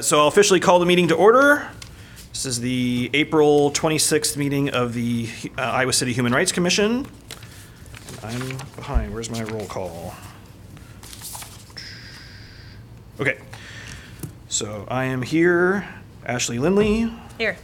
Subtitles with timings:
[0.00, 1.68] Uh, So I'll officially call the meeting to order.
[2.32, 5.28] This is the April 26th meeting of the
[5.58, 7.06] uh, Iowa City Human Rights Commission.
[8.22, 10.14] I'm behind, where's my roll call?
[13.20, 13.38] Okay,
[14.48, 15.86] so I am here,
[16.24, 17.58] Ashley Lindley, Here.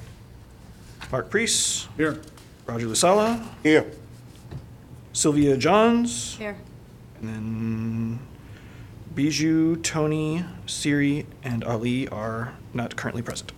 [1.11, 2.21] Mark Priest, Here.
[2.66, 3.91] Roger Lusala, Here.
[5.14, 6.57] Sylvia Johns, Here.
[7.21, 8.18] and then
[9.16, 13.50] Bijou, Tony, Siri, and Ali are not currently present.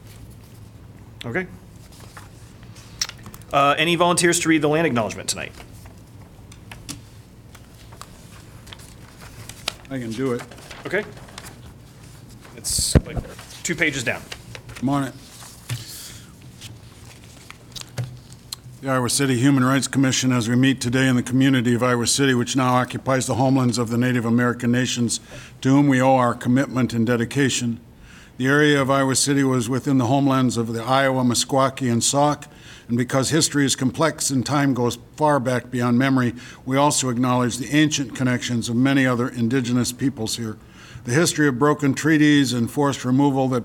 [1.27, 1.49] Okay.
[3.53, 5.53] Uh, any volunteers to read the land acknowledgement tonight?
[9.91, 10.43] I can do it.
[10.87, 11.05] Okay.
[12.57, 13.17] It's like
[13.65, 14.23] two pages down.
[14.81, 15.15] I'm on it.
[18.81, 22.07] The Iowa City Human Rights Commission, as we meet today in the community of Iowa
[22.07, 25.19] City, which now occupies the homelands of the Native American nations,
[25.61, 27.81] to whom we owe our commitment and dedication.
[28.37, 32.47] The area of Iowa City was within the homelands of the Iowa, Meskwaki, and Sauk,
[32.87, 36.35] and because history is complex and time goes far back beyond memory,
[36.65, 40.57] we also acknowledge the ancient connections of many other indigenous peoples here.
[41.05, 43.65] The history of broken treaties and forced removal that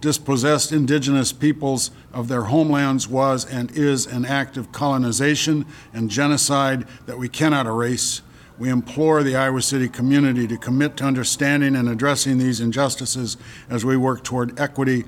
[0.00, 6.86] dispossessed indigenous peoples of their homelands was and is an act of colonization and genocide
[7.06, 8.22] that we cannot erase.
[8.58, 13.36] We implore the Iowa City community to commit to understanding and addressing these injustices
[13.70, 15.04] as we work toward equity,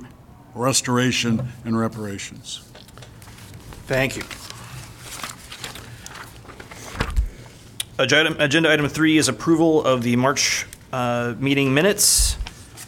[0.55, 2.63] restoration, and reparations.
[3.87, 4.23] Thank you.
[7.99, 12.37] Agenda agenda item three is approval of the March uh, meeting minutes.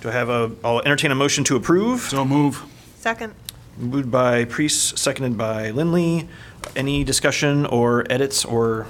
[0.01, 2.01] Do I have a, I'll entertain a motion to approve.
[2.03, 2.63] So move.
[2.97, 3.35] Second.
[3.79, 6.29] Moved by Priest, seconded by Lindley.
[6.77, 8.87] Any discussion or edits or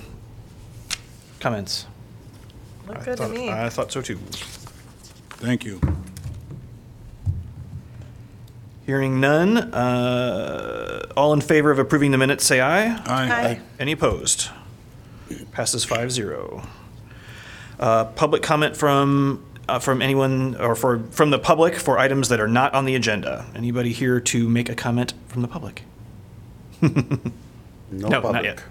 [1.47, 1.87] comments?
[2.87, 3.51] Look I good to thought- me.
[3.51, 4.17] I thought so too.
[5.41, 5.81] Thank you.
[8.87, 12.97] Hearing none, uh, all in favor of approving the minutes, say aye.
[13.07, 13.61] Aye.
[13.79, 14.51] Any opposed?
[15.53, 16.67] Passes 5-0.
[17.79, 22.41] Uh, Public comment from, uh, from anyone, or for, from the public for items that
[22.41, 23.47] are not on the agenda.
[23.55, 25.83] Anybody here to make a comment from the public?
[27.95, 28.63] No, not yet.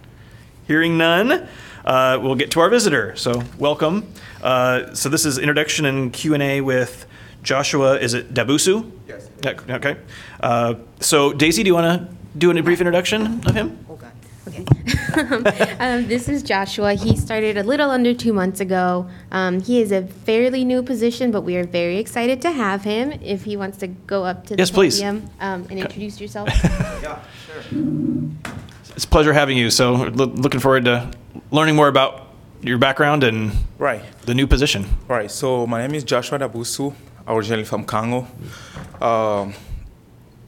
[0.65, 1.47] Hearing none,
[1.85, 3.15] uh, we'll get to our visitor.
[3.15, 4.11] So welcome.
[4.41, 7.05] Uh, so this is introduction and Q and A with
[7.43, 7.97] Joshua.
[7.99, 8.89] Is it Dabusu?
[9.07, 9.29] Yes.
[9.45, 9.97] Okay.
[10.39, 13.85] Uh, so Daisy, do you want to do a brief introduction of him?
[13.89, 14.11] Oh, God.
[14.47, 14.65] Okay.
[15.79, 16.93] um, this is Joshua.
[16.93, 19.07] He started a little under two months ago.
[19.31, 23.11] Um, he is a fairly new position, but we are very excited to have him.
[23.21, 24.95] If he wants to go up to the Yes, please.
[24.99, 26.49] podium um, and introduce yourself.
[26.63, 27.81] yeah, sure.
[28.95, 29.69] It's a pleasure having you.
[29.69, 31.11] So lo- looking forward to
[31.51, 32.27] learning more about
[32.61, 34.85] your background and Right, the new position.
[35.07, 35.29] right.
[35.31, 36.93] So my name is Joshua Dabusu,
[37.27, 38.27] originally from Congo.
[39.01, 39.53] Um,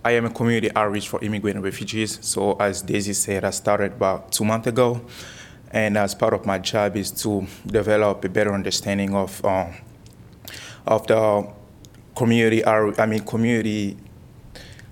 [0.06, 2.20] I am a community outreach for immigrant and refugees.
[2.22, 5.02] So as Daisy said, I started about two months ago,
[5.72, 9.74] and as part of my job is to develop a better understanding of um,
[10.86, 11.48] of the
[12.16, 12.64] community.
[12.66, 13.98] I mean, community,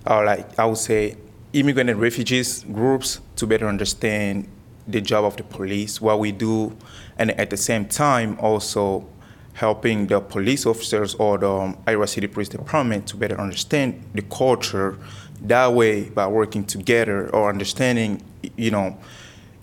[0.06, 1.16] uh, like I would say,
[1.52, 4.48] immigrant and refugees groups to better understand
[4.86, 6.76] the job of the police, what we do,
[7.18, 9.08] and at the same time also
[9.54, 14.22] helping the police officers or the um, Iowa City Police Department to better understand the
[14.22, 14.98] culture.
[15.42, 18.22] That way, by working together or understanding,
[18.56, 18.96] you know,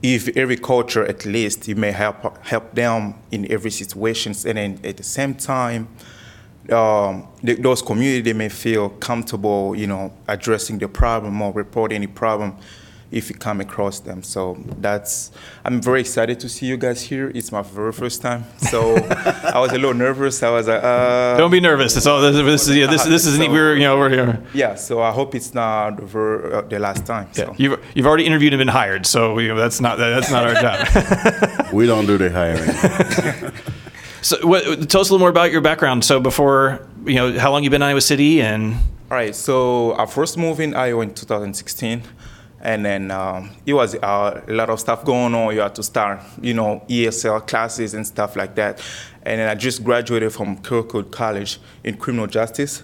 [0.02, 4.80] if every culture at least, you may help help them in every situations, and then
[4.84, 5.88] at the same time,
[6.72, 12.08] um, th- those community may feel comfortable, you know, addressing the problem or report any
[12.08, 12.56] problem
[13.12, 14.22] if you come across them.
[14.24, 15.32] So that's
[15.66, 17.32] I'm very excited to see you guys here.
[17.34, 18.96] It's my very first time, so
[19.56, 20.44] I was a little nervous.
[20.44, 21.98] I was like, uh, Don't be nervous.
[21.98, 23.50] It's all, this, this is yeah, this, this is neat.
[23.50, 24.44] We're you know we're here.
[24.54, 24.76] yeah.
[24.76, 27.28] So I hope it's not the, ver- uh, the last time.
[27.30, 27.46] Yeah.
[27.46, 27.56] So.
[27.58, 30.56] You've you've already interviewed and been hired, so you know, that's not that's not our
[30.62, 30.88] job.
[31.74, 33.54] We don't do the hiring.
[34.22, 36.04] so what, tell us a little more about your background.
[36.04, 38.74] So before you know, how long you been in Iowa City and
[39.12, 42.04] All right, so I first moved in Iowa in 2016,
[42.62, 45.54] and then um, it was uh, a lot of stuff going on.
[45.54, 48.82] You had to start, you know, ESL classes and stuff like that.
[49.24, 52.84] And then I just graduated from Kirkwood College in criminal justice.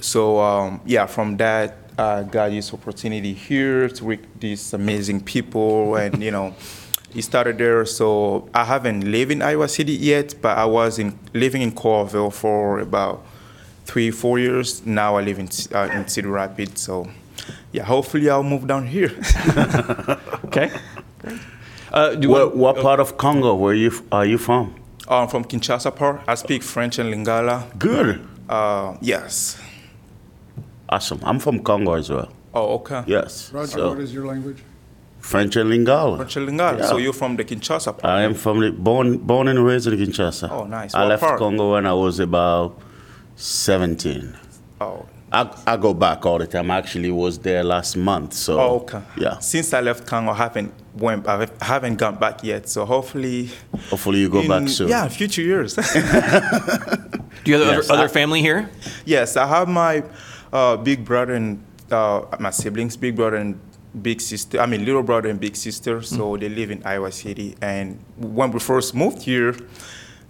[0.00, 5.22] So um, yeah, from that, I got this opportunity here to work with these amazing
[5.22, 6.54] people, and you know,
[7.14, 7.86] It started there.
[7.86, 12.30] So I haven't lived in Iowa City yet, but I was in living in Coralville
[12.30, 13.24] for about
[13.86, 14.84] three, four years.
[14.84, 16.82] Now I live in uh, in Cedar Rapids.
[16.82, 17.08] So
[17.76, 19.12] yeah, hopefully I'll move down here.
[20.46, 20.70] okay.
[21.92, 24.74] Uh, do what, want- what part of Congo were you are you from?
[25.08, 26.20] I'm Um, from Kinshasa part.
[26.26, 27.56] I speak French and Lingala.
[27.78, 28.08] Good.
[28.48, 29.60] Uh, yes.
[30.88, 31.20] Awesome.
[31.22, 32.28] I'm from Congo as well.
[32.54, 33.04] Oh, okay.
[33.06, 33.52] Yes.
[33.52, 34.62] Roger, so, what is your language?
[35.20, 36.16] French and Lingala.
[36.16, 36.84] French and Lingala.
[36.88, 38.04] So you're from the Kinshasa part?
[38.04, 40.50] I am from the, born born and raised in Kinshasa.
[40.50, 40.94] Oh, nice.
[40.94, 41.38] I What left part?
[41.38, 42.78] Congo when I was about
[43.36, 44.36] 17.
[44.80, 45.06] Oh.
[45.32, 46.70] I, I go back all the time.
[46.70, 48.32] I actually was there last month.
[48.32, 49.02] So Oh, okay.
[49.16, 49.38] yeah.
[49.40, 51.26] Since I left Congo, I haven't went.
[51.26, 52.68] I haven't gone back yet.
[52.68, 53.50] So hopefully,
[53.90, 54.88] Hopefully you go in, back soon.
[54.88, 55.74] Yeah, future years.
[57.44, 58.70] Do you have Yes, other, other family here?
[59.04, 60.02] yes, I have my
[60.52, 63.58] uh, big brother and uh, my siblings, big brother and
[64.02, 64.60] big sister.
[64.60, 66.02] I mean, little brother and big sister.
[66.02, 67.56] So they live in Iowa City.
[67.60, 69.54] And when we first moved here.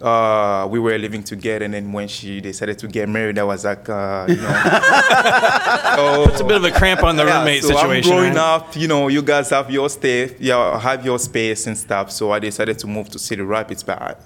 [0.01, 3.65] Uh, we were living together, and then when she decided to get married, I was
[3.65, 8.13] like, uh, you know, It's a bit of a cramp on the roommate so situation.
[8.13, 8.61] I'm growing right?
[8.61, 12.11] up, you know, you guys have your stay, yeah, have your space and stuff.
[12.11, 14.17] So I decided to move to Cedar Rapids, but I,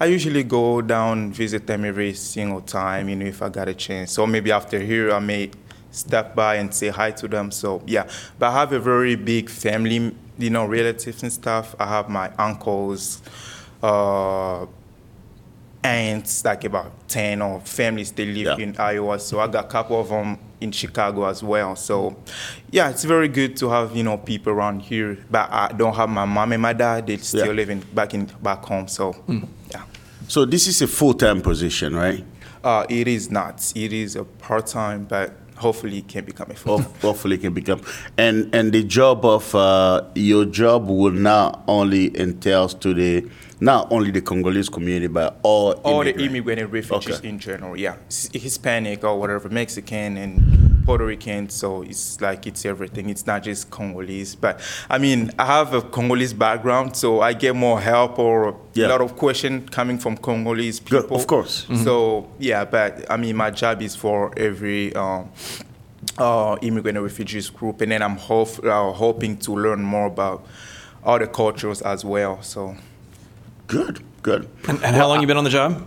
[0.00, 3.74] I usually go down visit them every single time, you know, if I got a
[3.74, 4.10] chance.
[4.10, 5.52] So maybe after here, I may
[5.92, 7.52] stop by and say hi to them.
[7.52, 11.76] So yeah, but I have a very big family, you know, relatives and stuff.
[11.78, 13.22] I have my uncles.
[13.80, 14.66] Uh,
[15.82, 18.64] aunts, like about 10 or families, they live Yeah.
[18.64, 19.18] in Iowa.
[19.18, 21.74] So I got a couple of them in Chicago as well.
[21.76, 22.16] So
[22.70, 25.18] yeah, it's very good to have, you know, people around here.
[25.30, 27.06] But I don't have my mom and my dad.
[27.06, 27.52] They still Yeah.
[27.52, 28.88] living back in back home.
[28.88, 29.14] So
[29.70, 29.82] yeah.
[30.28, 32.24] So this is a full time position, right?
[32.62, 33.72] Uh, it is not.
[33.74, 37.54] It is a part-time, but hopefully it can become a full Ho- Hopefully it can
[37.54, 37.80] become.
[38.18, 43.24] And and the job of uh, your job will not only entails to the
[43.60, 46.30] not only the Congolese community but all all the immigrant.
[46.30, 47.28] immigrant and refugees Okay.
[47.28, 47.76] in general.
[47.76, 47.96] Yeah,
[48.32, 51.48] Hispanic or whatever, Mexican and Puerto Rican.
[51.50, 53.10] So it's like it's everything.
[53.10, 54.34] It's not just Congolese.
[54.34, 58.86] But I mean, I have a Congolese background, so I get more help or Yeah.
[58.86, 61.16] a lot of question coming from Congolese Good, people.
[61.18, 61.66] of course.
[61.84, 64.94] So yeah, but I mean, my job is for every.
[64.94, 65.30] Um,
[66.18, 70.46] uh, immigrant and refugees group, and then I'm hof- uh, hoping to learn more about
[71.04, 72.40] other cultures as well.
[72.42, 72.74] So,
[73.70, 74.48] Good, good.
[74.68, 75.86] And, and how long you been on the job?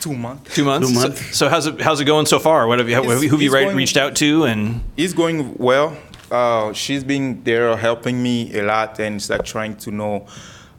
[0.00, 0.54] two months.
[0.54, 0.88] Two months.
[0.88, 1.36] Two So- months.
[1.38, 2.66] So, how's it how's it going so far?
[2.68, 4.44] What have you, who have you It's- re- it's going- reached out to?
[4.44, 5.96] And It's going well.
[6.30, 10.26] Uh, she's been there helping me a lot, and it's like trying to know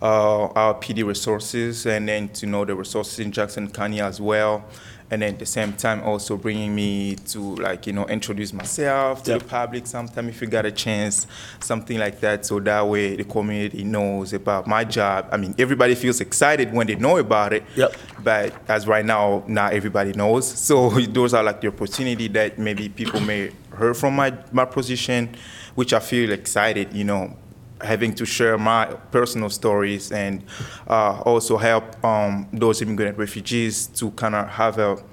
[0.02, 4.64] uh, our PD resources, and then to know the resources in Johnson County as well,
[5.12, 9.24] and then at the same time also bringing me to like you know introduce myself
[9.24, 9.40] to Yep.
[9.42, 9.88] the public.
[9.88, 11.28] Sometime if you got a chance,
[11.60, 15.28] something like that, so that way the community knows about my job.
[15.32, 17.64] I mean, everybody feels excited when they know about it.
[17.76, 17.96] Yep.
[18.24, 20.46] But as right now, not everybody knows.
[20.66, 25.36] So those are like the opportunity that maybe people may heard from my, my position,
[25.76, 27.38] which I feel excited, you know,
[27.82, 30.44] having to share my personal stories and
[30.88, 35.04] uh, also help um, those immigrant refugees to kind of have a,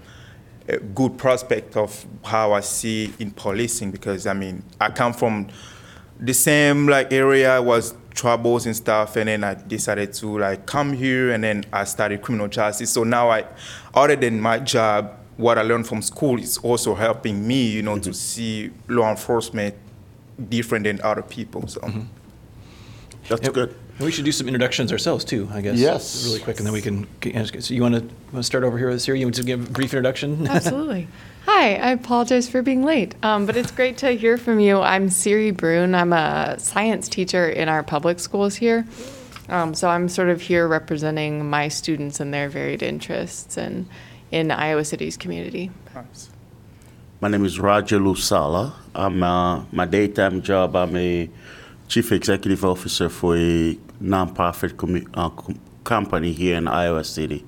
[0.69, 5.49] a good prospect of how I see in policing because I mean I come from
[6.21, 10.93] the same like area was troubles and stuff and then I decided to like come
[10.93, 12.91] here and then I started criminal justice.
[12.91, 13.47] So now I
[13.95, 17.99] other than my job what I learned from school is also helping me you know
[17.99, 19.75] to see law enforcement
[20.49, 21.81] different than other people so
[23.29, 23.53] That's Yep.
[23.55, 23.75] good.
[24.01, 25.49] we should do some introductions ourselves too.
[25.53, 25.77] I guess.
[25.79, 26.25] Yes.
[26.27, 27.07] Really quick, and then we can.
[27.61, 29.21] So you want to start over here with Siri?
[29.21, 30.47] You want to give a brief introduction?
[30.51, 31.07] Absolutely.
[31.47, 34.81] Hi, I apologize for being late, um, but it's great to hear from you.
[34.81, 35.95] I'm Siri Brune.
[35.95, 38.87] I'm a science teacher in our public schools here.
[39.49, 43.89] Um, so I'm sort of here representing my students and their varied interests and
[44.31, 45.71] in Iowa City's community.
[45.95, 46.31] nice.
[47.21, 48.73] My name is Roger Lusala.
[48.95, 50.75] I'm uh, my daytime job.
[50.75, 51.29] I'm a
[51.93, 57.45] chief executive officer for a nonprofit commu- uh, com- company here in Iowa City.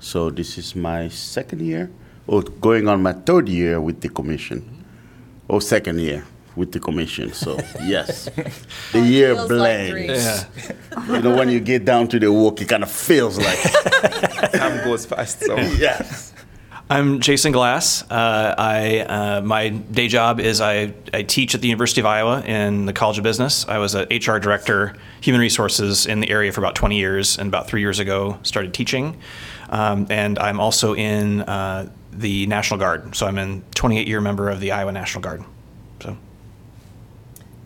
[0.00, 1.90] So this is my second year,
[2.26, 4.60] or going on my third year with the commission,
[5.48, 6.26] or second year
[6.56, 7.32] with the commission.
[7.32, 8.28] So yes,
[8.92, 9.92] the year blends.
[9.94, 11.14] like yeah.
[11.16, 13.58] You know, when you get down to the work, it kind of feels like
[14.52, 16.34] time goes fast so yes.
[16.88, 18.08] I'm Jason Glass.
[18.08, 22.42] Uh, I uh, my day job is I, I teach at the University of Iowa
[22.42, 23.66] in the College of Business.
[23.66, 27.48] I was an HR director, human resources in the area for about 20 years, and
[27.48, 29.20] about three years ago started teaching.
[29.68, 34.48] Um, and I'm also in uh, the National Guard, so I'm a 28 year member
[34.48, 35.42] of the Iowa National Guard.
[36.00, 36.16] So.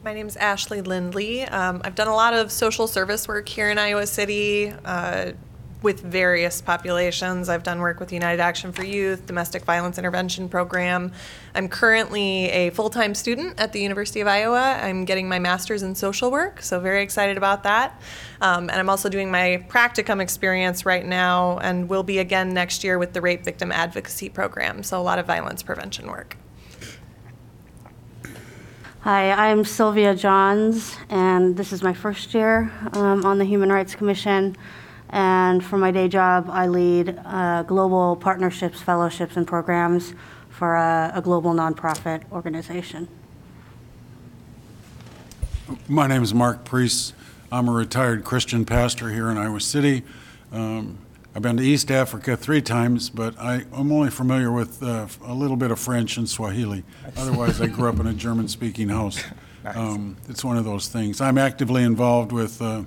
[0.03, 1.43] My name is Ashley Lindley.
[1.43, 5.33] Um, I've done a lot of social service work here in Iowa City uh,
[5.82, 7.49] with various populations.
[7.49, 11.12] I've done work with United Action for Youth, Domestic Violence Intervention Program.
[11.54, 14.78] I'm currently a full time student at the University of Iowa.
[14.82, 18.00] I'm getting my master's in social work, so very excited about that.
[18.40, 22.84] Um, and I'm also doing my practicum experience right now and will be again next
[22.84, 26.37] year with the Rape Victim Advocacy Program, so a lot of violence prevention work.
[29.02, 33.94] Hi, I'm Sylvia Johns, and this is my first year um, on the Human Rights
[33.94, 34.58] Commission.
[35.11, 40.14] And for my day job, I lead uh, global partnerships, fellowships, and programs
[40.49, 43.09] for a, a global nonprofit organization.
[45.88, 47.14] My name is Mark Priest.
[47.50, 50.05] I'm a retired Christian pastor here in Iowa City.
[50.52, 50.99] Um,
[51.35, 55.35] I've been to East Africa three times, but I, I'm only familiar with uh, a
[55.35, 56.85] little bit of French and Swahili.
[57.17, 59.23] Otherwise, I grew up in a German-speaking house.
[59.62, 61.21] Um, It's one of those things.
[61.21, 62.85] I'm actively involved with, uh,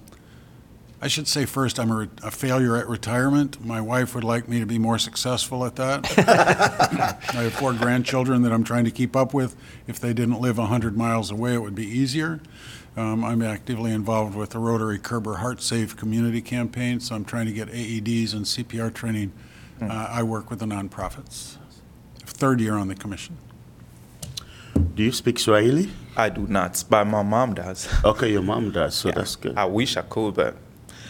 [1.03, 3.63] I should say first, I'm a a failure at retirement.
[3.63, 6.05] My wife would like me to be more successful at that.
[7.35, 9.53] I have four grandchildren that I'm trying to keep up with.
[9.85, 12.39] If they didn't live 100 miles away, it would be easier.
[12.95, 17.47] Um, I'm actively involved with the Rotary Kerber Heart Safe Community Campaign, so I'm trying
[17.47, 19.33] to get AEDs and CPR training.
[19.81, 21.57] Uh, I work with the nonprofits.
[22.25, 23.35] Third year on the commission.
[24.95, 25.89] Do you speak Swahili?
[26.15, 27.89] I do not, but my mom does.
[28.05, 29.57] Okay, your mom does, so that's good.
[29.57, 30.55] I wish I could, but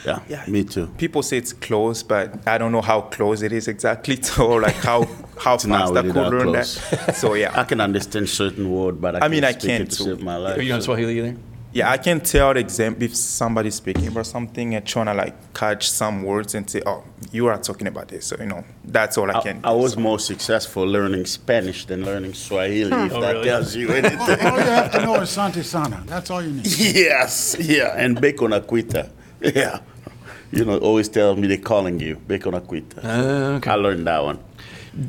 [0.06, 0.44] Yeah, yeah.
[0.48, 0.88] me too.
[0.98, 4.76] People say it's close, but I don't know how close it is exactly, or like
[4.76, 5.08] how
[5.40, 6.90] how It's not fast I really could that learn close.
[6.90, 7.16] that.
[7.16, 9.90] So yeah, I can understand certain word, but I, I can't mean, I can it
[9.92, 10.04] to too.
[10.04, 10.58] save my life.
[10.58, 11.36] Are you on so- Swahili either?
[11.76, 15.34] Yeah, I can tell the exam if somebody's speaking about something and trying to like
[15.56, 19.18] catch some words and say, "Oh, you are talking about this." So you know, that's
[19.18, 19.60] all I I, can.
[19.64, 19.80] I do.
[19.80, 23.06] was So- more successful learning Spanish than learning Swahili, hmm.
[23.08, 23.46] if Oh, that really?
[23.48, 24.20] tells you anything.
[24.20, 26.04] All you have to know is Sante Sana.
[26.06, 26.68] That's all you need.
[26.78, 29.10] yes, yeah, and bacon aquita.
[29.42, 29.80] Yeah.
[30.56, 33.04] You know, always tell me they're calling you, bacon aquita.
[33.04, 33.72] Uh, okay.
[33.72, 34.38] I learned that one.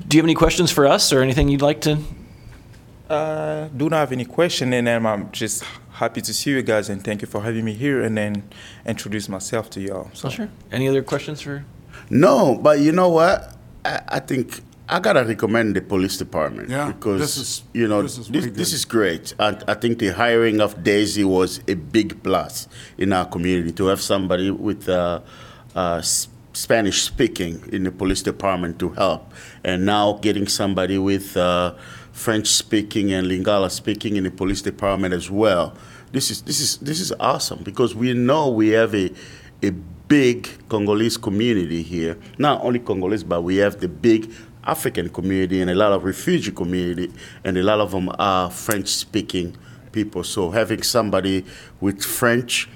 [0.09, 1.99] Do you have any questions for us or anything you'd like to?
[3.11, 6.89] Uh, do not have any question, and then I'm just happy to see you guys
[6.89, 8.43] and thank you for having me here, and then
[8.87, 10.11] introduce myself to y'all.
[10.15, 10.49] So sure.
[10.73, 11.65] Any other questions for?
[12.09, 13.55] No, but you know what?
[13.85, 18.03] I, I think I gotta recommend the police department Yeah, because this is- you know
[18.03, 21.75] this is this, this is great, and I think the hiring of Daisy was a
[21.75, 25.21] big plus in our community to have somebody with uh,
[25.75, 26.03] uh,
[26.53, 29.33] Spanish speaking in the police department to help,
[29.65, 31.73] and now getting somebody with uh,
[32.13, 35.73] French speaking and Lingala speaking in the police department as well.
[36.13, 39.11] This is this is this is awesome because we know we have a
[39.63, 39.71] a
[40.07, 42.19] big Congolese community here.
[42.39, 44.31] Not only Congolese, but we have the big
[44.67, 47.13] African community and a lot of refugee community,
[47.45, 49.57] and a lot of them are French-speaking
[49.93, 50.25] people.
[50.25, 51.45] So having somebody
[51.81, 52.69] with French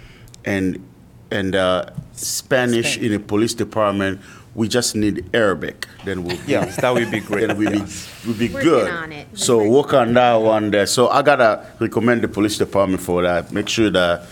[0.44, 0.84] and
[1.30, 4.20] and uh, Spanish in a police department,
[4.54, 5.86] we just need Arabic.
[6.06, 7.48] Then we'll be, yes, that would be great.
[7.48, 8.08] then we'll be, Yes.
[8.24, 8.90] we'll be Working good.
[8.90, 9.26] on it.
[9.34, 10.86] So work on that one there.
[10.86, 13.52] So I gotta recommend the police department for that.
[13.52, 14.22] Make sure that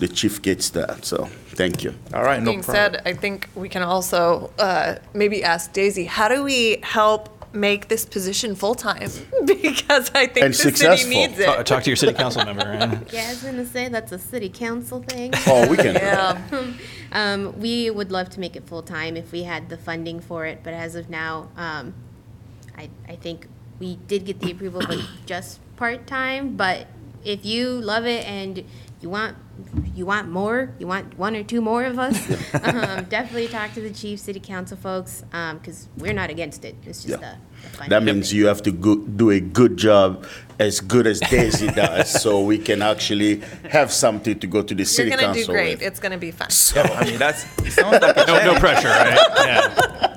[0.00, 1.04] the chief gets that.
[1.04, 1.26] So
[1.60, 1.94] thank you.
[2.12, 2.94] All right, no Being problem.
[2.94, 7.88] said, I think we can also uh, maybe ask Daisy, how do we help make
[7.88, 9.10] this position full-time?
[9.44, 11.10] Because I think And the city successful.
[11.10, 11.66] needs Talk, it.
[11.66, 12.64] talk to your city council member.
[12.68, 13.12] right?
[13.12, 15.32] Yeah, I was gonna say that's a city council thing.
[15.46, 15.94] Oh, we can.
[15.94, 16.40] Yeah.
[17.12, 20.46] Um, we would love to make it full time if we had the funding for
[20.46, 21.92] it, but as of now, um,
[22.78, 23.48] I, I think
[23.80, 24.94] we did get the approval for
[25.26, 26.56] just part time.
[26.56, 26.86] But
[27.24, 28.62] if you love it and
[29.00, 29.36] you want
[29.94, 32.16] you want more, you want one or two more of us,
[32.64, 36.74] um, definitely talk to the chief, city council folks, because we're not against it.
[36.86, 37.16] It's just Yeah.
[37.16, 37.90] the, the funding.
[37.90, 40.26] That means you have to go, do a good job,
[40.58, 44.84] as good as Daisy does, so we can actually have something to go to the
[44.84, 45.78] city You're city gonna do great.
[45.78, 45.82] with.
[45.86, 46.48] It's gonna be fun.
[46.74, 49.18] Yeah, I mean, that's it sounds like a No, no pressure, right?
[49.36, 50.16] Yeah.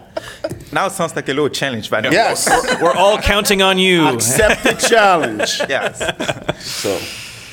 [0.71, 2.49] Now it sounds like a little challenge, but Yes,
[2.81, 4.07] We're all counting on you.
[4.07, 5.59] accept the challenge.
[5.69, 5.99] yes.
[6.65, 6.97] So,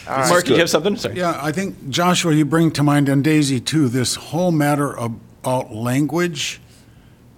[0.06, 0.96] Mark, did you have something?
[0.96, 1.16] Sorry.
[1.16, 5.14] Yeah, I think, Joshua, you bring to mind, and Daisy too, this whole matter of-
[5.42, 6.60] about language.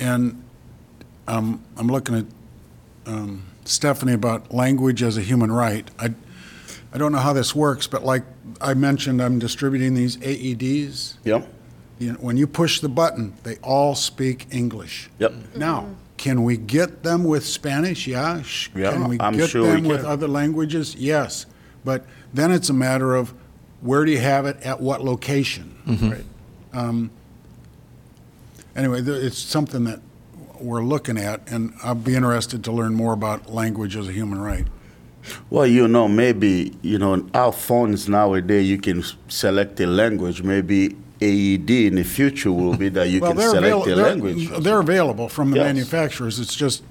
[0.00, 0.42] And
[1.28, 2.25] um, I'm looking at
[3.07, 5.88] um, Stephanie about language as a human right.
[5.99, 6.12] I,
[6.92, 8.25] I don't know how this works, but like
[8.61, 11.14] I mentioned, I'm distributing these AEDs.
[11.25, 11.47] yep,
[12.00, 15.09] You know, When you push the button, they all speak English.
[15.19, 15.33] yep.
[15.57, 18.07] Now, can we get them with Spanish?
[18.09, 18.42] Yeah.
[18.42, 20.95] Sh- Yeah, Can we I'm get sure we them with other languages?
[20.97, 21.47] Yes.
[21.85, 23.33] But then it's a matter of
[23.81, 25.77] where do you have it at what location?
[25.87, 26.11] Mm-hmm.
[26.11, 26.25] Right.
[26.73, 27.11] Um,
[28.77, 30.01] anyway, th- it's something that
[30.61, 34.41] we're looking at, and I'd be interested to learn more about language as a human
[34.41, 34.67] right.
[35.51, 40.43] Well, you know, maybe, you know, our phones nowadays, you can select a language.
[40.43, 43.97] Maybe AED in the future will be that you Well, can select avail- a they're-
[43.97, 44.49] language.
[44.61, 45.67] They're available from the Yes.
[45.67, 46.41] manufacturers.
[46.41, 46.83] It's just,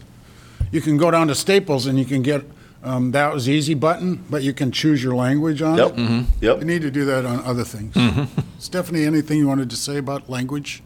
[0.71, 2.43] you can go down to Staples and you can get,
[2.83, 5.99] um, that was easy button, but you can choose your language on Yep, it.
[5.99, 6.61] You yep.
[6.63, 7.95] need to do that on other things.
[8.59, 10.81] Stephanie, anything you wanted to say about language?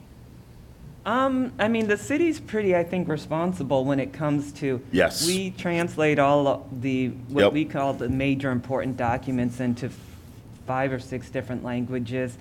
[1.06, 4.82] Um, I mean, the city's pretty, I think, responsible when it comes to.
[4.92, 5.26] Yes.
[5.28, 7.16] We translate all of the, Yep.
[7.30, 9.92] what we call the major important documents into
[10.66, 12.38] five or six different languages.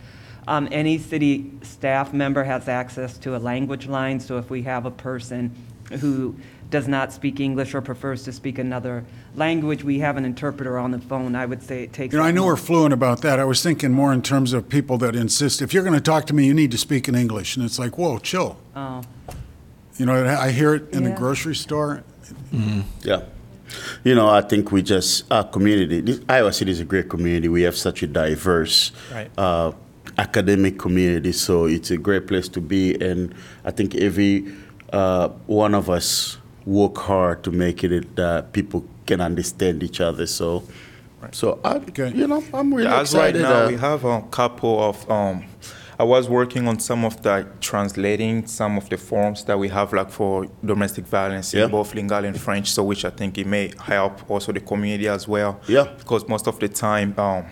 [0.49, 4.87] Um, any city staff member has access to a language line, so if we have
[4.87, 5.50] a person
[6.00, 6.34] who
[6.71, 9.04] does not speak English or prefers to speak another
[9.37, 11.35] language, we have an interpreter on the phone.
[11.35, 12.12] I would say it takes.
[12.12, 13.38] You know, I know we're fluent about that.
[13.38, 16.26] I was thinking more in terms of people that insist, if you're going to talk
[16.26, 17.56] to me, you need to speak in English.
[17.56, 18.56] And it's like, whoa, chill.
[18.75, 19.02] Oh.
[19.99, 22.02] You know, I hear it in the grocery store.
[23.02, 23.23] Yeah.
[24.02, 27.49] You know, I think we just, our community, this, Iowa City is a great community.
[27.49, 29.30] We have such a diverse Right.
[29.38, 29.73] uh,
[30.18, 32.94] academic community, so it's a great place to be.
[33.00, 34.52] And I think every
[34.92, 40.26] uh, one of us work hard to make it that people can understand each other.
[40.26, 40.62] So,
[41.33, 42.12] so I, Okay.
[42.14, 45.11] you know, I'm really Yeah, as right now, uh, we have a couple of.
[45.11, 45.44] Um,
[45.97, 49.92] I was working on some of the translating some of the forms that we have,
[49.92, 51.64] like for domestic violence Yeah.
[51.66, 52.73] in both Lingala and French.
[52.73, 55.61] So, which I think it may help also the community as well.
[55.68, 55.87] Yeah.
[55.99, 57.44] Because most of the time, um,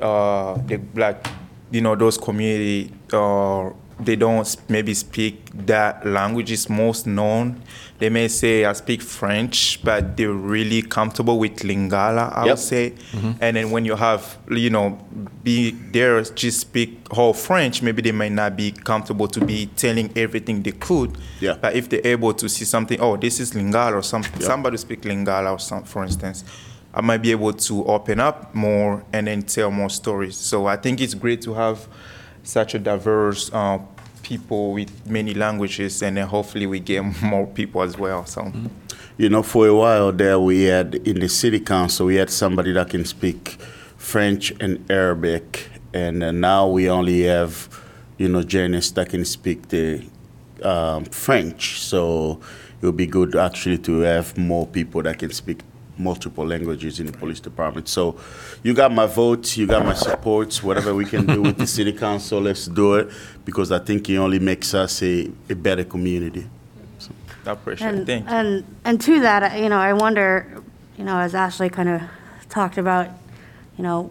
[0.00, 1.26] uh, the black,
[1.70, 3.70] you know, those community, uh,
[4.00, 7.62] they don't maybe speak that language is most known.
[7.98, 12.32] They may say I speak French, but they're really comfortable with Lingala.
[12.34, 12.48] I Yep.
[12.48, 12.90] would say.
[13.12, 13.32] Mm-hmm.
[13.40, 14.98] And then when you have, you know,
[15.44, 20.10] be there just speak whole French, maybe they might not be comfortable to be telling
[20.16, 21.16] everything they could.
[21.40, 21.56] Yeah.
[21.60, 25.02] But if they're able to see something, oh, this is Lingala or some somebody speak
[25.02, 26.44] Lingala or some, for instance,
[26.92, 30.36] I might be able to open up more and then tell more stories.
[30.36, 31.86] So I think it's great to have
[32.44, 33.78] such a diverse uh,
[34.22, 38.24] people with many languages, and hopefully we get more people as well.
[38.26, 38.52] So.
[39.16, 42.72] You know, for a while there, we had in the city council, we had somebody
[42.72, 43.58] that can speak
[43.96, 47.68] French and Arabic, and uh, now we only have,
[48.18, 50.04] you know, Janice that can speak the
[50.62, 51.80] um, French.
[51.80, 52.40] So
[52.82, 55.60] it would be good actually to have more people that can speak
[55.98, 57.88] multiple languages in the police department.
[57.88, 58.16] So
[58.62, 60.54] you got my vote, you got my support.
[60.62, 63.08] Whatever we can do with the city council, let's do it
[63.44, 66.46] because I think it only makes us a, a better community.
[67.46, 67.94] I appreciate it.
[67.94, 68.34] And, Thank you.
[68.34, 70.62] and, and to that, I- you know, I wonder,
[70.96, 72.02] you know, as Ashley kind of
[72.48, 73.08] talked about,
[73.76, 74.10] you know,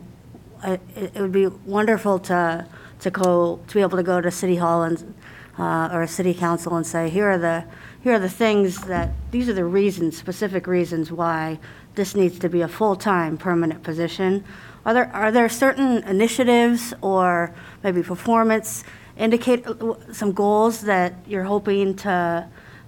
[0.64, 2.66] it, it would be wonderful to,
[3.00, 5.14] to go, to be able to go to City Hall and,
[5.58, 7.64] uh, or City Council and say, here are the,
[8.04, 11.58] here are the things that, these are the reasons, specific reasons why
[11.96, 14.44] this needs to be a full-time, permanent position.
[14.86, 18.84] Are there, are there certain initiatives or maybe performance
[19.16, 19.66] indicate,
[20.12, 22.46] some goals that you're hoping to,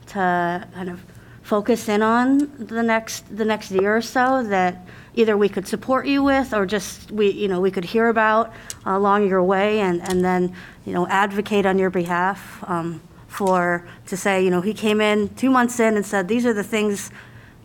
[0.07, 1.01] to kind of
[1.43, 6.07] focus in on the next, the next year or so that either we could support
[6.07, 8.51] you with or just we, you know, we could hear about
[8.85, 10.53] along your way and, and then,
[10.85, 12.99] you know, advocate on your behalf um,
[13.35, 16.53] for, to say, you know, he came in two months in and said, these are
[16.53, 17.11] the things,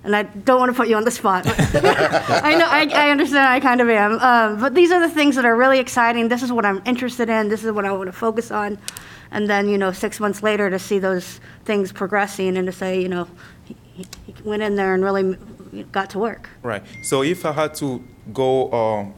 [0.02, 1.44] and I don't want to put you on the spot.
[1.46, 4.18] I know, I, I understand, I kind of am.
[4.18, 6.28] Um, but these are the things that are really exciting.
[6.28, 7.48] This is what I'm interested in.
[7.48, 8.78] This is what I want to focus on.
[9.30, 13.00] And then, you know, six months later to see those things progressing and to say,
[13.00, 13.28] you know,
[13.64, 15.36] he, he he went in there and really
[15.92, 16.50] got to work.
[16.64, 16.82] Right.
[17.04, 18.02] So if I had to
[18.32, 19.14] go um,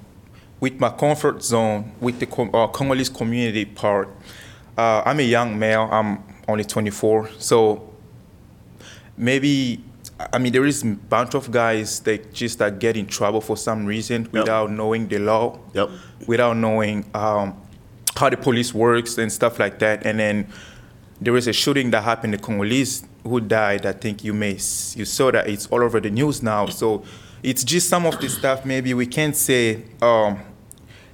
[0.60, 4.10] with my comfort zone with the com- uh, Congolese community part,
[4.76, 5.88] uh, I'm a young male.
[5.90, 7.30] I'm only 24.
[7.38, 7.88] So
[9.16, 9.82] maybe
[10.32, 13.56] I mean there is a bunch of guys that just that get in trouble for
[13.56, 15.90] some reason without knowing the law, Yep.
[16.26, 17.54] without knowing um,
[18.16, 20.06] how the police works and stuff like that.
[20.06, 20.46] And then
[21.20, 22.34] there was a shooting that happened.
[22.34, 23.86] The Congolese who died.
[23.86, 26.66] I think you may you saw that it's all over the news now.
[26.66, 27.04] So
[27.42, 28.64] it's just some of the stuff.
[28.64, 30.40] Maybe we can't say um,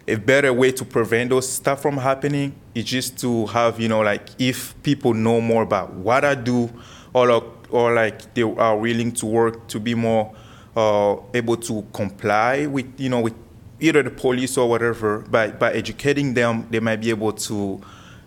[0.07, 4.01] a better way to prevent those stuff from happening is just to have you know
[4.01, 6.71] like if people know more about what I do,
[7.13, 10.35] or like, or like they are willing to work to be more
[10.77, 13.35] uh, able to comply with you know with
[13.81, 15.21] either the police or whatever.
[15.21, 17.81] By by educating them, they might be able to,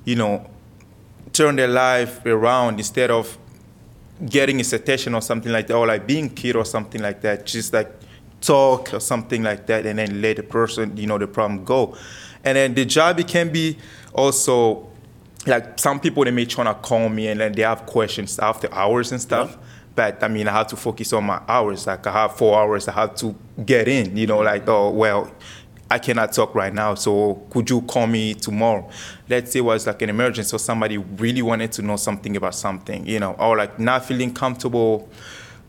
[0.06, 0.50] you know,
[1.34, 3.38] turn their life around instead of
[4.30, 7.46] getting a citation or something like that, or like being killed or something like that.
[7.46, 7.92] Just like
[8.42, 11.96] talk or something like that, and then let the person, you know, the problem go.
[12.44, 13.78] And then the job it can be
[14.14, 14.88] also
[15.48, 18.72] like some people they may try to call me and then they have questions after
[18.74, 19.58] hours and stuff.
[19.96, 21.88] But I mean, I have to focus on my hours.
[21.88, 24.16] Like I have four hours, I have to get in.
[24.16, 25.32] You know, like oh well,
[25.90, 28.90] I cannot talk right now, so could you call me tomorrow?
[29.28, 32.56] Let's say it was like an emergency, so somebody really wanted to know something about
[32.56, 35.10] something, you know, or like not feeling comfortable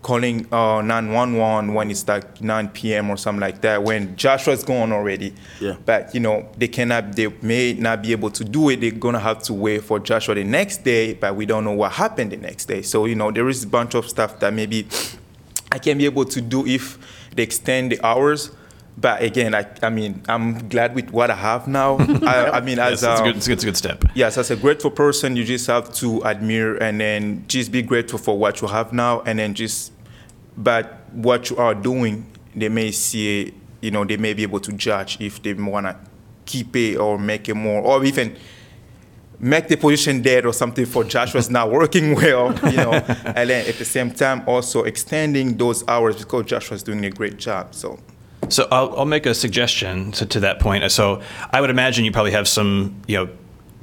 [0.03, 3.09] calling uh, 911 when it's like 9 p.m.
[3.09, 5.33] or something like that when Joshua's gone already.
[5.61, 5.77] Yeah.
[5.87, 8.81] But you know they cannot, they may not be able to do it.
[8.81, 11.93] They're gonna have to wait for Joshua the next day, but we don't know what
[11.93, 12.83] happened the next day.
[12.83, 14.89] So you know there is a bunch of stuff that maybe
[15.71, 16.99] I can be able to do if
[17.35, 18.51] they extend the hours.
[18.99, 21.97] But again, I, I mean, I'm glad with what I have now.
[22.27, 23.77] I, I mean, Yes, as it's a um, good, it's a good, it's a good
[23.77, 24.05] step.
[24.15, 28.19] Yes, as a grateful person, you just have to admire and then just be grateful
[28.19, 29.92] for what you have now, and then just,
[30.57, 34.73] but what you are doing, they may see, you know, they may be able to
[34.73, 35.97] judge if they want to
[36.45, 38.37] keep it or make it more, or even
[39.39, 42.93] make the position dead or something for Joshua's not working well, you know,
[43.25, 47.37] and then at the same time also extending those hours because Joshua's doing a great
[47.39, 47.75] job.
[47.75, 47.99] So
[48.49, 50.91] So I'll, I'll make a suggestion to, to that point.
[50.93, 53.29] So I would imagine you probably have some, you know,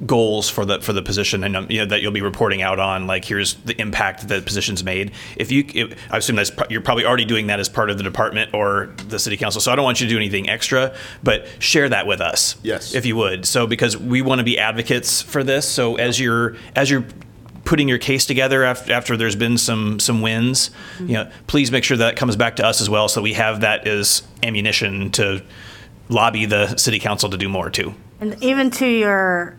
[0.06, 2.78] goals for the for the position and um, you know that you'll be reporting out
[2.78, 3.06] on.
[3.06, 5.12] Like here's the impact that the position's made.
[5.36, 8.04] If you, if, I assume that's you're probably already doing that as part of the
[8.04, 9.60] department or the city council.
[9.60, 12.56] So I don't want you to do anything extra, but share that with us.
[12.62, 12.94] Yes.
[12.94, 13.46] if you would.
[13.46, 15.68] So because we want to be advocates for this.
[15.68, 17.04] So as you're as you're
[17.64, 21.84] putting your case together after, after there's been some some wins, you know, please make
[21.84, 25.42] sure that comes back to us as well, so we have that as ammunition to
[26.08, 27.94] lobby the city council to do more too.
[28.20, 29.56] And even to your,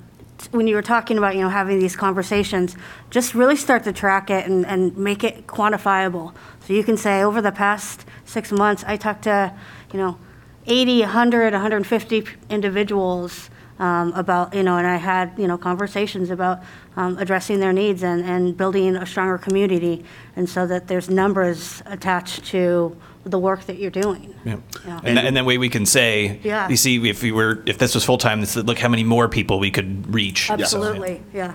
[0.47, 2.75] when you were talking about, you know, having these conversations,
[3.09, 6.33] just really start to track it and, and make it quantifiable.
[6.61, 9.53] So you can say, over the past six months, I talked to,
[9.93, 10.17] you know,
[10.65, 13.49] 80, 100, 150 individuals
[13.79, 16.59] um, about, you know, and I had, you know, conversations about
[16.95, 20.05] um, addressing their needs and, and building a stronger community.
[20.35, 24.33] And so that there's numbers attached to the work that you're doing.
[24.45, 24.57] Yeah.
[24.85, 24.99] Yeah.
[25.03, 26.67] And, that, and that way we can say, Yeah.
[26.69, 29.29] you see, if we were, if this was full time, this look how many more
[29.29, 30.47] people we could reach.
[30.47, 30.61] So, yeah.
[30.61, 31.53] Absolutely, yeah.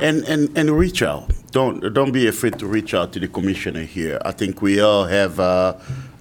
[0.00, 1.30] And, and, and reach out.
[1.52, 4.20] Don't, don't be afraid to reach out to the commissioner here.
[4.24, 5.74] I think we all have, uh,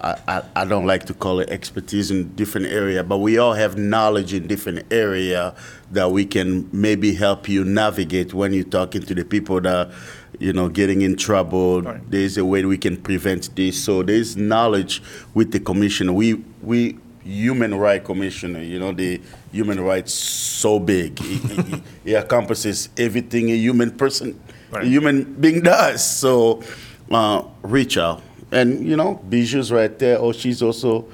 [0.04, 3.78] I, I, don't like to call it expertise in different area, but we all have
[3.78, 5.56] knowledge in different area
[5.92, 9.92] that we can maybe help you navigate when you're talking to the people that,
[10.40, 11.82] you know, getting in trouble.
[11.82, 12.02] Right.
[12.12, 13.82] There's a way we can prevent this.
[13.82, 15.02] So there's knowledge
[15.34, 16.16] with the commission.
[16.16, 19.22] We, we, human right commissioner, you know, the
[19.54, 21.18] human rights so big.
[21.22, 24.38] It, it, it encompasses everything a human person,
[24.74, 26.06] a human being does.
[26.06, 26.62] So
[27.10, 28.22] uh, reach out.
[28.54, 30.20] And, you know, Bijou's right there.
[30.20, 31.08] Oh, she's also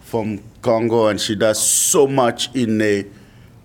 [0.00, 3.06] from Congo and she does so much in the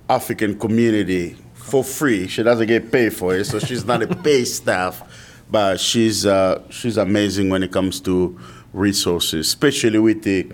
[0.10, 2.28] African community for free.
[2.28, 5.04] She doesn't get paid for it, so she's not a paid staff.
[5.52, 8.40] But she's, uh, she's amazing when it comes to
[8.74, 10.52] resources, especially with the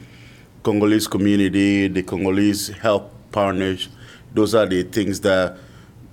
[0.64, 3.90] Congolese community, the Congolese help partners.
[4.34, 5.58] Those are the things that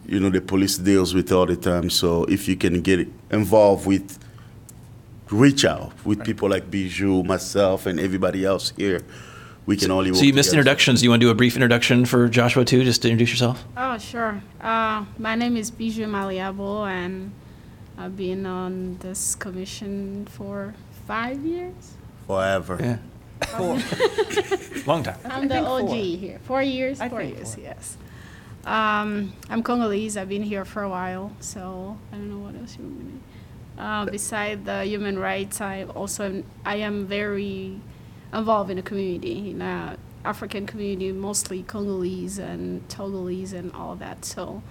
[0.07, 1.91] you know the police deals with all the time.
[1.91, 4.19] So if you can get involved with,
[5.33, 9.03] reach out with people like Bijou, myself, and everybody else here,
[9.67, 10.13] we can only.
[10.15, 10.61] So you missed together.
[10.61, 11.01] introductions.
[11.01, 13.65] Do you want to do a brief introduction for Joshua too, just to introduce yourself?
[13.77, 14.43] Oh, sure.
[14.61, 17.33] Uh, my name is Bijou Maliabo, and
[17.97, 20.75] I've been on this commission for
[21.07, 21.95] five years.
[22.27, 22.79] forever.
[22.81, 22.99] Yeah.
[23.57, 23.79] Four.
[24.87, 25.19] Long time.
[25.25, 26.39] I'm the OG here.
[26.45, 27.01] Four years?
[27.01, 27.65] I four years, four.
[27.65, 27.97] yes.
[28.65, 30.17] Um, I'm Congolese.
[30.17, 33.11] I've been here for a while, so I don't know what else you want me
[33.13, 33.32] to.
[33.83, 37.81] Uh, beside the human rights, I also I am very
[38.33, 44.25] involved in the community, in the African community, mostly Congolese and Togolese and all that.
[44.25, 44.63] So,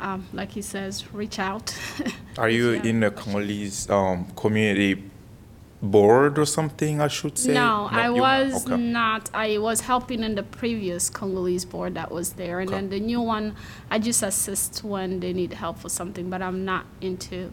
[0.00, 1.76] um, like he says, reach out.
[2.38, 2.84] Are you Yeah.
[2.90, 5.04] in the Congolese um, community
[5.82, 6.98] board or something?
[7.02, 7.52] I should say.
[7.52, 8.74] No, I was Okay.
[8.78, 9.28] not.
[9.34, 13.20] I was helping in the previous Congolese board that was there, and then the new
[13.20, 13.54] one,
[13.90, 17.52] I just assist when they need help for something, but I'm not into.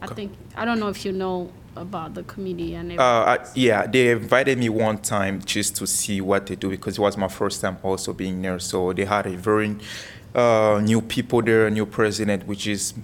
[0.00, 0.14] I Okay.
[0.14, 2.98] think I don't know if you know about the committee and everything.
[2.98, 6.98] Uh, I, yeah, they invited me one time just to see what they do because
[6.98, 8.58] it was my first time also being there.
[8.58, 9.76] So they had a very
[10.34, 12.94] uh, new people there, a new president, which is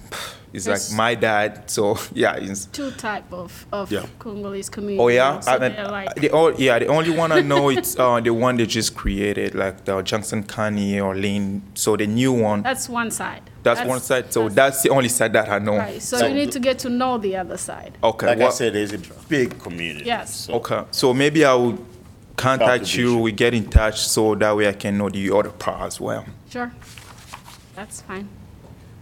[0.54, 1.68] is like my dad.
[1.68, 4.06] So yeah, it's, Two type of, of Yeah.
[4.18, 5.00] Congolese community.
[5.00, 7.98] oh yeah, So I mean, like, the all, yeah, the only one I know it's
[7.98, 11.62] uh, the one they just created, like the Johnson County or Lane.
[11.74, 13.42] So the new one, that's one side.
[13.62, 14.32] that's, one side.
[14.32, 15.76] So that's, the only side that I know.
[15.76, 16.00] right.
[16.00, 17.98] So, you need to get to know the other side.
[18.02, 18.26] Okay.
[18.26, 20.06] Like I said, there's a big community.
[20.06, 20.46] Yes.
[20.46, 21.78] So Okay, so maybe I will
[22.36, 25.82] contact you, we get in touch so that way I can know the other part
[25.82, 26.24] as well.
[26.50, 26.72] Sure.
[27.74, 28.28] That's fine.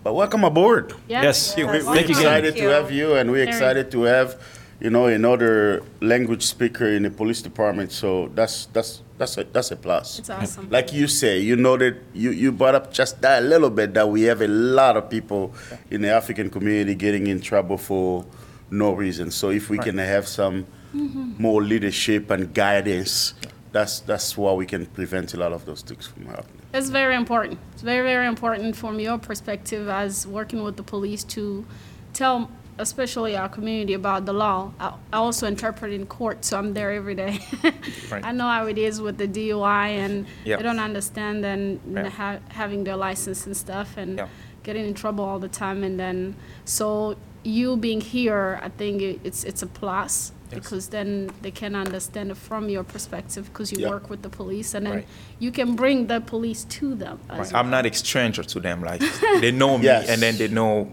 [0.03, 0.95] But welcome aboard.
[1.07, 1.23] Yeah.
[1.23, 1.57] Yes.
[1.57, 2.11] We, we're you again.
[2.11, 2.69] excited Thank to you.
[2.69, 3.49] have you, and we're Very.
[3.49, 4.41] excited to have,
[4.81, 7.93] you know, another language speaker in the police department.
[7.93, 10.19] So that's that's that's a that's a plus.
[10.19, 10.69] It's awesome.
[10.71, 13.95] Like you say, you know that you, you brought up just that a little bit
[13.95, 15.55] that we have a lot of people
[15.91, 18.27] in the African community getting in trouble for
[18.71, 19.31] no reason.
[19.31, 21.35] So if we can have some mm-hmm.
[21.39, 23.35] more leadership and guidance.
[23.73, 26.61] That's that's why we can prevent a lot of those things from happening.
[26.75, 27.59] It's very important.
[27.73, 31.65] It's very, very important from your perspective as working with the police to
[32.13, 34.73] tell, especially our community, about the law.
[34.79, 37.39] I I also interpret in court, so I'm there every day.
[38.13, 38.25] Right.
[38.25, 40.57] I know how it is with the DUI, and Yeah.
[40.59, 42.11] they don't understand and Yeah.
[42.11, 44.29] ha- having their license and stuff, and Yeah.
[44.65, 45.83] getting in trouble all the time.
[45.83, 46.35] And then,
[46.67, 52.31] so you being here, I think it's it's a plus because then they can understand
[52.31, 53.91] it from your perspective because you Yeah.
[53.91, 55.07] work with the police, and then Right.
[55.39, 57.19] you can bring the police to them.
[57.29, 57.53] As Right.
[57.53, 57.61] well.
[57.61, 58.83] I'm not a stranger to them.
[58.83, 59.03] Like
[59.41, 60.09] they know me, Yes.
[60.09, 60.93] and then they know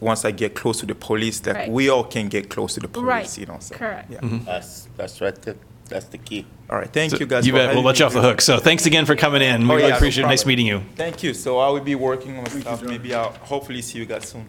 [0.00, 1.70] once I get close to the police that Right.
[1.70, 3.06] we all can get close to the police.
[3.08, 3.38] Right.
[3.38, 3.56] You know.
[3.60, 4.10] So, Correct.
[4.10, 4.20] Yeah.
[4.20, 4.44] Mm-hmm.
[4.44, 5.34] That's that's right.
[5.42, 5.56] There.
[5.88, 6.44] That's the key.
[6.70, 6.92] All right.
[6.92, 7.46] Thank So you guys.
[7.46, 7.68] You for bet.
[7.68, 8.06] We'll having let you me.
[8.08, 8.40] off the hook.
[8.42, 9.62] So thanks again for coming in.
[9.62, 10.26] Oh, we Oh, really yeah, no appreciate it.
[10.26, 10.50] Nice problem.
[10.52, 10.82] meeting you.
[10.96, 11.32] Thank you.
[11.32, 12.82] So I will be working on my stuff.
[12.82, 14.44] Maybe I'll hopefully see you guys soon.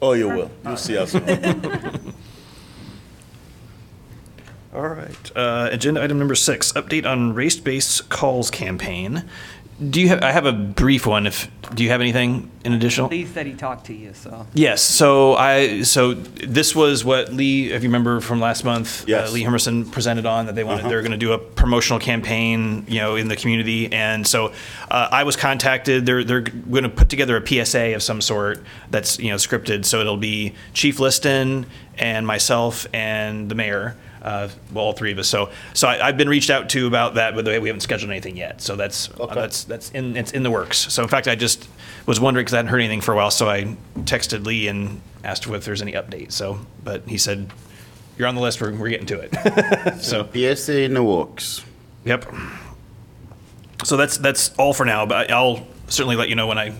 [0.00, 0.50] Oh, you will.
[0.64, 1.12] You'll see us.
[4.74, 5.32] All right.
[5.36, 9.24] Uh, agenda item number six: update on race-based calls campaign.
[9.90, 10.22] Do you have?
[10.24, 11.26] I have a brief one.
[11.26, 13.08] If do you have anything in additional?
[13.08, 14.44] Lee said he talked to you, so.
[14.52, 14.82] Yes.
[14.82, 19.30] So I so this was what Lee, if you remember from last month, Yes.
[19.30, 22.84] uh, Lee Hermerson presented on that they wanted they're going to do a promotional campaign,
[22.88, 24.52] you know, in the community, and so
[24.90, 26.04] uh, I was contacted.
[26.04, 29.84] They're they're going to put together a PSA of some sort that's you know scripted.
[29.84, 33.96] So it'll be Chief Liston and myself and the mayor.
[34.22, 35.28] Uh, well, all three of us.
[35.28, 38.36] So, so I, I've been reached out to about that, but we haven't scheduled anything
[38.36, 38.60] yet.
[38.60, 39.34] So that's uh, Okay.
[39.34, 40.78] that's that's in it's in the works.
[40.92, 41.68] So in fact, I just
[42.06, 45.00] was wondering because I hadn't heard anything for a while, so I texted Lee and
[45.24, 46.32] asked if there's any update.
[46.32, 47.50] So, but he said
[48.16, 48.60] you're on the list.
[48.60, 50.00] We're, we're getting to it.
[50.02, 51.64] so PSA in the works.
[52.04, 52.24] yep.
[53.84, 55.06] So that's that's all for now.
[55.06, 56.70] But I'll certainly let you know when I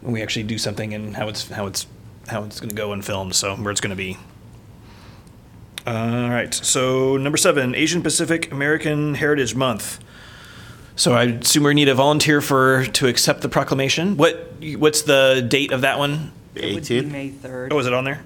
[0.00, 1.86] when we actually do something and how it's how it's
[2.28, 3.34] how it's going to go and filmed.
[3.34, 4.16] So where it's going to be.
[5.88, 6.52] All right.
[6.52, 9.98] So number seven, Asian Pacific American Heritage Month.
[10.96, 14.16] So I assume we need a volunteer for to accept the proclamation.
[14.18, 16.32] What what's the date of that one?
[16.54, 17.10] It would be 18th?
[17.10, 17.68] May 3rd.
[17.72, 18.22] Oh, is it on there?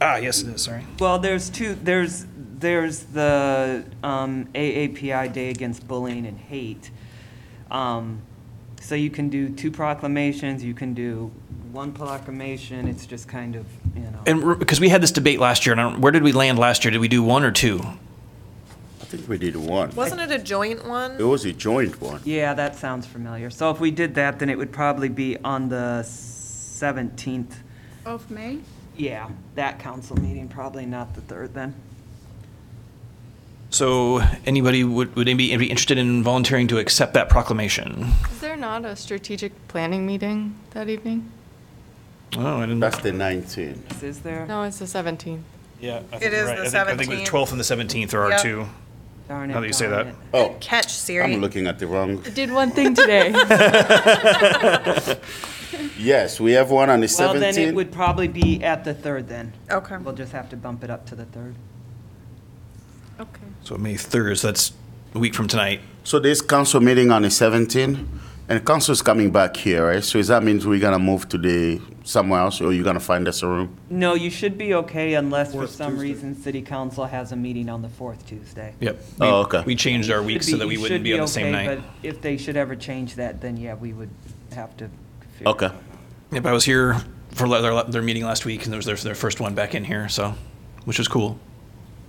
[0.00, 0.62] Ah, yes, it is.
[0.62, 0.84] Sorry.
[0.98, 2.26] Well, there's two, there's,
[2.58, 6.90] there's the um, AAPI Day Against Bullying and Hate.
[7.70, 8.22] Um,
[8.80, 11.30] So you can do two proclamations, you can do
[11.72, 14.20] one proclamation, it's just kind of, you know.
[14.26, 16.58] And because we had this debate last year, and I don't, where did we land
[16.58, 16.90] last year?
[16.90, 17.80] Did we do one or two?
[19.00, 19.94] I think we did one.
[19.94, 21.12] Wasn't it a joint one?
[21.12, 21.30] It one?
[21.30, 22.20] was a joint one.
[22.24, 23.50] Yeah, that sounds familiar.
[23.50, 27.54] So if we did that, then it would probably be on the 17th.
[28.04, 28.60] Of May?
[28.96, 31.74] Yeah, that council meeting, probably not the 3rd then.
[33.70, 38.12] So anybody would would anybody be interested in volunteering to accept that proclamation?
[38.30, 41.32] Is there not a strategic planning meeting that evening?
[42.38, 42.80] Oh, I didn't.
[42.80, 44.02] That's the 19th.
[44.02, 44.46] Is there?
[44.46, 45.40] No, it's the 17th.
[45.80, 46.56] yeah, I think It you're is right.
[46.56, 47.26] the I think, I think the 17th.
[47.26, 48.40] 12th and the 17th are our Yep.
[48.42, 48.66] two.
[49.28, 49.54] Darn it.
[49.54, 50.14] Now that you say darn that.
[50.14, 50.16] it.
[50.34, 51.34] Oh, Catch Siri.
[51.34, 52.22] I'm looking at the wrong.
[52.26, 53.32] I did one thing today.
[55.98, 57.18] Yes, we have one on the 17th.
[57.18, 59.52] Well, then it would probably be at the 3rd then.
[59.70, 59.96] Okay.
[59.96, 61.54] We'll just have to bump it up to the 3rd.
[63.20, 63.40] Okay.
[63.62, 64.36] So May 3rd.
[64.38, 64.72] So that's
[65.14, 65.80] a week from tonight.
[66.04, 68.04] So this council meeting on the 17th,
[68.48, 70.04] and council's coming back here, right?
[70.04, 73.26] So does that means we're gonna move to the, somewhere else, or you're gonna find
[73.28, 73.76] us a room?
[73.90, 76.08] No, you should be okay unless for Fourth some Tuesday.
[76.08, 78.74] reason city council has a meeting on the fourth Tuesday.
[78.80, 78.96] Yep.
[79.00, 79.62] Oh, we, Oh, okay.
[79.64, 81.54] We changed our week Should so that you we should wouldn't be on the same
[81.54, 81.82] okay, night.
[82.02, 84.10] But if they should ever change that, then yeah, we would
[84.52, 84.88] have to.
[85.36, 85.66] figure Okay.
[85.66, 85.82] it out.
[86.32, 86.96] Yep, I was here
[87.32, 89.84] for their, their meeting last week, and it was their, their first one back in
[89.84, 90.34] here, so,
[90.84, 91.38] which was cool.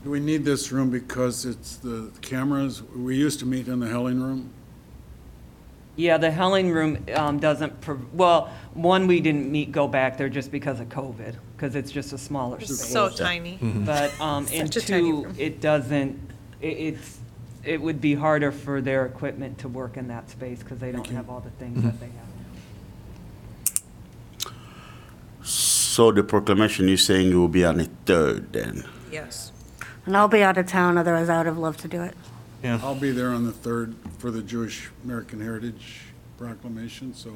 [0.03, 2.83] Do we need this room because it's the cameras?
[2.83, 4.49] We used to meet in the Helling Room.
[5.95, 10.27] Yeah, the Helling Room um, doesn't, prov- well, one, we didn't meet, go back there
[10.27, 12.91] just because of COVID, because it's just a smaller It's space.
[12.91, 13.59] so tiny.
[13.61, 15.35] But, um, and Such a tiny two, room.
[15.37, 16.19] it doesn't,
[16.61, 17.19] it, it's,
[17.63, 21.07] it would be harder for their equipment to work in that space, because they don't
[21.09, 22.15] have all the things that they have.
[24.45, 24.51] Now.
[25.43, 28.83] So the proclamation, you're saying it will be on the 3rd then?
[29.11, 29.51] Yes.
[30.07, 32.15] And I'll be out of town, otherwise I would have loved to do it.
[32.63, 32.79] Yeah.
[32.81, 36.01] I'll be there on the 3rd for the Jewish American Heritage
[36.37, 37.31] Proclamation, so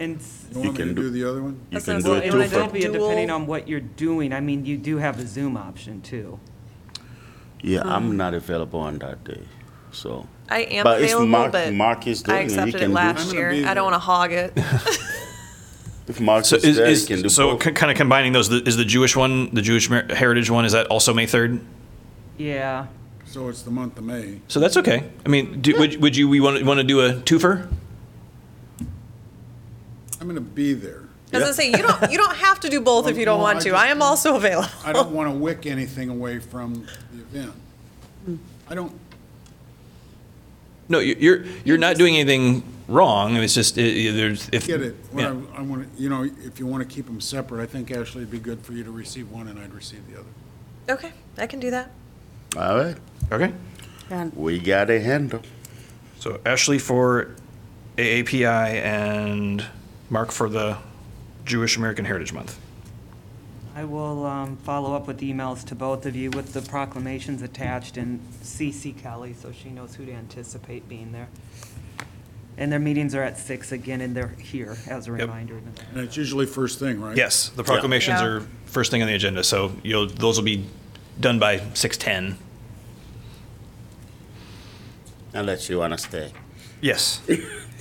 [0.00, 1.52] And s- you want me can to do- do the other one?
[1.52, 3.46] You That can sounds do like- it it too would for, still be depending on
[3.46, 4.32] what you're doing.
[4.32, 6.38] I mean, you do have a Zoom option too.
[7.60, 8.16] yeah, I'm hmm.
[8.16, 9.42] not available on that day,
[9.92, 10.26] so.
[10.48, 12.44] I am But it's available, Mark- but Mark is doing I it.
[12.44, 13.50] He accepted can it do- last I'm gonna year.
[13.50, 14.52] be I don't want to hog it.
[16.08, 17.74] If Mark So is is, there, he can do is so both.
[17.74, 20.72] kind of combining those, the- is the Jewish one, the Jewish Mer- Heritage one, is
[20.72, 21.60] that also May 3rd?
[22.38, 22.86] Yeah.
[23.28, 24.40] So it's the month of May.
[24.48, 25.10] So that's okay.
[25.24, 27.70] I mean, do, would, would you, we want, want to do a twofer?
[30.20, 31.02] I'm going to be there.
[31.32, 33.42] As I say, you don't, you don't have to do both if you don't No,
[33.44, 33.68] want I to.
[33.70, 34.70] just- I am also available.
[34.82, 37.52] I don't want to wick anything away from the event.
[38.70, 38.98] I don't,
[40.88, 43.36] No, you- you're, you're not doing anything wrong.
[43.36, 44.66] It's just, it- it- there's, if.
[44.66, 44.96] get it.
[45.12, 45.36] What Yeah.
[45.54, 47.90] I, I want to, you know, if you want to keep them separate, I think
[47.90, 50.28] Ashley, it'd be good for you to receive one and I'd receive the other.
[50.88, 51.90] Okay, I can do that.
[52.56, 52.96] All right,
[53.30, 53.52] Okay.
[54.10, 55.42] And we got a handle.
[56.18, 57.34] So Ashley for
[57.96, 59.64] AAPI and
[60.10, 60.78] Mark for the
[61.44, 62.58] Jewish American Heritage Month.
[63.76, 67.96] I will um, follow up with emails to both of you with the proclamations attached
[67.96, 71.28] and CC Kelly so she knows who to anticipate being there.
[72.56, 75.20] And their meetings are at six again, and they're here as a Yep.
[75.20, 75.60] reminder.
[75.92, 77.16] And it's usually first thing, right?
[77.16, 78.26] Yes, the proclamations Yeah.
[78.26, 80.64] are first thing on the agenda, so you'll, those will be
[81.20, 82.36] done by 6:10.
[85.34, 86.32] Unless you want to stay.
[86.80, 87.20] Yes.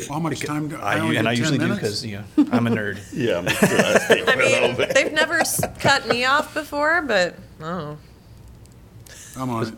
[0.09, 2.01] How much time do, I I, only and I get usually 10 do minutes?
[2.01, 2.99] because, you know, I'm a nerd.
[3.13, 3.57] Yeah, me too.
[3.77, 4.93] I stay for I a little mean, bit.
[4.93, 7.97] they've never s- cut me off before, but, oh.
[9.37, 9.73] I'm on it.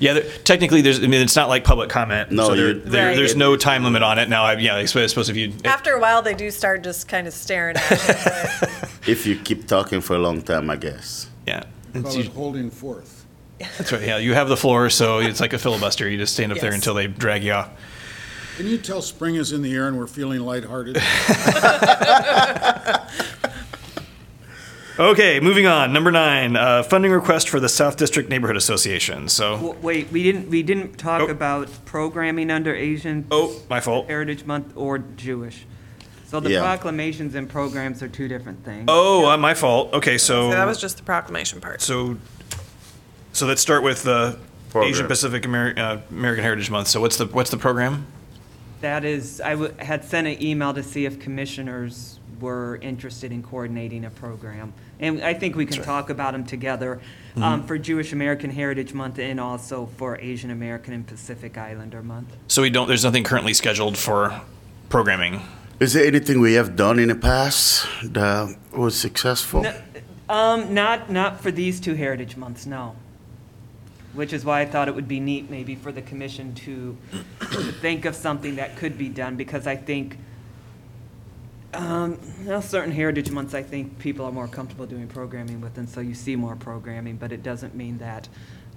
[0.00, 2.32] Yeah, there- technically, there's, I mean, it's not like public comment.
[2.32, 3.16] No, so there, you- there- Right.
[3.16, 4.44] there's no time limit on it now.
[4.44, 7.26] I, yeah, I suppose suppose if you, After a while, they do start just kind
[7.28, 7.96] of staring at you.
[8.60, 11.28] but- If you keep talking for a long time, I guess.
[11.46, 11.64] yeah.
[11.92, 13.23] Call It's it you- holding forth.
[13.78, 16.08] That's right, yeah, you have the floor, so it's like a filibuster.
[16.08, 16.76] You just stand up there Yes.
[16.76, 17.70] until they drag you off.
[18.56, 20.96] Can you tell spring is in the air and we're feeling lighthearted?
[24.96, 25.92] Okay, moving on.
[25.92, 29.28] Number nine, uh, funding request for the South District Neighborhood Association.
[29.28, 31.26] So, W- Wait, we didn't, we didn't talk Oh.
[31.26, 34.06] about programming under Asian oh, my fault.
[34.06, 35.66] Heritage Month or Jewish.
[36.28, 36.60] So the Yeah.
[36.60, 38.84] proclamations and programs are two different things.
[38.86, 39.92] Oh, uh, my fault.
[39.94, 40.50] Okay, so.
[40.52, 41.82] So that was just the proclamation part.
[41.82, 42.16] So,
[43.34, 44.38] so let's start with the
[44.70, 44.90] Program.
[44.90, 46.88] Asian Pacific Ameri- uh, American Heritage Month.
[46.88, 48.06] So what's the, what's the program?
[48.80, 53.42] That is, I w- had sent an email to see if commissioners were interested in
[53.42, 54.72] coordinating a program.
[54.98, 57.00] And I think we can talk about them together
[57.36, 62.28] um, for Jewish American Heritage Month and also for Asian American and Pacific Islander Month.
[62.48, 64.40] So we don't, there's nothing currently scheduled for
[64.88, 65.40] programming.
[65.80, 69.62] Is there anything we have done in the past that was successful?
[69.62, 69.74] No,
[70.28, 72.96] Um, not, not for these two Heritage Months, no.
[74.14, 76.96] Which is why I thought it would be neat maybe for the commission to
[77.80, 80.18] think of something that could be done, because I think,
[81.72, 85.88] um, well, certain Heritage Months, I think people are more comfortable doing programming with, and
[85.88, 88.28] so you see more programming, but it doesn't mean that,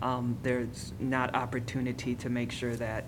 [0.01, 3.05] um, there's not opportunity to make sure that,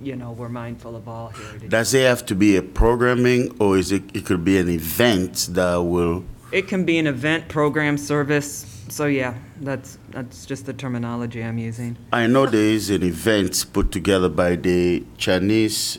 [0.00, 1.70] you know, we're mindful of all heritage.
[1.70, 5.48] Does it have to be a programming or is it, it could be an event
[5.52, 10.72] that will, It can be an event, program, service, so yeah, that's, that's just the
[10.72, 11.96] terminology I'm using.
[12.12, 15.98] I know there is an event put together by the Chinese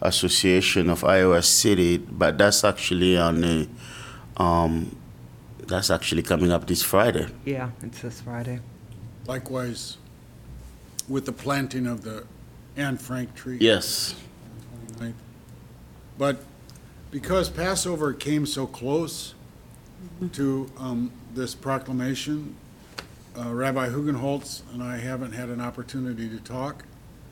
[0.00, 3.68] Association of Iowa City, but that's actually on the,
[4.36, 4.96] um,
[5.58, 7.28] that's actually coming up this Friday.
[7.44, 8.60] Yeah, it's this Friday.
[9.26, 9.98] Likewise,
[11.08, 12.26] with the planting of the
[12.76, 13.58] Anne Frank tree.
[13.60, 14.14] Yes.
[14.98, 15.14] 29th.
[16.18, 16.42] But
[17.10, 19.34] because Passover came so close
[20.32, 22.54] to um, this proclamation,
[23.36, 26.84] uh, Rabbi Hugenholtz and I haven't had an opportunity to talk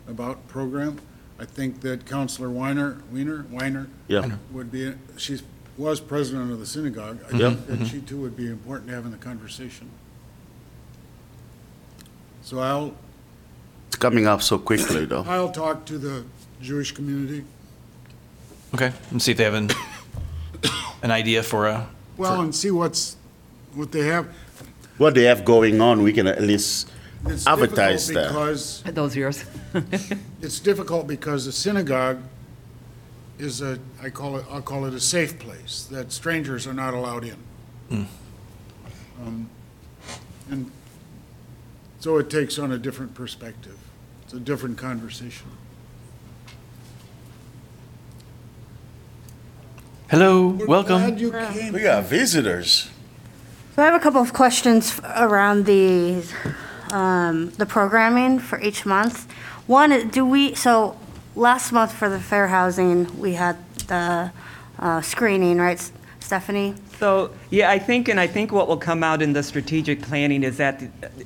[0.08, 0.98] about program.
[1.38, 4.36] I think that Counselor Weiner, Weiner, Weiner Yeah.
[4.52, 5.40] would be, she
[5.78, 7.18] was president of the synagogue.
[7.32, 7.54] I Yeah.
[7.54, 9.88] think that she too would be important to have in the conversation.
[12.42, 12.94] So I'll,
[13.88, 15.22] It's coming up so quickly, though.
[15.26, 16.24] I'll talk to the
[16.60, 17.44] Jewish community.
[18.74, 19.70] Okay, and see if they have an,
[21.02, 23.16] an idea for a, Well, and see what's,
[23.74, 24.26] what they have.
[24.98, 26.90] What they have going on, we can at least
[27.26, 28.28] It's advertise difficult that.
[28.28, 29.44] Because, those yours?
[30.42, 32.18] it's difficult because the synagogue
[33.38, 36.94] is a, I call it, I'll call it a safe place, that strangers are not
[36.94, 38.06] allowed in.
[39.20, 39.48] Um,
[40.50, 40.70] And
[42.00, 43.78] so it takes on a different perspective.
[44.24, 45.46] It's a different conversation.
[50.10, 50.98] hello, We're welcome.
[51.00, 51.72] glad you came.
[51.72, 52.90] We got visitors.
[53.74, 56.22] So I have a couple of questions around the,
[56.90, 59.26] um, the programming for each month.
[59.66, 60.98] One, do we, so
[61.34, 63.56] last month for the fair housing, we had
[63.86, 64.30] the
[64.78, 66.74] uh, screening, right, Stephanie?
[66.98, 70.42] So, yeah, I think, and I think what will come out in the strategic planning
[70.42, 70.82] is that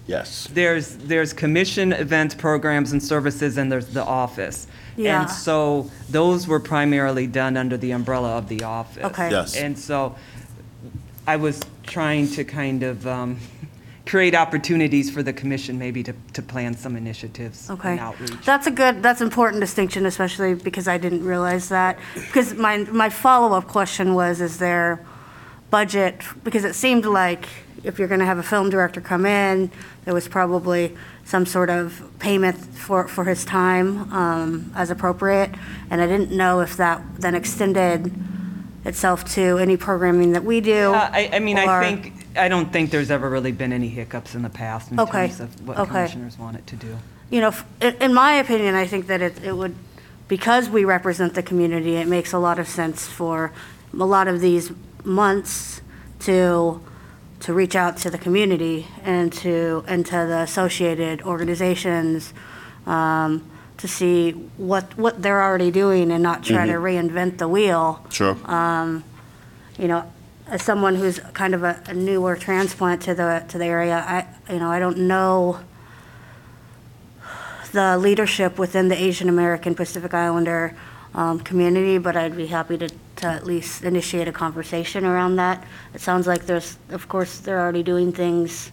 [0.07, 0.49] Yes.
[0.53, 4.69] there's, there's commission events, programs, and services, and there's the office.
[4.97, 5.23] Yeah.
[5.23, 9.05] And so those were primarily done under the umbrella of the office.
[9.05, 9.31] Okay.
[9.31, 9.57] Yes.
[9.57, 10.15] And so
[11.27, 13.39] I was trying to kind of um,
[14.07, 17.93] create opportunities for the commission maybe to, to plan some initiatives Okay.
[17.93, 18.45] and outreach.
[18.45, 21.99] That's a good, that's important distinction, especially because I didn't realize that.
[22.15, 25.05] Because my, my follow-up question was, is there
[25.71, 26.23] budget?
[26.45, 27.49] Because it seemed like
[27.83, 29.71] if you're going to have a film director come in,
[30.05, 35.51] there was probably some sort of payment for, for his time um, as appropriate.
[35.91, 38.13] And I didn't know if that then extended
[38.87, 40.95] itself to any programming that we do.
[40.95, 44.35] Uh, I, I mean, I think, I don't think there's ever really been any hiccups
[44.35, 45.89] in the past in Okay, terms of what okay.
[45.91, 46.97] commissioners wanted to do.
[47.31, 49.75] you know, f- in in my opinion, I think that it, it would,
[50.29, 53.53] because we represent the community, it makes a lot of sense for
[53.93, 54.71] a lot of these
[55.05, 55.81] months
[56.21, 56.81] to,
[57.41, 62.33] to reach out to the community and to, and to the associated organizations,
[62.87, 63.43] um,
[63.79, 68.37] to see what, what they're already doing and not try to reinvent the wheel Sure.
[69.79, 70.11] you know,
[70.49, 74.53] as someone who's kind of a, a newer transplant to the, to the area, I,
[74.53, 75.61] you know, I don't know
[77.73, 80.75] the leadership within the Asian American Pacific Islander
[81.15, 85.65] um, community, but I'd be happy to, to at least initiate a conversation around that.
[85.93, 88.71] It sounds like there's, of course, they're already doing things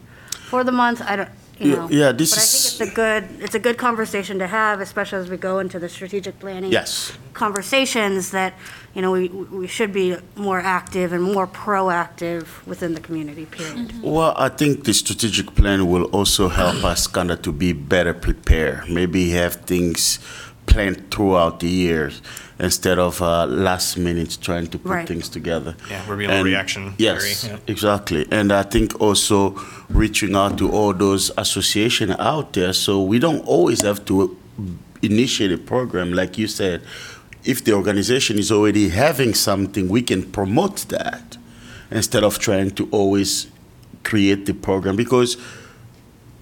[0.50, 1.30] for the month, I don't,
[1.60, 1.88] you know.
[1.90, 4.82] yeah, this But I is- think it's a good, it's a good conversation to have,
[4.82, 7.14] especially as we go into the strategic planning Yes.
[7.34, 8.54] conversations that,
[8.96, 13.90] you know, we, we should be more active and more proactive within the community, period.
[13.90, 14.02] Mm-hmm.
[14.12, 18.14] Well, I think the strategic plan will also help us kind of to be better
[18.14, 18.90] prepared.
[18.90, 20.20] Maybe have things
[20.74, 22.22] planned throughout the years
[22.60, 25.08] instead of uh, last minute trying to put Right.
[25.08, 25.76] things together.
[25.90, 27.58] Yeah, we're being a And- reaction Yes, yeah.
[27.68, 28.26] exactly.
[28.32, 29.56] And I think also
[29.90, 34.36] reaching out to all those associations out there, so we don't always have to
[35.02, 36.82] initiate a program, like you said.
[37.46, 41.38] If the organization is already having something, we can promote that
[41.92, 43.48] instead of trying to always
[44.04, 45.38] create the program because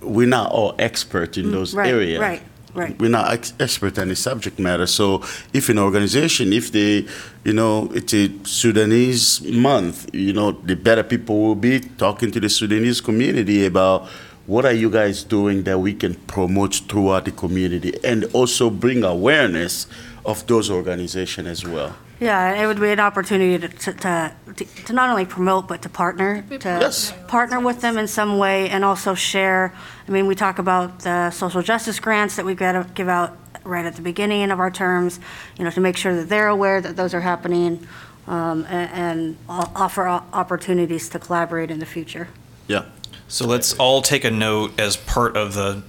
[0.02, 2.20] we're not all expert in those Mm, right, areas.
[2.20, 2.42] right,
[2.74, 2.98] right.
[3.00, 4.88] We're not ex- expert in the subject matter.
[4.88, 7.06] So if an organization, if they,
[7.44, 12.40] you know, it's a Sudanese month, you know, the better people will be talking to
[12.40, 14.08] the Sudanese community about
[14.48, 19.04] what are you guys doing that we can promote throughout the community and also bring
[19.04, 19.88] awareness
[20.26, 21.96] of those organizations as well.
[22.22, 25.90] Yeah, it would be an opportunity to, to, to, to not only promote, but to
[25.90, 27.12] partner, to Yes.
[27.28, 29.74] partner with them in some way and also share.
[30.08, 33.36] I mean, we talk about the social justice grants that we got to give out
[33.64, 35.20] right at the beginning of our terms,
[35.58, 37.88] you know, to make sure that they're aware that those are happening
[38.28, 42.28] um, a- and, o- offer o- opportunities to collaborate in the future.
[42.68, 42.86] Yeah.
[43.30, 45.82] So let's all take a note as part of the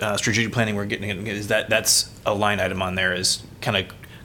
[0.00, 3.76] uh, strategic planning we're getting, is that, that's a line item on there is kind
[3.76, 3.84] of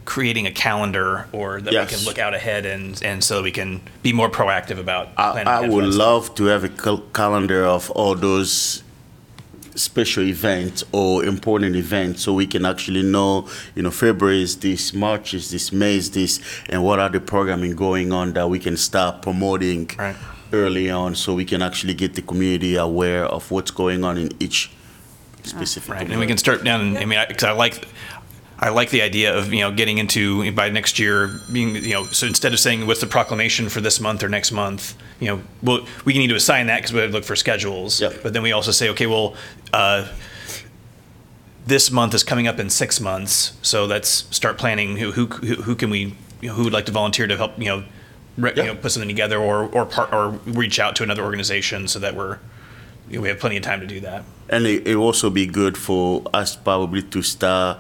[0.10, 3.80] creating a calendar or that we can look out ahead and, and so we can
[4.02, 5.48] be more proactive about I, planning.
[5.48, 8.82] I would love to have a cal- calendar of all those
[9.76, 14.96] special events or important events so we can actually know, you know, February is this,
[14.96, 16.40] March is this, May is this,
[16.70, 20.16] and what are the programming going on that we can start promoting Right.
[20.52, 24.32] early on so we can actually get the community aware of what's going on in
[24.40, 24.72] each
[25.44, 27.88] specific Right, and we can start down, and I mean, because I like,
[28.62, 32.04] I like the idea of, you know, getting into, by next year, being, you know,
[32.04, 35.42] so instead of saying, what's the proclamation for this month or next month, you know,
[35.64, 38.02] well, we need to assign that because we have to look for schedules.
[38.02, 38.22] Yep.
[38.22, 39.36] But then we also say, okay, well,
[39.72, 40.10] uh,
[41.66, 45.76] this month is coming up in six months, so let's start planning, who, who, who
[45.76, 47.84] can we, you know, who would like to volunteer to help, you know,
[48.38, 51.88] re- you know, put something together or, or part, or reach out to another organization
[51.88, 52.40] so that we're,
[53.10, 54.24] you know, we have plenty of time to do that.
[54.50, 57.78] And it it also be good for us probably to start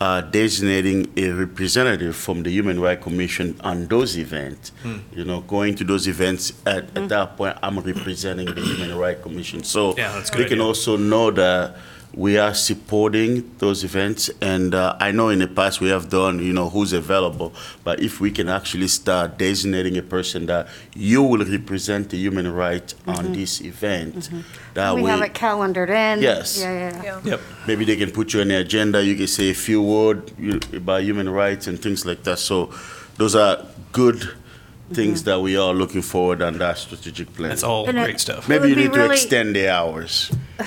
[0.00, 4.70] uh, designating a representative from the Human Rights Commission on those events.
[4.82, 4.98] Hmm.
[5.12, 9.22] You know, going to those events at, at that point, I'm representing the Human Rights
[9.22, 9.64] Commission.
[9.64, 10.64] So Yeah, they can idea.
[10.64, 11.76] also know that
[12.14, 14.30] we are supporting those events.
[14.40, 17.52] And uh, I know in the past we have done, you know, who's available.
[17.84, 22.50] But if we can actually start designating a person that you will represent the human
[22.52, 24.30] rights on this event,
[24.74, 25.10] that We way.
[25.10, 26.22] have it calendared in.
[26.22, 26.58] Yes.
[26.60, 27.20] Yeah, yeah, yeah.
[27.24, 27.40] Yep.
[27.66, 29.04] Maybe they can put you on the agenda.
[29.04, 30.32] You can say a few words
[30.72, 32.38] about human rights and things like that.
[32.38, 32.72] So,
[33.16, 34.34] those are good
[34.92, 37.48] things that we are looking forward on that strategic plan.
[37.50, 38.48] That's all And it- great stuff.
[38.48, 40.30] Maybe you would need be to really- extend the hours.
[40.58, 40.62] I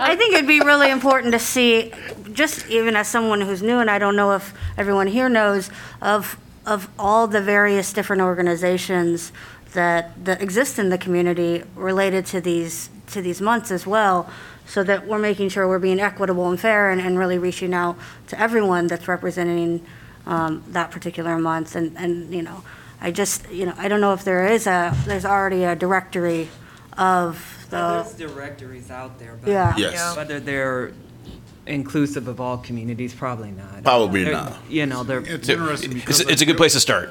[0.00, 1.92] I think it'd be really important to see,
[2.32, 5.70] just even as someone who's new, and I don't know if everyone here knows,
[6.00, 9.32] of, of all the various different organizations
[9.72, 14.28] that, that exist in the community related to these, to these months as well,
[14.66, 17.96] so that we're making sure we're being equitable and fair and, and really reaching out
[18.28, 19.84] to everyone that's representing
[20.26, 21.74] um, that particular month.
[21.76, 22.62] And, and, you know,
[23.00, 26.48] I just, you know, I don't know if there is a, there's already a directory
[26.98, 29.48] of Well, the, There's directories out there, but.
[29.50, 29.76] Yeah.
[29.76, 30.16] Yes.
[30.16, 30.92] Whether they're
[31.66, 33.82] inclusive of all communities, probably not.
[33.82, 34.58] Probably They're- not.
[34.68, 36.20] You know, they're, It's interesting It's, because.
[36.20, 37.10] it's a I- good place to start.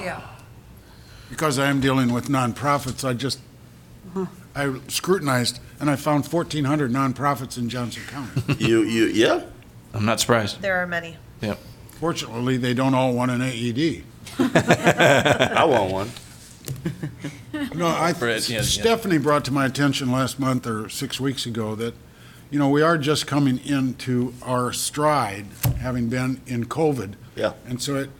[0.00, 0.20] Yeah.
[1.30, 3.40] Because I am dealing with nonprofits, I just,
[4.56, 8.54] I scrutinized, and I found 1,400 nonprofits in Johnson County.
[8.64, 9.42] You, you, yeah?
[9.92, 10.62] I'm not surprised.
[10.62, 11.16] There are many.
[11.42, 11.54] Yeah.
[12.00, 14.04] Fortunately, they don't all want an AED.
[14.38, 16.10] I want one.
[17.74, 18.62] No, I, Brett, yeah, yeah.
[18.62, 21.94] Stephanie brought to my attention last month or six weeks ago that,
[22.50, 25.46] you know, we are just coming into our stride,
[25.80, 27.14] having been in COVID.
[27.34, 27.54] Yeah.
[27.66, 28.10] And so it,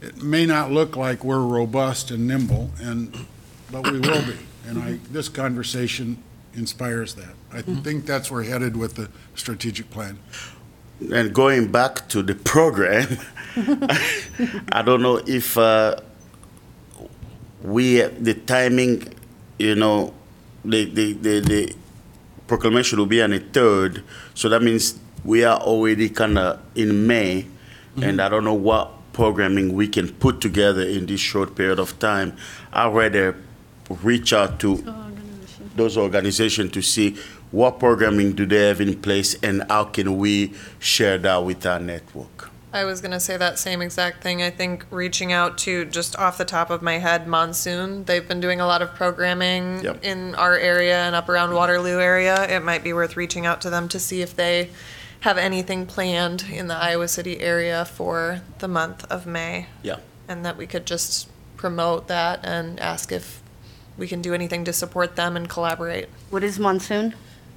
[0.00, 3.26] it may not look like we're robust and nimble, and,
[3.70, 4.38] but we will be.
[4.66, 6.22] And I, this conversation
[6.54, 7.34] inspires that.
[7.52, 7.82] I mm-hmm.
[7.82, 10.18] think that's where we're headed with the strategic plan.
[11.00, 13.18] And going back to the program,
[14.72, 15.96] I don't know if uh,
[17.62, 19.12] we, the timing,
[19.58, 20.14] you know,
[20.64, 21.76] the, the, the, the
[22.46, 24.02] proclamation will be on the third,
[24.34, 27.46] so that means we are already kind of in May,
[28.00, 31.98] and I don't know what programming we can put together in this short period of
[31.98, 32.36] time.
[32.72, 33.36] I'd rather
[34.02, 34.84] reach out to
[35.76, 37.16] those organizations to see
[37.54, 41.78] what programming do they have in place and how can we share that with our
[41.78, 42.50] network.
[42.72, 44.42] I was going to say that same exact thing.
[44.42, 48.04] I think reaching out to just off the top of my head, Monsoon.
[48.06, 50.02] They've been doing a lot of programming Yep.
[50.02, 52.44] in our area and up around Waterloo area.
[52.48, 54.70] It might be worth reaching out to them to see if they
[55.20, 59.66] have anything planned in the Iowa City area for the month of May.
[59.84, 59.98] Yeah.
[60.26, 63.40] And that we could just promote that and ask if
[63.96, 66.08] we can do anything to support them and collaborate.
[66.30, 67.14] what is monsoon?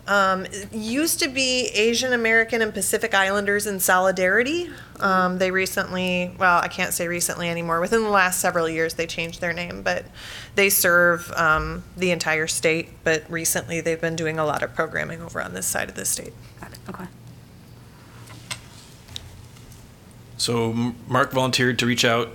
[0.08, 4.70] Um, it used to be Asian American and Pacific Islanders in Solidarity.
[5.01, 7.82] Um, they recently, well, I can't say recently anymore.
[7.82, 10.05] Within the last several years, they changed their name, but
[10.55, 12.89] they serve um, the entire state.
[13.03, 16.05] But recently, they've been doing a lot of programming over on this side of the
[16.05, 16.34] state.
[16.62, 17.05] Got it, okay.
[20.38, 22.30] So Mark volunteered to reach out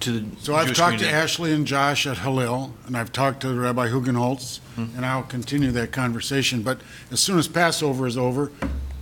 [0.00, 1.22] to the So I've Jewish talked to community.
[1.22, 5.92] Ashley and Josh at Hillel, and I've talked to Rabbi Hugenholtz, and I'll continue that
[5.92, 6.62] conversation.
[6.62, 6.80] But
[7.10, 8.52] as soon as Passover is over,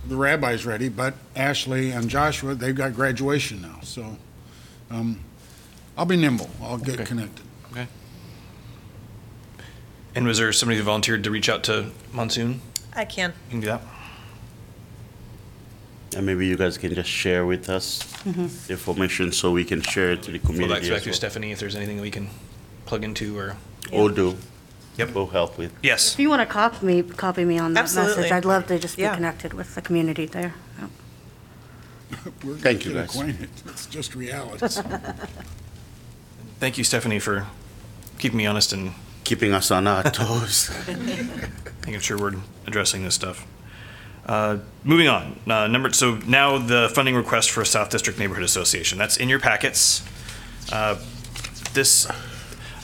[0.07, 4.17] the rabbi's ready, but Ashley and Joshua, they've got graduation now, so
[4.91, 5.19] um,
[5.97, 6.49] I'll be nimble.
[6.61, 7.05] I'll get Okay.
[7.05, 7.43] connected.
[7.71, 7.87] Okay.
[10.13, 12.61] And was there somebody who volunteered to reach out to Monsoon?
[12.95, 13.31] I can.
[13.47, 13.81] You can do that.
[16.15, 20.11] And maybe you guys can just share with us the information so we can share
[20.13, 21.15] it to the Well, community that's back as through well.
[21.17, 22.29] Stephanie if there's anything we can
[22.85, 23.57] plug into or.
[23.91, 24.37] Or do.
[24.97, 25.13] Yep.
[25.13, 25.73] We'll help with.
[25.83, 26.13] Yes.
[26.13, 28.15] If you want to copy me, copy me on that Absolutely.
[28.15, 29.15] message, I'd love to just be Yeah.
[29.15, 30.53] connected with the community there.
[30.79, 30.89] Yep.
[32.43, 33.15] We're gonna Thank you, get guys.
[33.15, 33.49] acquainted.
[33.67, 34.65] It's just reality.
[36.59, 37.47] Thank you, Stephanie, for
[38.19, 38.93] keeping me honest and
[39.25, 40.69] Keeping us on our toes.
[41.85, 42.35] making sure we're
[42.67, 43.43] addressing this stuff.
[44.25, 48.97] Uh, moving on, uh, number so now the funding request for South District Neighborhood Association.
[48.97, 50.03] That's in your packets.
[50.71, 50.95] Uh,
[51.73, 52.07] this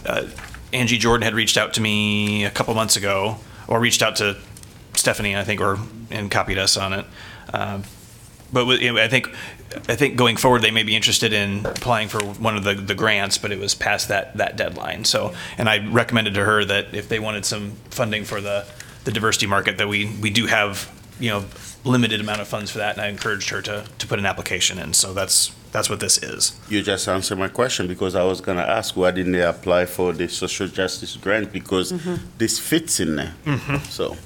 [0.05, 0.27] uh,
[0.71, 3.37] Angie Jordan had reached out to me a couple months ago,
[3.67, 4.37] or reached out to
[4.93, 5.79] Stephanie, I think, or
[6.11, 7.05] and copied us on it.
[7.53, 7.83] Um,
[8.53, 9.29] but with- I think
[9.87, 12.93] I think going forward they may be interested in applying for one of the, the
[12.93, 15.05] grants, but it was past that that deadline.
[15.05, 18.67] So, and I recommended to her that if they wanted some funding for the
[19.05, 20.87] the diversity market, that we we do have
[21.21, 21.45] you know
[21.85, 24.77] limited amount of funds for that, and I encouraged her to to put an application
[24.79, 24.93] in.
[24.93, 26.59] So that's that's what this is.
[26.67, 30.11] You just answered my question because I was gonna ask why didn't they apply for
[30.13, 31.93] the social justice grant because
[32.37, 33.33] this fits in there.
[33.89, 34.17] So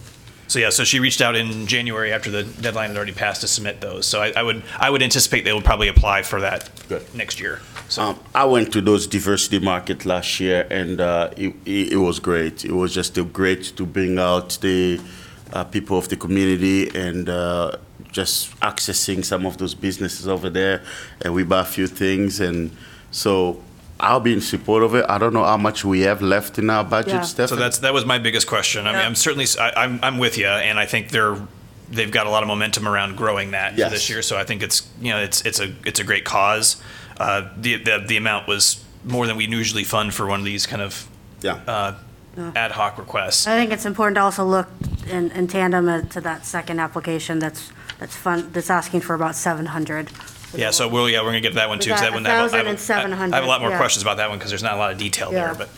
[0.48, 3.48] So yeah, so she reached out in January after the deadline had already passed to
[3.48, 4.06] submit those.
[4.06, 7.04] So I, I would I would anticipate they would probably apply for that Good.
[7.14, 7.62] next year.
[7.90, 11.98] So um, I went to those diversity market last year and uh, it, it, it
[11.98, 12.66] was great.
[12.66, 15.00] It was just great to bring out the
[15.54, 17.72] uh, people of the community and uh,
[18.12, 20.82] just accessing some of those businesses over there.
[21.22, 22.72] And we buy a few things and
[23.12, 23.62] so.
[23.98, 25.06] I'll be in support of it.
[25.08, 27.22] I don't know how much we have left in our budget, Yeah.
[27.22, 27.48] Stephanie.
[27.48, 28.88] So that's that was my biggest question.
[28.88, 29.06] I mean, Yeah.
[29.08, 31.38] I'm certainly I, I'm I'm with you, and I think they're
[31.90, 33.92] they've got a lot of momentum around growing that Yes.
[33.92, 34.22] this year.
[34.22, 36.76] So I think it's you know it's it's a it's a great cause.
[37.18, 40.68] Uh, the, the the amount was more than we usually fund for one of these
[40.68, 41.08] kind of
[41.42, 41.62] yeah.
[41.66, 41.94] uh,
[42.54, 43.48] ad hoc requests.
[43.48, 44.68] I think it's important to also look
[45.10, 49.36] in, in tandem uh, to that second application that's, that's fun, that's asking for about
[49.36, 50.10] 700.
[50.56, 51.92] Yeah, so we'll yeah we're gonna get to that one We too.
[51.92, 53.60] 'cause got that one- I have a- I have a- 1,700, I have a lot
[53.62, 53.78] more yeah.
[53.78, 55.54] questions about that one because there's not a lot of detail Yeah.
[55.54, 55.56] there.
[55.56, 55.70] But,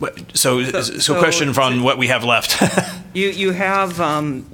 [0.00, 2.60] but so so, so question from what we have left.
[3.14, 4.46] you, you have um,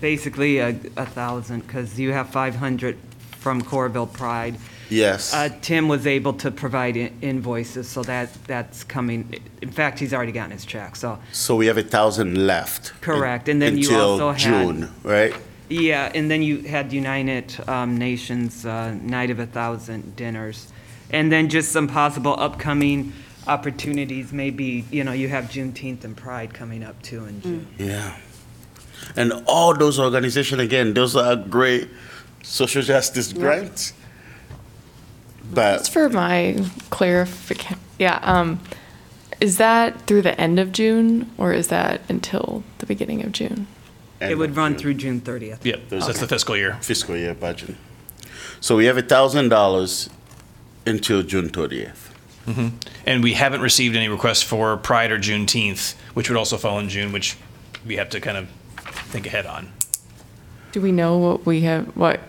[0.00, 2.96] basically a, a thousand, because you have 500
[3.38, 4.56] from Coralville Pride.
[4.92, 5.32] Yes.
[5.34, 9.40] Uh, Tim was able to provide i- invoices, so that, that's coming.
[9.62, 12.92] In fact, he's already gotten his check, so, So we have a thousand left.
[13.00, 15.34] Correct, and then you also Until had- June, right?
[15.68, 20.68] yeah, and then you had United um, Nations uh, Night of a Thousand dinners.
[21.10, 23.12] And then just some possible upcoming
[23.46, 27.66] opportunities, maybe, you know, you have Juneteenth and Pride coming up too in June.
[27.78, 28.16] Yeah.
[29.16, 31.88] And all those organizations, again, those are great
[32.42, 33.92] social justice grants.
[35.54, 38.60] Just for my clarification, yeah, um,
[39.40, 43.66] is that through the end of June or is that until the beginning of June?
[44.20, 45.64] It would run through June 30th.
[45.64, 46.78] Yep, that's the fiscal year.
[46.80, 47.74] fiscal year budget.
[48.60, 50.08] So we have a thousand dollars
[50.86, 52.10] until June thirtieth.
[53.06, 56.88] And we haven't received any requests for Pride or Juneteenth, which would also fall in
[56.88, 57.36] June, which
[57.86, 58.48] we have to kind of
[59.10, 59.72] think ahead on.
[60.72, 62.20] Do we know what we have, what,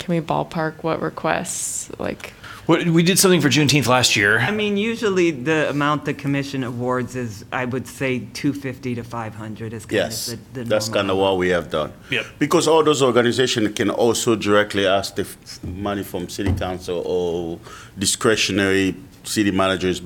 [0.00, 2.32] can we ballpark what requests, like,
[2.66, 4.38] What, we did something for Juneteenth last year.
[4.38, 9.72] I mean, usually the amount the commission awards is, I would say, 250 to 500
[9.72, 11.92] is kind Yes, of the the that's normal kind of what we have done.
[12.10, 12.26] Yep.
[12.38, 17.58] Because all those organizations can also directly ask the f- money from city council or
[17.98, 18.94] discretionary
[19.24, 20.00] city managers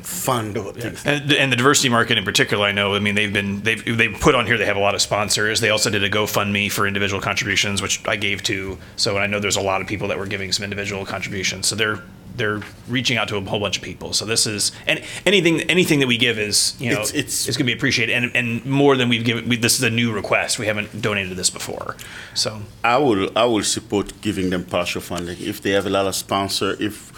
[0.00, 1.04] fund or things.
[1.04, 2.94] And, and the diversity market in particular, I know.
[2.94, 4.56] I mean, they've been they've they've put on here.
[4.56, 5.60] They have a lot of sponsors.
[5.60, 8.78] They also did a GoFundMe for individual contributions, which I gave to.
[8.96, 11.66] So I know there's a lot of people that were giving some individual contributions.
[11.66, 12.02] So they're
[12.34, 14.14] they're reaching out to a whole bunch of people.
[14.14, 17.56] So this is and anything anything that we give is you know It's- it's- it's
[17.58, 19.46] going to be appreciated and and more than we've given.
[19.50, 20.58] We, this is a new request.
[20.58, 21.94] We haven't donated this before.
[22.32, 25.36] So I will, I will support giving them partial funding.
[25.40, 27.11] If they have a lot of sponsor, if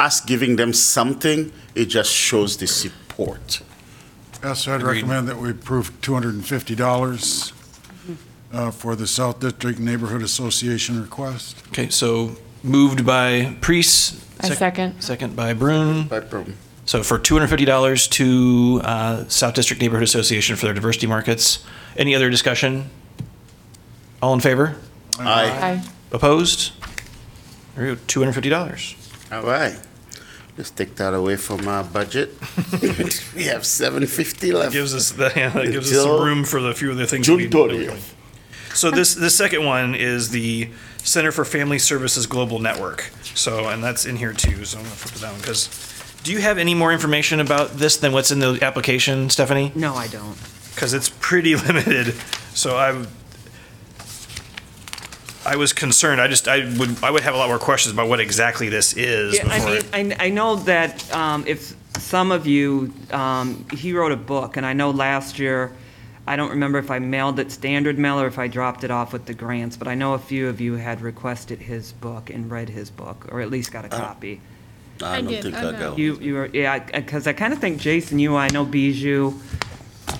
[0.00, 3.60] us giving them something, it just shows the support.
[4.42, 4.94] Yes, I'd Agreed.
[5.02, 7.52] recommend that we approve $250
[8.52, 11.62] uh, for the South District Neighborhood Association request.
[11.68, 14.24] okay, so moved by Priest.
[14.40, 15.00] I second.
[15.02, 16.08] Second by Brune.
[16.08, 16.56] No problem.
[16.86, 21.06] So for two hundred fifty dollars to uh, South District Neighborhood Association for their diversity
[21.06, 21.62] markets.
[21.96, 22.88] Any other discussion?
[24.22, 24.76] All in favor?
[25.18, 25.50] Aye.
[25.50, 25.82] Aye.
[26.10, 26.72] Opposed?
[27.76, 28.00] There you go.
[28.06, 28.96] Two hundred fifty dollars.
[29.30, 29.78] All right.
[30.60, 32.34] Let's take that away from our budget.
[33.34, 34.74] We have seven fifty left.
[34.74, 37.24] Gives us the, yeah, that gives us Until some room for the few other things.
[37.24, 38.12] June we- 30th.
[38.74, 43.10] So this the second one is the Center for Family Services Global Network.
[43.34, 44.66] So and that's in here too.
[44.66, 45.70] So I'm gonna flip to that one because.
[46.24, 49.72] Do you have any more information about this than what's in the application, Stephanie?
[49.74, 50.36] No, I don't.
[50.74, 52.14] because it's pretty limited.
[52.52, 53.06] So I,
[55.50, 56.20] I was concerned.
[56.20, 58.96] I just I would I would have a lot more questions about what exactly this
[58.96, 63.92] is Yeah, I mean, I, I know that um, if some of you, um, he
[63.92, 65.72] wrote a book, and I know last year,
[66.24, 69.12] I don't remember if I mailed it standard mail or if I dropped it off
[69.12, 72.48] with the grants, but I know a few of you had requested his book and
[72.48, 74.40] read his book, or at least got a copy.
[75.02, 75.78] I I don't did, think I I know.
[75.90, 75.98] got.
[75.98, 79.32] You, you were, yeah, because I kind of think Jason, you, I know Bijou,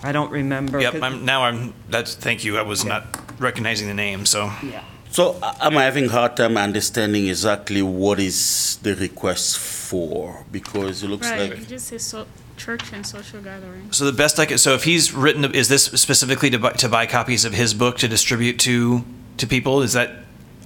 [0.02, 0.80] I don't remember.
[0.80, 0.94] yep.
[0.94, 2.58] 'cause- I'm now I'm that's thank you.
[2.58, 3.04] I was not
[3.38, 4.26] recognizing the name.
[4.26, 4.82] So Yeah.
[5.10, 11.02] So I- I'm having a hard time understanding exactly what is the request for, because
[11.02, 13.96] it looks Right, like, it just says so, church and social gatherings.
[13.96, 14.60] so the best I could.
[14.60, 17.98] So if he's written, is this specifically to buy, to buy copies of his book
[17.98, 19.04] to distribute to
[19.38, 19.82] to people?
[19.82, 20.10] Is that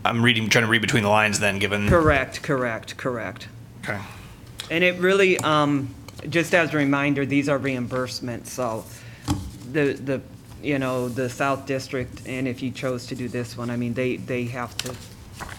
[0.05, 1.89] I'm reading trying to read between the lines then, given.
[1.89, 3.49] Correct, correct, correct.
[3.83, 3.99] Okay.
[4.71, 5.95] And it really, um,
[6.29, 8.85] just as a reminder, these are reimbursements, so
[9.73, 10.21] the, the,
[10.65, 13.95] you know, the South District, and if you chose to do this one, I mean,
[13.95, 14.95] they, they have to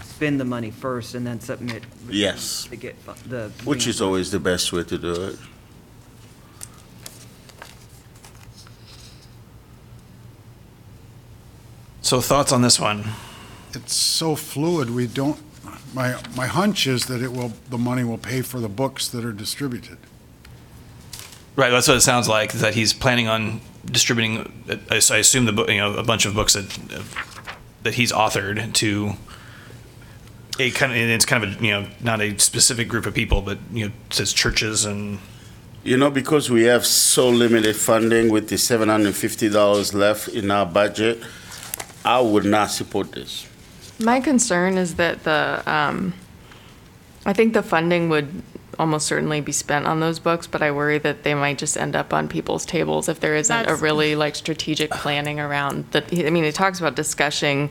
[0.04, 1.84] spend the money first and then submit.
[2.10, 2.66] Yes.
[2.66, 3.52] To get fu- the.
[3.66, 5.38] which is always the best way to do it.
[12.02, 13.04] So thoughts on this one?
[13.74, 15.40] It's so fluid, we don't,
[15.94, 19.26] my, my hunch is that it will, the money will pay for the books that
[19.26, 19.98] are distributed.
[21.56, 22.54] Right, that's what it sounds like.
[22.54, 24.52] Is that he's planning on distributing.
[24.92, 26.68] I I assume the book, you know, a bunch of books that
[27.84, 29.14] that he's authored to
[30.60, 30.98] a kind of.
[30.98, 33.86] and It's kind of a you know not a specific group of people, but you
[33.86, 35.20] know, it says churches and
[35.86, 39.94] You know, because we have so limited funding with the seven hundred and fifty dollars
[39.94, 41.22] left in our budget,
[42.04, 43.46] I would not support this.
[44.00, 46.14] My concern is that the, um,
[47.26, 48.28] I think the funding would
[48.80, 51.96] almost certainly be spent on those books, but I worry that they might just end
[51.96, 56.06] up on people's tables if there isn't a really like strategic planning around that.
[56.12, 57.70] I mean, it talks about discussing,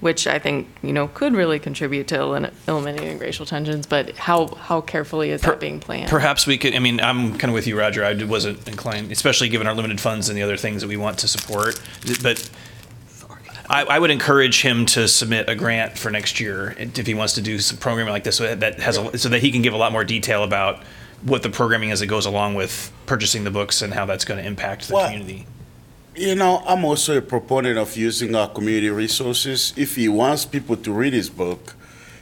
[0.00, 4.46] which I think, you know, could really contribute to elim- eliminating racial tensions, but how,
[4.48, 6.08] how carefully is that being planned?
[6.08, 6.74] perhaps we could.
[6.74, 8.04] I mean, I'm kind of with you, Roger.
[8.04, 11.18] I wasn't inclined, especially given our limited funds and the other things that we want
[11.18, 11.80] to support.
[12.22, 12.48] But
[13.70, 17.34] I, I would encourage him to submit a grant for next year if he wants
[17.34, 19.72] to do some programming like this, so that has, a- so that he can give
[19.72, 20.82] a lot more detail about
[21.22, 24.40] what the programming is that goes along with purchasing the books and how that's going
[24.42, 25.46] to impact the Well, community.
[26.16, 29.72] You know, I'm also a proponent of using our community resources.
[29.76, 31.76] If he wants people to read his book,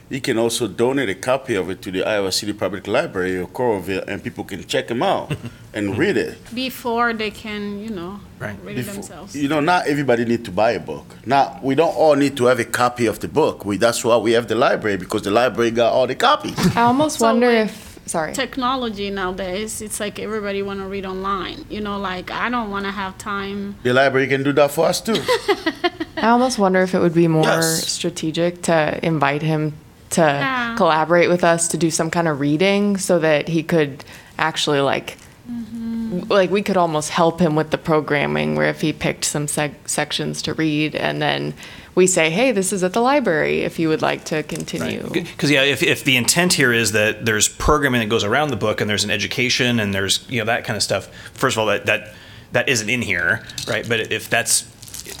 [0.09, 3.47] he can also donate a copy of it to the Iowa City Public Library or
[3.47, 5.35] Coralville, and people can check him out
[5.73, 6.37] and read it.
[6.53, 8.55] Before they can, you know, Right.
[8.63, 9.35] read it Before- themselves.
[9.35, 11.05] You know, not everybody need to buy a book.
[11.25, 13.65] Now, we don't all need to have a copy of the book.
[13.65, 16.57] We, that's why we have the library, because the library got all the copies.
[16.75, 18.33] I almost So wonder with if, sorry.
[18.33, 21.65] Technology nowadays, it's like everybody want to read online.
[21.69, 23.75] You know, like I don't want to have time.
[23.83, 25.21] The library can do that for us too.
[26.17, 27.87] I almost wonder if it would be more Yes.
[27.87, 29.73] strategic to invite him
[30.11, 30.75] to Yeah.
[30.75, 34.03] collaborate with us to do some kind of reading so that he could
[34.37, 35.17] actually like
[35.49, 36.31] Mm-hmm.
[36.31, 39.87] like we could almost help him with the programming where if he picked some sec-
[39.87, 41.55] sections to read and then
[41.95, 45.49] we say hey this is at the library if you would like to continue Because
[45.49, 48.79] yeah, if, if the intent here is that there's programming that goes around the book
[48.79, 51.07] and there's an education and there's you know that kind of stuff.
[51.33, 52.13] First of all, that that
[52.51, 53.87] that isn't in here, right?
[53.87, 54.61] But if that's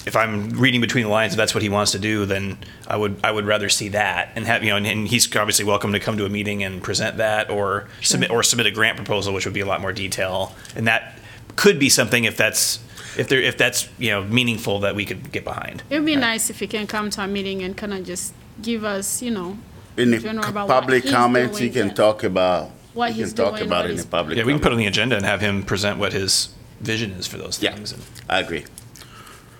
[0.05, 2.95] if I'm reading between the lines, if that's what he wants to do, then I
[2.97, 5.91] would I would rather see that and have you know, and, and he's obviously welcome
[5.93, 9.33] to come to a meeting and present that or submit or submit a grant proposal,
[9.33, 11.17] which would be a lot more detail, and that
[11.55, 12.79] could be something if that's
[13.17, 15.83] if there if that's you know meaningful that we could get behind.
[15.89, 18.33] It would be nice if he can come to a meeting and kind of just
[18.61, 19.57] give us, you know,
[19.97, 23.45] In the General about public he's comments, he can talk about, What he he's can
[23.45, 24.37] talk doing, about in the public.
[24.37, 26.49] Yeah, we can put on the agenda and have him present what his
[26.81, 27.73] vision is for those Yeah.
[27.73, 27.91] things.
[27.93, 28.65] and- I agree.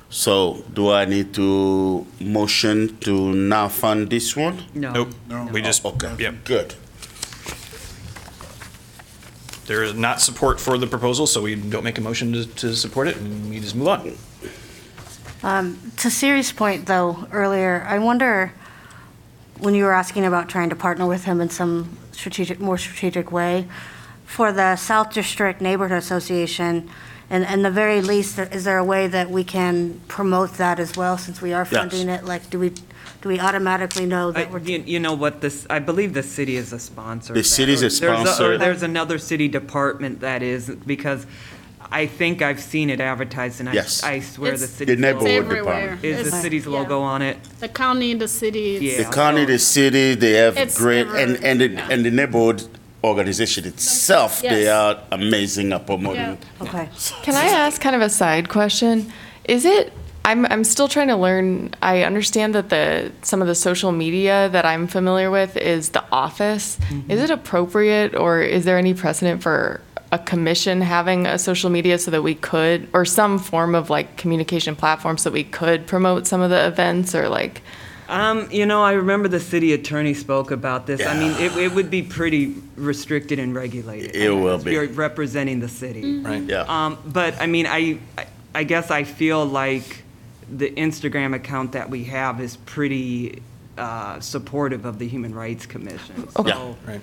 [0.09, 4.63] So, do I need to motion to now fund this one?
[4.73, 4.91] No.
[4.91, 5.13] Nope.
[5.51, 6.43] We oh, just, Okay, yep.
[6.45, 6.73] good.
[9.67, 12.75] There is not support for the proposal, so we don't make a motion to, to
[12.75, 14.17] support it, and we just move on.
[15.43, 18.51] Um, to Siri's point, though, earlier, I wonder,
[19.59, 23.31] when you were asking about trying to partner with him in some strategic, more strategic
[23.31, 23.67] way,
[24.25, 26.89] for the South District Neighborhood Association,
[27.29, 30.95] and, and the very least, is there a way that we can promote that as
[30.97, 31.79] well, since we are Yes.
[31.79, 32.25] funding it?
[32.25, 32.69] Like, do we,
[33.21, 34.59] do we automatically know I- that we're?
[34.59, 37.33] You you know what, this, I believe the city is a sponsor.
[37.33, 37.49] The of that.
[37.49, 38.57] city's a There's Or sponsor.
[38.57, 41.25] there's another city department that is, because
[41.91, 44.03] I think I've seen it advertised, and I, Yes.
[44.03, 44.95] I swear the It's- city.
[44.95, 45.81] The neighborhood everywhere.
[45.81, 46.05] department.
[46.05, 46.71] Is the It's- city's yeah.
[46.71, 47.37] logo on it?
[47.59, 48.75] The county, and the city.
[48.77, 49.11] it's- The Yeah.
[49.11, 51.87] county, the city, they have It's great, and, and, the- yeah.
[51.91, 52.63] and the neighborhood
[53.03, 54.69] organization itself, they Yes.
[54.69, 56.21] are amazing at promoting.
[56.21, 56.61] Yeah.
[56.61, 56.89] Okay.
[57.23, 59.11] Can I ask kind of a side question?
[59.45, 59.93] Is it
[60.25, 61.73] I'm I'm still trying to learn.
[61.81, 66.03] I understand that the some of the social media that I'm familiar with is The
[66.11, 66.77] Office.
[66.89, 67.09] Mm-hmm.
[67.11, 69.81] Is it appropriate or is there any precedent for
[70.11, 74.17] a commission having a social media so that we could or some form of like
[74.17, 77.61] communication platform so that we could promote some of the events or like
[78.09, 81.05] Um, you know, I remember the city attorney spoke about this.
[81.05, 84.15] I mean, it, it would be pretty restricted and regulated.
[84.15, 84.71] It will be.
[84.71, 86.19] You're representing the city.
[86.21, 86.41] Right.
[86.43, 86.61] Yeah.
[86.67, 90.01] Um, but I mean, I, I- I guess I feel like
[90.51, 93.43] the Instagram account that we have is pretty
[93.77, 96.27] uh, supportive of the Human Rights Commission.
[96.35, 96.49] Okay.
[96.51, 97.01] So, Right.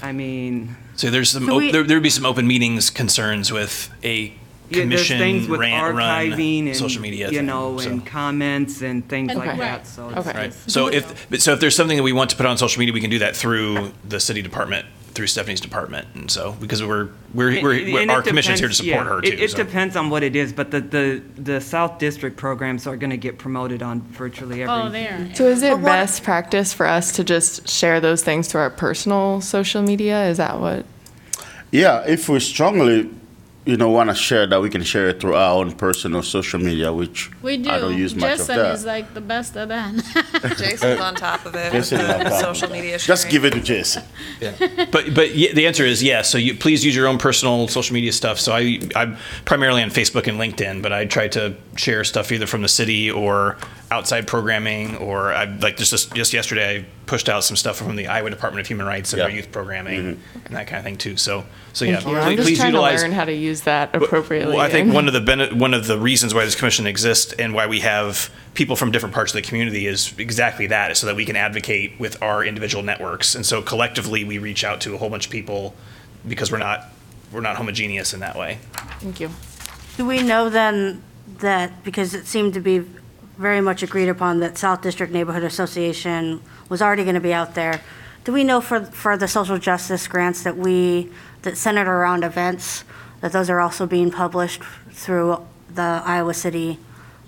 [0.00, 3.50] I mean, So there's some, So op- we- there, there'd be some open meetings concerns
[3.50, 4.32] with a
[4.70, 7.88] yeah, there's things commission with ran, archiving run and, social media you thing, know, so.
[7.90, 9.58] and comments and things And- like Okay.
[9.58, 10.08] that, so.
[10.08, 10.36] it's Okay.
[10.38, 10.50] Right.
[10.50, 12.80] just- So if, but so if there's something that we want to put on social
[12.80, 16.06] media, we can do that through the city department, through Stephanie's department.
[16.14, 18.90] And so, because we're, we're, we're, And- we're- and our it commission's here to depends-
[18.90, 19.44] support yeah, her it- too.
[19.44, 19.56] It so.
[19.56, 23.38] depends on what it is, but the, the, the South District programs are gonna get
[23.38, 24.74] promoted on virtually every.
[24.74, 25.30] Oh, there.
[25.34, 28.70] so is it what- best practice for us to just share those things through our
[28.70, 30.26] personal social media?
[30.28, 30.84] Is that what
[31.72, 33.08] Yeah, if we strongly,
[33.66, 36.60] you know, want to share that, we can share it through our own personal social
[36.60, 37.68] media, which We do.
[37.68, 39.94] I don't use much Jason of is like the best at that.
[40.56, 41.72] Jason's uh, on top of it.
[41.72, 42.72] Jason on the top of social it.
[42.72, 42.96] media.
[42.96, 43.32] Just sharing.
[43.32, 44.04] give it to Jason.
[44.40, 44.52] yeah.
[44.92, 46.30] But but ye- the answer is yes.
[46.30, 48.38] So you please use your own personal social media stuff.
[48.38, 52.46] So I I'm primarily on Facebook and LinkedIn, but I try to share stuff either
[52.46, 53.56] from the city or
[53.90, 57.96] outside programming, or I like just just, just yesterday I pushed out some stuff from
[57.96, 59.26] the Iowa Department of Human Rights and Yeah.
[59.26, 60.46] our youth programming mm-hmm.
[60.46, 61.16] and that kind of thing too.
[61.16, 62.16] So so yeah, Thank you.
[62.18, 63.00] I'm just please trying utilize.
[63.00, 64.54] to learn how to use that appropriately.
[64.54, 67.32] Well, I think one of the bene- one of the reasons why this commission exists
[67.34, 70.98] and why we have people from different parts of the community is exactly that, is
[70.98, 73.34] so that we can advocate with our individual networks.
[73.34, 75.74] And so collectively, we reach out to a whole bunch of people
[76.26, 76.86] because we're not
[77.32, 78.58] we're not homogeneous in that way.
[79.00, 79.30] Thank you.
[79.96, 81.02] Do we know then
[81.38, 82.84] that, because it seemed to be
[83.38, 87.54] very much agreed upon that South District Neighborhood Association was already going to be out
[87.54, 87.80] there,
[88.24, 91.10] do we know for, for the social justice grants that we,
[91.42, 92.82] that centered around events,
[93.20, 96.78] that those are also being published through the Iowa City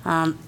[0.04, 0.38] um,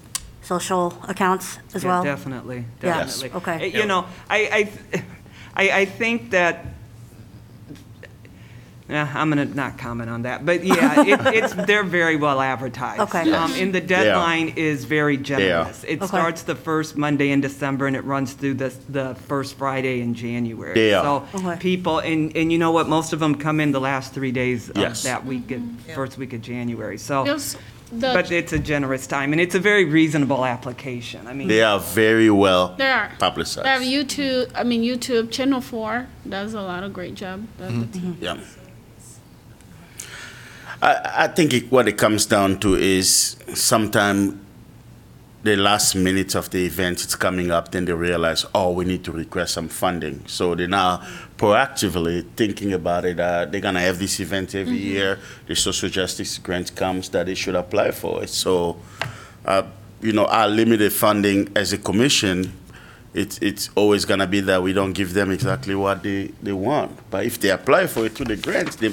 [0.41, 2.03] social accounts as Yeah, well?
[2.03, 3.37] Definitely, Yes, definitely.
[3.37, 3.73] okay.
[3.73, 5.03] Uh, You know, I, I,
[5.55, 6.65] I, I think that,
[8.91, 13.01] yeah, I'm gonna not comment on that, but yeah, it, it's, they're very well advertised.
[13.01, 13.31] Okay.
[13.31, 15.83] Um, and the deadline is very generous.
[15.85, 16.07] It Okay.
[16.07, 20.13] starts the first Monday in December and it runs through the, the first Friday in
[20.13, 20.73] January.
[20.73, 21.23] They are.
[21.33, 21.41] Okay.
[21.43, 24.31] So people, and, and you know what, most of them come in the last three
[24.33, 25.03] days of Yes.
[25.03, 27.23] that week, in- first week of January, so.
[27.23, 27.55] There's
[27.93, 31.27] the, But it's a generous time, and it's a very reasonable application.
[31.27, 31.47] I mean.
[31.49, 33.11] They are very well there are.
[33.19, 33.65] publicized.
[33.65, 37.45] They have YouTube, I mean, YouTube, Channel 4 does a lot of great job.
[37.57, 38.17] The- the team.
[38.21, 38.37] Yeah.
[40.81, 44.45] I, I think it, what it comes down to is sometime
[45.43, 49.03] the last minute of the event it's coming up, then they realize, oh, we need
[49.03, 50.23] to request some funding.
[50.27, 50.97] So they're now
[51.37, 53.19] proactively thinking about it.
[53.19, 55.17] Uh, they're gonna have this event every year.
[55.47, 58.29] The social justice grant comes that they should apply for it.
[58.29, 58.77] So,
[59.45, 59.63] uh,
[60.01, 62.53] you know, our limited funding as a commission,
[63.13, 66.99] it's it's always gonna be that we don't give them exactly what they, they want.
[67.09, 68.91] But if they apply for it through the grant they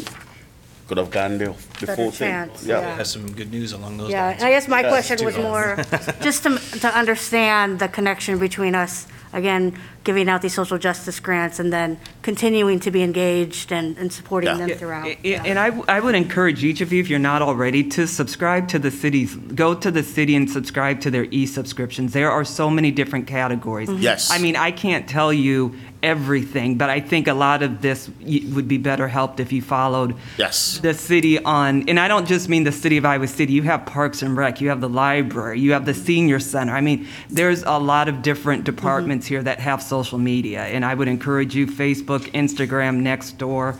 [0.88, 1.44] could have gotten the,
[1.80, 2.30] the Better full thing.
[2.32, 2.96] chance, yeah.
[2.96, 4.42] Has some good news along those Yeah, lines.
[4.42, 5.26] I guess my Yeah, question too.
[5.26, 5.76] was more
[6.22, 9.78] just to, to understand the connection between us, again,
[10.08, 14.48] giving out these social justice grants and then continuing to be engaged and, and supporting
[14.48, 14.56] Yeah.
[14.56, 15.06] them Yeah, throughout.
[15.06, 17.84] a- a- And I, w- I would encourage each of you, if you're not already,
[17.90, 22.14] to subscribe to the city's, go to the city and subscribe to their e-subscriptions.
[22.14, 23.90] There are so many different categories.
[23.90, 24.00] Mm-hmm.
[24.02, 24.30] Yes.
[24.30, 28.40] I mean, I can't tell you everything, but I think a lot of this y-
[28.54, 30.78] would be better helped if you followed Yes.
[30.78, 33.84] the city on, and I don't just mean the city of Iowa City, you have
[33.84, 36.72] Parks and Rec, you have the library, you have the senior center.
[36.72, 38.76] I mean, there's a lot of different mm-hmm.
[38.76, 43.76] departments here that have social media, and I would encourage you, Facebook, Instagram, Nextdoor,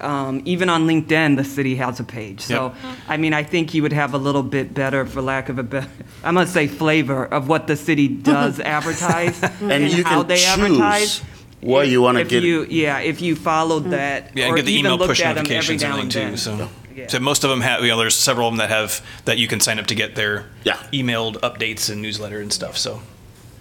[0.00, 2.40] um, even on LinkedIn, the city has a page.
[2.40, 2.74] So,
[3.08, 5.62] I mean, I think you would have a little bit better, for lack of a
[5.62, 5.88] better,
[6.24, 10.44] I'm gonna say flavor of what the city does advertise And you how can they
[10.44, 11.18] advertise.
[11.20, 11.24] choose
[11.60, 12.42] what you want to If get.
[12.42, 15.20] you, yeah, if you followed that, Yeah, and or get the even email looked push
[15.22, 16.36] at them notifications and now everything and too.
[16.36, 17.06] So, Yeah.
[17.08, 17.82] so most of them have.
[17.82, 20.14] You know, there's several of them that have that you can sign up to get
[20.14, 20.76] their Yeah.
[20.92, 22.76] emailed updates and newsletter and stuff.
[22.76, 23.00] So,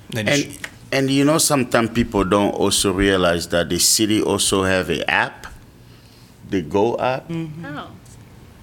[0.10, 0.58] then And should-
[0.94, 5.48] and you know sometimes people don't also realize that the city also have a app,
[6.50, 7.28] the Go app.
[7.28, 7.66] Mm-hmm.
[7.66, 7.90] Oh,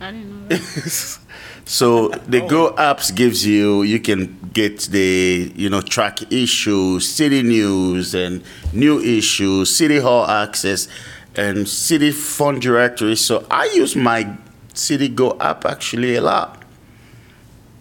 [0.01, 1.19] I didn't know that.
[1.71, 2.49] So the oh.
[2.49, 8.43] Go apps gives you you can get the you know track issues, city news and
[8.73, 10.89] new issues, city hall access,
[11.37, 13.15] and city phone directory.
[13.15, 14.37] So I use my
[14.75, 16.61] city Go app actually a lot.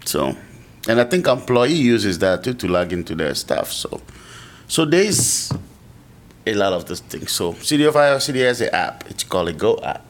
[0.05, 0.35] So,
[0.87, 3.71] and I think employee uses that too to log into their stuff.
[3.71, 4.01] So,
[4.69, 5.51] so there's
[6.47, 7.31] a lot of these things.
[7.31, 9.03] So City of Iowa City has an app.
[9.09, 10.05] It's called a Go app.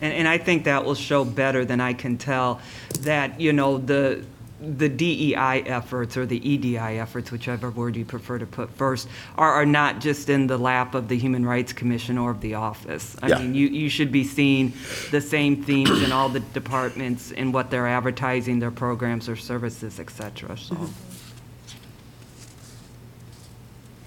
[0.00, 2.60] And, and I think that will show better than I can tell
[3.00, 4.24] that, you know, the,
[4.60, 9.52] the DEI efforts or the EDI efforts, whichever word you prefer to put first, are,
[9.52, 13.16] are not just in the lap of the Human Rights Commission or of the office.
[13.22, 13.38] I Yeah.
[13.38, 14.72] mean, you, you should be seeing
[15.10, 19.98] the same themes in all the departments in what they're advertising, their programs or services,
[19.98, 20.76] et cetera, so.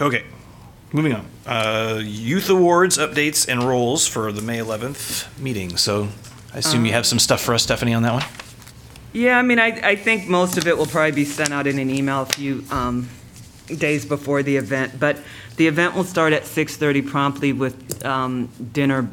[0.01, 0.23] Okay,
[0.93, 1.25] moving on.
[1.45, 5.77] Uh, youth awards updates and roles for the May 11th meeting.
[5.77, 6.09] So,
[6.53, 8.23] I assume you have some stuff for us, Stephanie, on that one.
[9.13, 11.79] Yeah, I mean, I, I think most of it will probably be sent out in
[11.79, 13.09] an email a few um,
[13.67, 14.99] days before the event.
[14.99, 15.17] But
[15.55, 19.09] the event will start at 6:30 promptly with um, dinner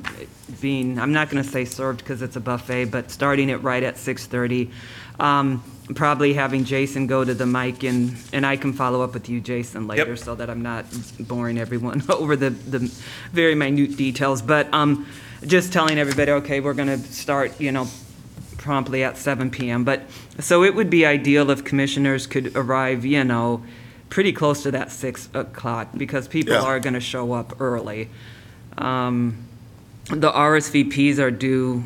[0.60, 3.82] being, I'm not going to say served because it's a buffet, but starting it right
[3.82, 4.70] at 6:30.
[5.18, 5.62] Um,
[5.94, 9.40] Probably having Jason go to the mic and, and I can follow up with you,
[9.40, 10.84] Jason, later so that I'm not
[11.20, 12.92] boring everyone over the, the
[13.32, 14.42] very minute details.
[14.42, 15.06] But um,
[15.46, 17.86] just telling everybody, okay, we're going to start, you know,
[18.58, 19.84] promptly at 7 PM.
[19.84, 20.02] But,
[20.40, 23.62] so it would be ideal if commissioners could arrive, you know,
[24.08, 26.62] pretty close to that 6 o'clock, because people Yeah.
[26.62, 28.08] are going to show up early.
[28.76, 29.36] Um,
[30.08, 31.84] The RSVPs are due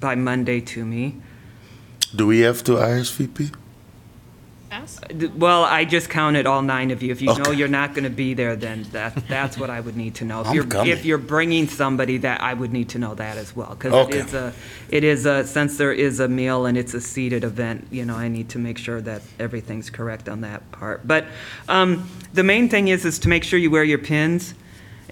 [0.00, 1.16] by Monday to me.
[2.14, 3.54] Do we have to RSVP?
[4.70, 5.00] Yes?
[5.36, 7.12] Well, I just counted all nine of you.
[7.12, 7.54] If you know Okay.
[7.54, 10.40] you're not going to be there, then that, that's what I would need to know.
[10.40, 10.92] If I'm you're, coming.
[10.92, 13.70] if you're bringing somebody, that, I would need to know that as well.
[13.70, 14.18] Because Okay.
[14.18, 14.52] it is a,
[14.88, 18.16] it is a, since there is a meal and it's a seated event, you know,
[18.16, 21.06] I need to make sure that everything's correct on that part.
[21.06, 21.26] But
[21.68, 24.54] um, the main thing is, is to make sure you wear your pins.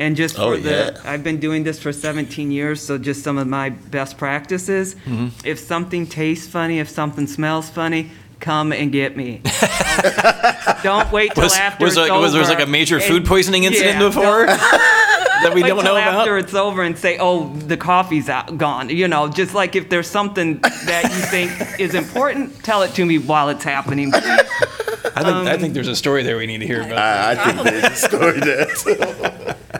[0.01, 0.71] And just Oh, for the,
[1.05, 1.11] yeah.
[1.11, 4.95] I've been doing this for 17 years, so just some of my best practices.
[4.95, 5.29] Mm-hmm.
[5.47, 9.43] If something tastes funny, if something smells funny, come and get me.
[10.83, 13.27] Don't wait till Was, after was, it's like, was there like a major and- food
[13.27, 14.47] poisoning incident Yeah, before?
[15.43, 16.45] that we wait don't till know after about?
[16.45, 20.07] it's over and say, "Oh, the coffee's out, gone." You know, just like if there's
[20.09, 24.13] something that you think is important, tell it to me while it's happening.
[24.15, 26.99] I think, I think there's a story there we need to hear about.
[26.99, 29.57] I, I think there's a story there.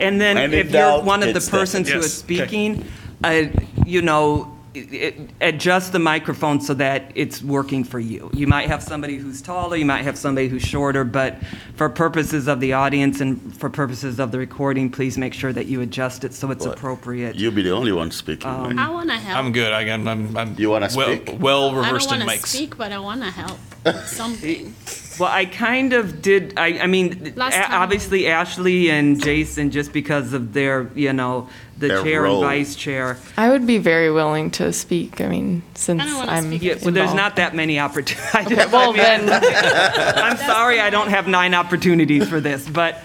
[0.00, 1.60] And then When in if you're doubt, one of the it's Stephanie.
[1.60, 2.36] persons who is Yes, okay.
[2.46, 2.84] speaking,
[3.24, 3.42] uh,
[3.84, 8.30] you know, it- it- adjust the microphone so that it's working for you.
[8.32, 11.38] You might have somebody who's taller, you might have somebody who's shorter, but
[11.74, 15.66] for purposes of the audience and for purposes of the recording, please make sure that
[15.66, 16.76] you adjust it so it's What?
[16.76, 17.34] appropriate.
[17.34, 18.48] You'll be the only one speaking.
[18.48, 18.86] Um, right?
[18.86, 19.36] I want to help.
[19.36, 19.72] I'm good.
[19.72, 21.36] I, I'm, I'm, I'm You wanna well, speak?
[21.40, 22.46] well I don't reversed in want to mics.
[22.46, 23.58] speak, but I want to help
[24.06, 24.74] something.
[25.18, 27.82] Well, I kind of did, I, I mean, Last a- time.
[27.82, 31.48] obviously Ashley and Jason, just because of their, you know,
[31.78, 33.16] the Their chair and vice chair.
[33.36, 35.20] I would be very willing to speak.
[35.20, 36.62] I mean, since I don't wanna I'm speak.
[36.62, 37.16] Yeah, well, there's involved.
[37.16, 38.24] not that many opportunities.
[38.34, 39.28] Okay, well then,
[40.16, 42.98] I'm sorry, I don't have nine opportunities for this, but,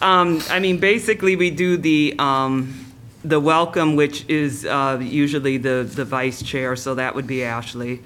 [0.00, 2.84] um, I mean, basically, we do the, um,
[3.24, 8.02] the welcome, which is, uh, usually the, the vice chair, so that would be Ashley.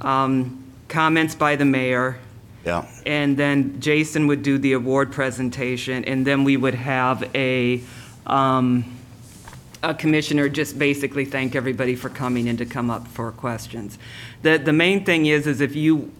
[0.00, 2.18] Um, comments by the mayor,
[2.64, 2.86] Yeah.
[3.04, 7.80] and then Jason would do the award presentation, and then we would have a,
[8.26, 8.84] um,
[9.82, 13.98] a commissioner just basically thank everybody for coming and to come up for questions.
[14.42, 16.12] The, the main thing is, is if you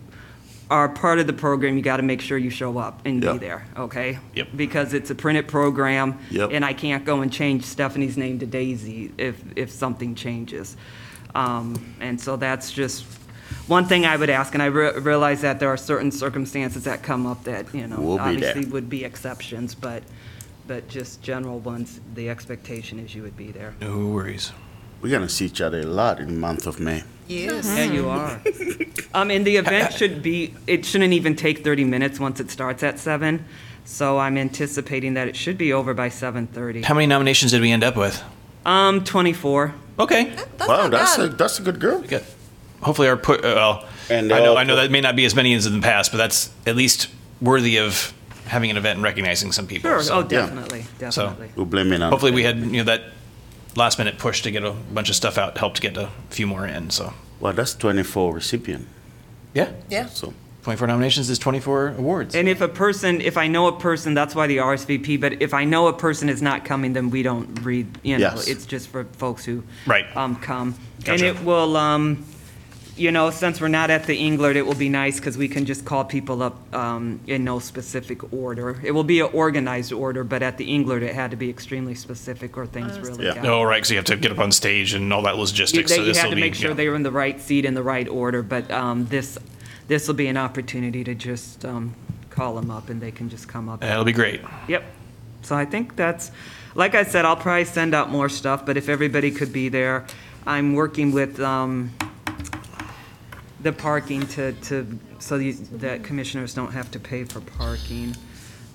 [0.68, 3.32] are part of the program, you got to make sure you show up and Yeah.
[3.34, 4.18] be there, okay?
[4.34, 4.48] Yep.
[4.56, 6.18] Because it's a printed program.
[6.30, 6.50] Yep.
[6.52, 10.76] And I can't go and change Stephanie's name to Daisy if, if something changes.
[11.34, 13.04] Um, and so that's just
[13.72, 17.02] one thing I would ask, and I re- realize that there are certain circumstances that
[17.02, 18.50] come up that, you know, We'll be there.
[18.50, 20.02] obviously would be exceptions, but,
[20.66, 23.74] but just general ones, the expectation is you would be there.
[23.80, 24.52] No worries.
[25.00, 27.02] We're going to see each other a lot in the month of May.
[27.26, 27.66] Yes.
[27.66, 28.40] Yeah, you are.
[29.14, 32.82] Um, and the event should be, it shouldn't even take 30 minutes once it starts
[32.82, 33.44] at seven.
[33.84, 36.84] So I'm anticipating that it should be over by 7:30.
[36.84, 38.22] How many nominations did we end up with?
[38.64, 39.74] Um, 24.
[39.98, 40.24] Okay.
[40.56, 41.28] That's wow, not that's bad.
[41.28, 42.00] a that's a good girl.
[42.00, 42.24] Good.
[42.82, 45.34] Hopefully our put, uh, well, And I know, I know that may not be as
[45.34, 47.08] many as in the past, but that's at least
[47.40, 48.12] worthy of
[48.46, 49.88] having an event and recognizing some people.
[49.90, 51.50] Sure, so- oh, definitely, definitely.
[51.56, 52.10] We'll blame it on.
[52.10, 53.02] Hopefully we had, you know, that
[53.76, 56.66] last minute push to get a bunch of stuff out, helped get a few more
[56.66, 57.14] in, so.
[57.40, 58.86] Well, that's 24 recipient.
[59.54, 59.70] Yeah.
[59.88, 60.06] Yeah.
[60.06, 62.34] So 24 nominations is 24 awards.
[62.34, 65.54] And if a person, if I know a person, that's why the RSVP, but if
[65.54, 68.46] I know a person is not coming, then we don't read, you know, Yes.
[68.48, 70.04] it's just for folks who Right.
[70.16, 70.74] um, come.
[71.06, 72.24] And it will, um,
[73.02, 75.66] you know, since we're not at the Englert, it will be nice because we can
[75.66, 78.80] just call people up um, in no specific order.
[78.84, 81.96] It will be an organized order, but at the Englert, it had to be extremely
[81.96, 83.34] specific or things really Yeah.
[83.34, 83.46] got.
[83.46, 85.90] Oh, right, because you have to get up on stage and all that You, logistics.
[85.90, 86.76] they- so you had to be, make sure yeah.
[86.76, 89.36] they were in the right seat in the right order, but um, this,
[89.88, 91.94] this will be an opportunity to just um,
[92.30, 93.80] call them up and they can just come up.
[93.80, 94.40] That'll be great.
[94.68, 94.84] Yep.
[95.42, 96.30] So I think that's,
[96.76, 100.06] like I said, I'll probably send out more stuff, but if everybody could be there,
[100.46, 101.90] I'm working with um,
[103.62, 108.16] the parking to, to, so these, that commissioners don't have to pay for parking.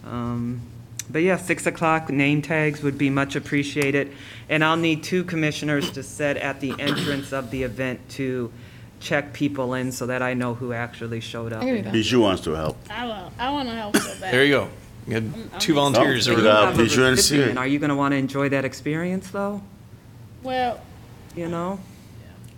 [0.05, 0.61] Um,
[1.09, 4.13] But yeah, 6 o'clock, name tags would be much appreciated.
[4.49, 8.51] And I'll need two commissioners to sit at the entrance of the event to
[8.99, 11.61] check people in so that I know who actually showed up.
[11.61, 11.93] I can do that.
[11.93, 12.77] Bijou wants to help.
[12.89, 13.31] I will.
[13.37, 14.33] I want to help so bad.
[14.33, 14.69] There you go.
[15.07, 16.27] You had two volunteers.
[16.27, 17.49] Oh, that we You have a Bijou and recipient.
[17.51, 17.57] Siri.
[17.57, 19.61] Are you going to want to enjoy that experience, though?
[20.43, 20.81] Well,
[21.35, 21.79] You know?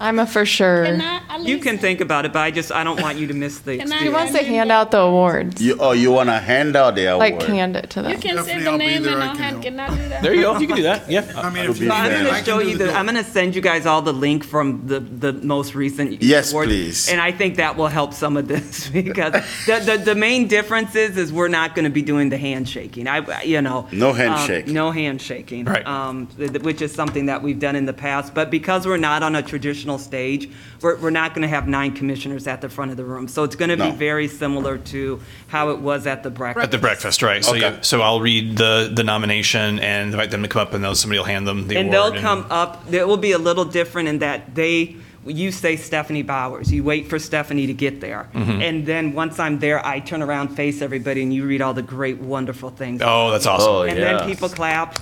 [0.02, 0.86] I'm a for sure.
[0.86, 3.18] can I at You least- can think about it, but I just, I don't want
[3.18, 4.14] you to miss the Can I- He experience.
[4.16, 7.20] wants to hand out the awards, You, oh, you want to hand out the award?
[7.34, 8.22] like hand it to You them.
[8.22, 9.64] can say Stephanie, the I'll be name there, and I I'll can hand, help.
[9.64, 10.24] can I do that?
[10.24, 10.58] There you go.
[10.58, 11.10] You can do that.
[11.12, 11.32] Yeah.
[11.36, 12.06] I mean, if be you So I'm.
[12.06, 12.96] I gonna can show do you the the, dope.
[13.00, 16.22] I'm gonna send you guys all the link from the, the most recent.
[16.24, 16.68] Yes, award.
[16.68, 17.10] please.
[17.10, 19.34] And I think that will help some of this because
[19.66, 23.08] the, the, the main difference is, is we're not gonna be doing the handshaking.
[23.08, 23.88] I, you know.
[23.92, 24.68] No um, handshake.
[24.68, 25.66] No handshaking.
[25.66, 25.86] Right.
[25.86, 28.98] Um, th- th- which is something that we've done in the past, but because we're
[28.98, 30.50] not on a traditional stage,
[30.82, 33.28] we're, we're not gonna have nine commissioners at the front of the room.
[33.28, 36.64] So it's gonna be very similar to how it was at the breakfast.
[36.66, 37.44] At the breakfast, right?
[37.44, 37.76] So, Okay.
[37.78, 40.96] you, so I'll read the the nomination and invite them to come up, and they'll,
[40.96, 42.14] somebody will hand them the and award.
[42.14, 42.84] they'll come up.
[42.94, 44.96] It will be a little different in that they.
[45.26, 46.72] You say Stephanie Bowers.
[46.72, 48.62] You wait for Stephanie to get there, Mm-hmm.
[48.62, 51.82] and then once I'm there, I turn around, face everybody, and you read all the
[51.82, 53.02] great, wonderful things.
[53.04, 53.70] Oh, that's awesome.
[53.70, 54.18] Oh, and yeah.
[54.20, 54.98] then people clap,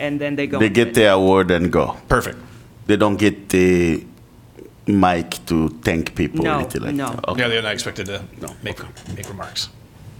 [0.00, 0.58] and then they go.
[0.58, 0.96] They and get finish.
[0.96, 1.96] their award and go.
[2.08, 2.38] Perfect.
[2.86, 4.04] They don't get the
[4.86, 7.18] mic to thank people or No, anything like no.
[7.28, 7.42] Okay.
[7.42, 8.48] Yeah, they're not expected to No.
[8.62, 8.78] make
[9.16, 9.68] make remarks.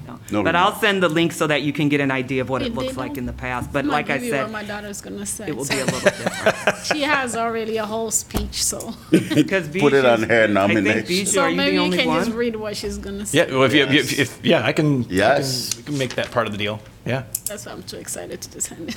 [0.07, 0.15] No.
[0.33, 0.57] No but remark.
[0.75, 2.75] I'll send the link so that you can get an idea of what it If
[2.75, 3.73] they looks like don't- in the past.
[3.73, 5.49] But I'm not like I give you what said, my daughter's gonna say.
[5.49, 6.77] it will be a little different.
[6.85, 11.07] She has already a whole speech, so Because Put it on her I think nomination.
[11.07, 12.39] Bijou, so are you maybe the you only can just one?
[12.39, 13.39] read what she's gonna say.
[13.39, 13.55] Yeah.
[13.55, 15.05] Well, if you, if, if yeah, I can.
[15.05, 15.71] I Yes.
[15.75, 16.81] can, we can make that part of the deal.
[17.07, 17.25] Yeah.
[17.47, 18.97] That's why I'm too excited to just hand it.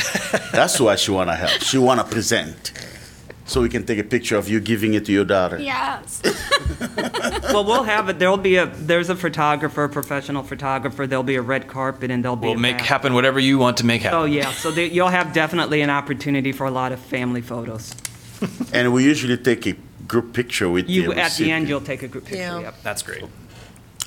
[0.51, 1.61] That's why she wanna help.
[1.61, 2.71] She wanna present.
[3.53, 5.59] So we can take a picture of you giving it to your daughter.
[5.59, 6.23] yes.
[7.53, 11.35] Well, we'll have it, there'll be a, there's a photographer, a professional photographer, there'll be
[11.35, 12.47] a red carpet, and there'll be.
[12.47, 14.19] We'll a make happen whatever you want to make oh, happen.
[14.19, 17.93] Oh, yeah, so there- you'll have definitely an opportunity for a lot of family photos.
[18.73, 19.75] And we usually take a
[20.07, 22.59] group picture with the You, at the end, you'll take a group picture, Yeah.
[22.59, 22.81] yep.
[22.81, 23.23] That's great.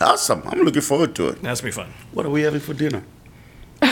[0.01, 0.43] Awesome.
[0.47, 1.41] I'm looking forward to it.
[1.43, 1.93] That's gonna be fun.
[2.11, 3.05] What are we having for dinner?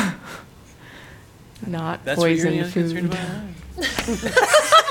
[1.65, 4.35] Not That's what you're poison concerned food.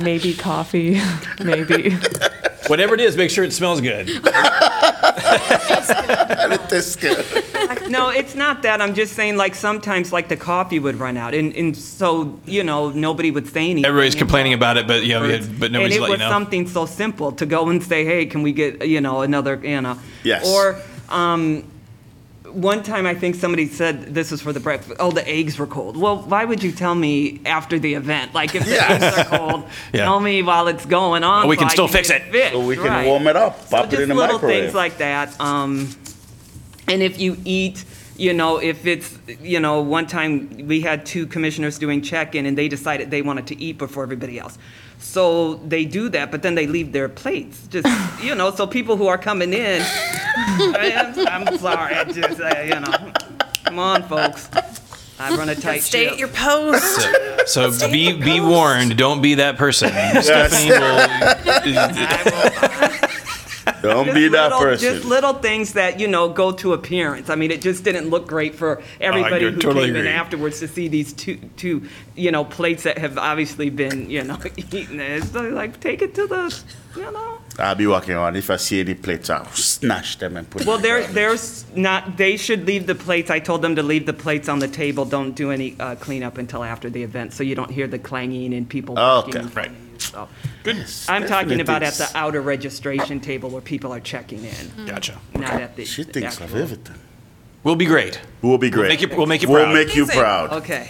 [0.00, 1.00] Maybe coffee.
[1.44, 1.96] Maybe.
[2.68, 4.08] Whatever it is, make sure it smells good.
[6.42, 7.24] And it tastes good.
[7.88, 11.34] No, it's not that, I'm just saying, like, sometimes, like, the coffee would run out,
[11.34, 13.84] and, and so, you know, nobody would say anything.
[13.84, 16.28] Everybody's complaining about it, but you know, yeah, but nobody's and let it was know.
[16.30, 19.80] something so simple to go and say, "Hey, can we get you know another you
[19.80, 20.46] know?" Yes.
[20.46, 20.80] Or
[21.10, 21.64] um,
[22.54, 24.96] one time I think somebody said this was for the breakfast.
[25.00, 25.96] Oh, the eggs were cold.
[25.96, 28.34] Well, why would you tell me after the event?
[28.34, 30.04] Like if the eggs are cold, Yeah.
[30.04, 31.46] tell me while it's going on.
[31.46, 32.32] Oh, we so can I still fix get it.
[32.32, 33.06] fixed, So we can right.
[33.06, 34.62] warm it up, So pop it in the little microwave.
[34.64, 35.38] things like that.
[35.40, 35.88] Um,
[36.88, 37.84] and if you eat,
[38.16, 42.56] you know, if it's, you know, one time we had two commissioners doing check-in and
[42.58, 44.58] they decided they wanted to eat before everybody else.
[45.02, 47.86] So they do that, but then they leave their plates, just,
[48.22, 52.60] you know, so people who are coming in, I, am I'm sorry, I just, uh,
[52.62, 53.12] you know,
[53.64, 54.48] come on, folks.
[55.18, 56.12] I run a tight Stay ship.
[56.12, 57.00] at your post.
[57.46, 58.96] So, so be be warned.
[58.96, 59.90] Don't be that person.
[60.22, 61.08] Stephanie will.
[63.90, 64.94] Don't Just be that little- person.
[64.94, 67.28] Just little things that, you know, go to appearance.
[67.28, 70.68] I mean, it just didn't look great for everybody who totally came in afterwards to
[70.68, 75.00] see these two, two, you know, plates that have obviously been, you know, eaten.
[75.00, 76.62] It's like, take it to the,
[76.96, 77.38] you know.
[77.58, 78.36] I'll be walking around.
[78.36, 82.16] If I see any plates, I'll snatch them and put Well, them there, there's not,
[82.16, 85.04] they should leave the plates, I told them to leave the plates on the table.
[85.04, 88.54] Don't do any uh, cleanup until after the event, so you don't hear the clanging
[88.54, 89.36] and people walking.
[89.36, 89.54] Okay.
[89.54, 89.70] Right.
[90.14, 90.28] Of
[90.64, 90.72] you, so.
[90.78, 94.54] Yes, I'm talking about at thinks- the outer registration table where people are checking in,
[94.54, 94.86] mm.
[94.88, 95.18] Gotcha.
[95.34, 95.84] not at the.
[95.84, 96.96] She thinks of actual- everything.
[97.64, 98.20] We'll be great.
[98.42, 98.88] We'll be great.
[98.88, 99.74] make you- we'll make you We'll proud.
[99.74, 100.20] make you Amazing.
[100.20, 100.52] proud.
[100.54, 100.86] Okay,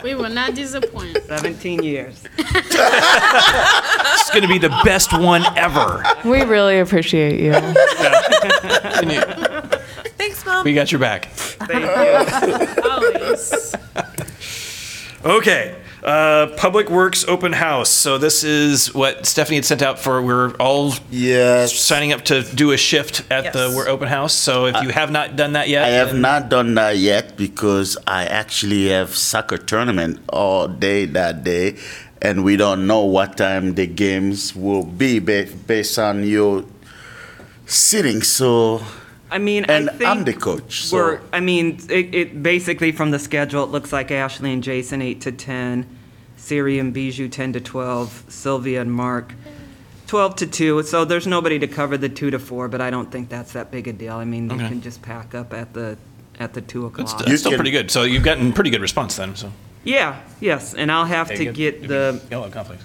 [0.04, 1.18] We will not disappoint.
[1.26, 2.22] 17 years.
[2.38, 6.04] It's going to be the best one ever.
[6.24, 7.52] We really appreciate you.
[7.52, 9.20] And you-
[10.16, 10.64] Thanks, Mom.
[10.64, 11.26] We got your back.
[11.32, 12.82] Thank you.
[12.90, 13.74] Always.
[15.24, 15.74] Okay.
[16.02, 17.88] Uh, Public Works Open House.
[17.90, 20.22] So this is what Stephanie had sent out for.
[20.22, 21.74] We're all Yes.
[21.74, 24.32] signing up to do a shift at the we're open house.
[24.32, 27.96] So if you have not done that yet, I have not done that yet because
[28.06, 31.76] I actually have soccer tournament all day that day,
[32.22, 36.64] and we don't know what time the games will be based on your
[37.66, 38.22] sitting.
[38.22, 38.82] So,
[39.30, 40.82] I mean, and I think I'm the coach.
[40.84, 44.62] So we're, I mean, it, it basically from the schedule, it looks like Ashley and
[44.62, 45.86] Jason 8 to 10,
[46.36, 49.34] Siri and Bijou 10 to 12, Sylvia and Mark
[50.06, 50.82] 12 to 2.
[50.84, 53.70] So there's nobody to cover the 2 to 4, but I don't think that's that
[53.70, 54.14] big a deal.
[54.14, 54.68] I mean, you Okay.
[54.68, 55.98] can just pack up at the
[56.40, 57.18] at the 2 o'clock.
[57.18, 57.90] that's You still pretty good.
[57.90, 59.34] So you've gotten pretty good response then.
[59.34, 59.52] So
[59.84, 61.54] Yeah, yes, and I'll have Okay, to good.
[61.54, 62.82] get the You'll conflict.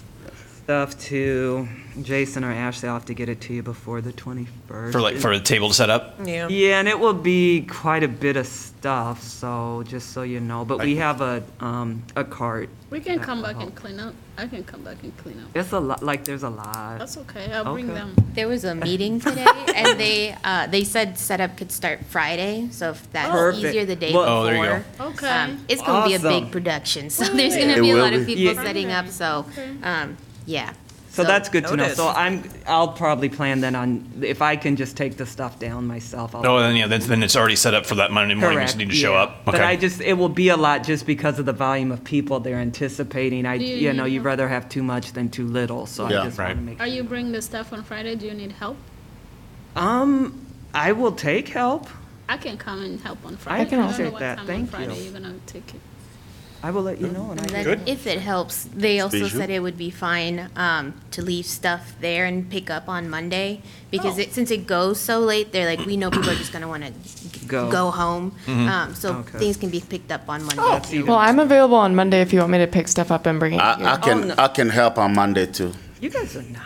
[0.63, 1.67] stuff to
[2.01, 2.89] Jason or Ashley.
[2.89, 4.91] I'll have to get it to you before the 21st.
[4.91, 6.15] for like for the table to set up.
[6.23, 6.47] Yeah.
[6.47, 10.65] Yeah, and it will be quite a bit of stuff, so just so you know.
[10.65, 12.69] But we have a, um, a cart.
[12.89, 14.13] We can come back and clean up.
[14.37, 15.55] I can come back and clean up.
[15.55, 16.97] It's a lot, like, there's a lot.
[16.99, 17.51] That's okay.
[17.51, 17.99] I'll bring Okay.
[17.99, 18.15] them.
[18.33, 22.89] There was a meeting today, and they, uh, they said setup could start Friday, so
[22.91, 23.65] if that's Perfect.
[23.65, 25.07] easier the day Well- Oh, there you before.
[25.07, 25.27] Okay.
[25.27, 26.43] um, It's gonna be a Awesome.
[26.43, 28.35] big production, so there's gonna It be a will lot of be.
[28.35, 28.63] people Yeah.
[28.63, 29.69] setting up, so, Okay.
[29.83, 30.73] um, yeah.
[31.13, 31.83] So that's good to know.
[31.83, 31.95] Noted.
[31.95, 35.85] So I'm, I'll probably plan then on, if I can just take the stuff down
[35.85, 36.43] myself, I'll.
[36.45, 38.57] Oh, then yeah, then, then it's already set up for that Monday morning.
[38.57, 39.21] We just Correct, need to show yeah.
[39.21, 39.45] up.
[39.45, 42.39] But I just, it will be a lot just because of the volume of people
[42.39, 43.45] they're anticipating.
[43.45, 44.25] I, Do you you know, need you'd help?
[44.25, 46.23] rather have too much than too little, so I Yeah.
[46.23, 46.63] just want to Right.
[46.63, 46.79] make.
[46.79, 48.15] Are you bringing the stuff on Friday?
[48.15, 48.77] Do you need help?
[49.75, 50.43] Um,
[50.73, 51.87] I will take help.
[52.27, 53.61] I can come and help on Friday.
[53.61, 54.37] I can don't know appreciate what that.
[54.39, 55.03] time Thank on Friday you.
[55.03, 55.81] You're gonna take it.
[56.65, 57.31] I will let you know.
[57.31, 59.37] and I And can- then if it helps, they also Bijou?
[59.37, 63.61] said it would be fine, um, to leave stuff there and pick up on Monday.
[63.91, 64.21] Because Oh.
[64.21, 66.91] it, since it goes so late, they're like, we know people are just gonna wanna
[67.47, 67.69] Go.
[67.69, 68.31] go home.
[68.47, 69.39] Um, so Okay.
[69.39, 70.63] things can be picked up on Monday.
[70.63, 73.25] That's even- Well, I'm available on Monday if you want me to pick stuff up
[73.25, 73.97] and bring it I, I here.
[73.97, 74.35] can no.
[74.37, 75.73] I can help on Monday too.
[75.99, 76.63] You guys are nice.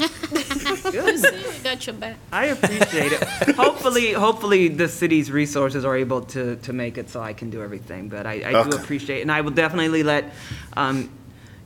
[0.92, 2.16] You see, we got your back.
[2.32, 3.22] I appreciate it.
[3.56, 7.62] hopefully, hopefully the city's resources are able to, to make it so I can do
[7.62, 8.08] everything.
[8.08, 8.76] But I, I do Okay.
[8.82, 9.22] appreciate, it.
[9.22, 10.32] and I will definitely let,
[10.76, 11.10] um,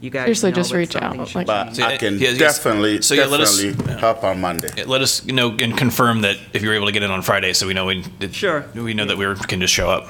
[0.00, 1.80] you guys Seriously, know just if reach something out, should like- But change.
[1.80, 2.38] I can Yeah, yes.
[2.58, 3.98] definitely, So, yeah, let us- definitely yeah.
[4.00, 4.68] help on Monday.
[4.76, 7.22] Yeah, Let us know and confirm that if you were able to get in on
[7.22, 8.66] Friday, so we know we, that- Sure.
[8.74, 10.08] we know that we can just show up.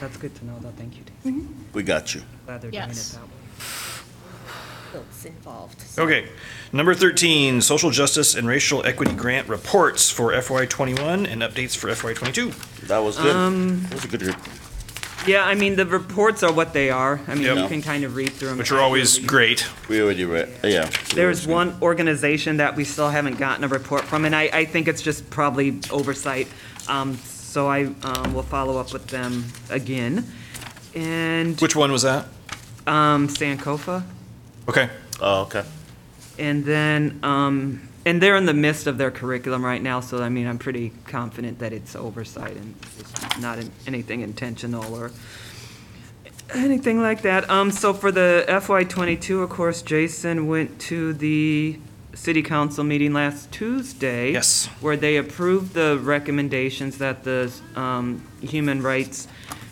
[0.00, 0.72] That's good to know, though.
[0.76, 1.46] Thank you, Daisy.
[1.72, 2.22] We got you.
[2.44, 3.12] Glad they're doing it Yes.
[3.12, 5.02] that way.
[5.10, 5.80] It's involved.
[5.80, 6.28] so- Okay.
[6.72, 12.52] Number 13, Social Justice and Racial Equity Grant Reports for FY21 and updates for FY22.
[12.88, 13.34] That was good.
[13.34, 14.48] Um, That was a good report.
[15.26, 17.20] Yeah, I mean, the reports are what they are.
[17.26, 17.56] I mean, Yep.
[17.56, 18.58] you can kind of read through them.
[18.58, 19.66] Which are always great.
[19.88, 20.88] We already read, yeah.
[21.14, 24.86] There's one organization that we still haven't gotten a report from, and I, I think
[24.86, 26.46] it's just probably oversight.
[26.88, 30.30] Um, so I, um, will follow up with them again.
[30.94, 32.26] And, Which one was that?
[32.86, 34.04] um, Sankofa.
[34.68, 34.88] Okay.
[35.20, 35.64] Oh, okay.
[36.38, 40.28] And then, um, and they're in the midst of their curriculum right now, so I
[40.28, 45.10] mean, I'm pretty confident that it's oversight and it's not in- anything intentional or
[46.54, 47.48] anything like that.
[47.50, 51.80] Um, so for the FY twenty-two, of course, Jason went to the
[52.14, 54.32] city council meeting last Tuesday.
[54.32, 54.66] Yes.
[54.80, 59.28] Where they approved the recommendations that the, um, Human Rights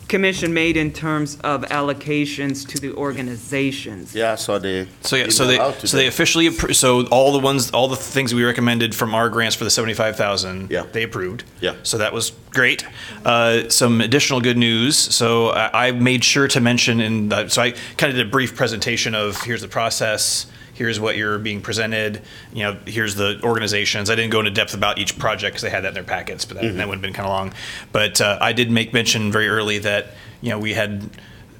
[0.07, 4.13] Commission made in terms of allocations to the organizations.
[4.13, 4.87] Yeah, so they.
[5.01, 6.07] So yeah, so emailed they so they today.
[6.07, 9.63] officially appro- so all the ones all the things we recommended from our grants for
[9.63, 10.69] the seventy five thousand.
[10.69, 10.85] Yeah.
[10.91, 11.43] They approved.
[11.59, 11.75] Yeah.
[11.83, 12.85] So that was great.
[13.25, 14.97] Uh, some additional good news.
[14.97, 18.29] So I, I made sure to mention in the, so I kind of did a
[18.29, 20.45] brief presentation of here's the process.
[20.75, 22.21] Here's what you're being presented.
[22.53, 24.09] You know, here's the organizations.
[24.09, 26.45] I didn't go into depth about each project because they had that in their packets,
[26.45, 27.53] but that, that would have been kind of long.
[27.91, 30.07] But uh, I did make mention very early that
[30.41, 31.09] you know we had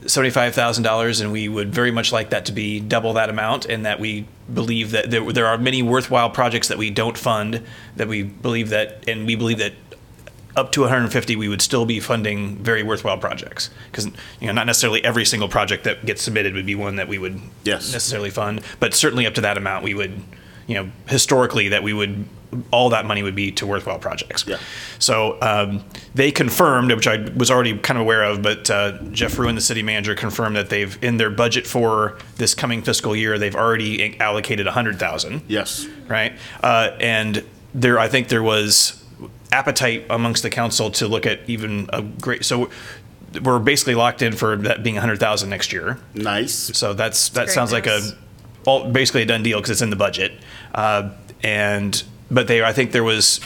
[0.06, 3.66] seventy-five thousand dollars, and we would very much like that to be double that amount,
[3.66, 7.62] and that we believe that there, there are many worthwhile projects that we don't fund,
[7.96, 9.74] that we believe that, and we believe that
[10.56, 14.06] up to 150, we would still be funding very worthwhile projects because
[14.40, 17.18] you know not necessarily every single project that gets submitted would be one that we
[17.18, 17.92] would Yes.
[17.92, 20.14] necessarily fund, but certainly up to that amount, we would,
[20.68, 22.26] you know, historically that we would
[22.72, 24.46] all that money would be to worthwhile projects.
[24.48, 24.56] Yeah.
[24.98, 25.84] So um,
[26.14, 29.62] they confirmed, which I was already kind of aware of, but uh, Geoff Fruin, the
[29.62, 34.18] city manager, confirmed that they've in their budget for this coming fiscal year, they've already
[34.22, 35.86] allocated 100,000 Yes.
[36.08, 36.32] right?
[36.64, 39.04] Uh, and there, I think there was
[39.56, 42.46] appetite amongst the council to look at even a great.
[42.46, 42.70] So
[43.42, 45.98] we're basically locked in for that being 100,000 next year.
[46.14, 46.54] Nice.
[46.54, 48.00] So that's that great sounds like a
[48.66, 50.32] all basically a done deal because it's in the budget.
[50.74, 51.10] Uh,
[51.44, 53.40] and but they, I think there was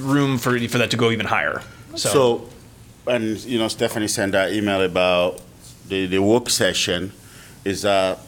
[0.00, 1.62] room for for that to go even higher.
[1.94, 2.48] So, So,
[3.12, 5.40] and, you know, Stephanie sent that email about
[5.88, 7.12] the, the work session.
[7.64, 8.18] Is that,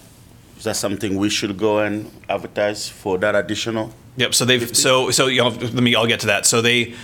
[0.57, 3.93] is that something we should go and advertise for that additional?
[4.21, 4.35] Yep.
[4.35, 5.95] So they've so so you know, let me.
[5.95, 6.47] I'll get to that.
[6.47, 6.95] So they.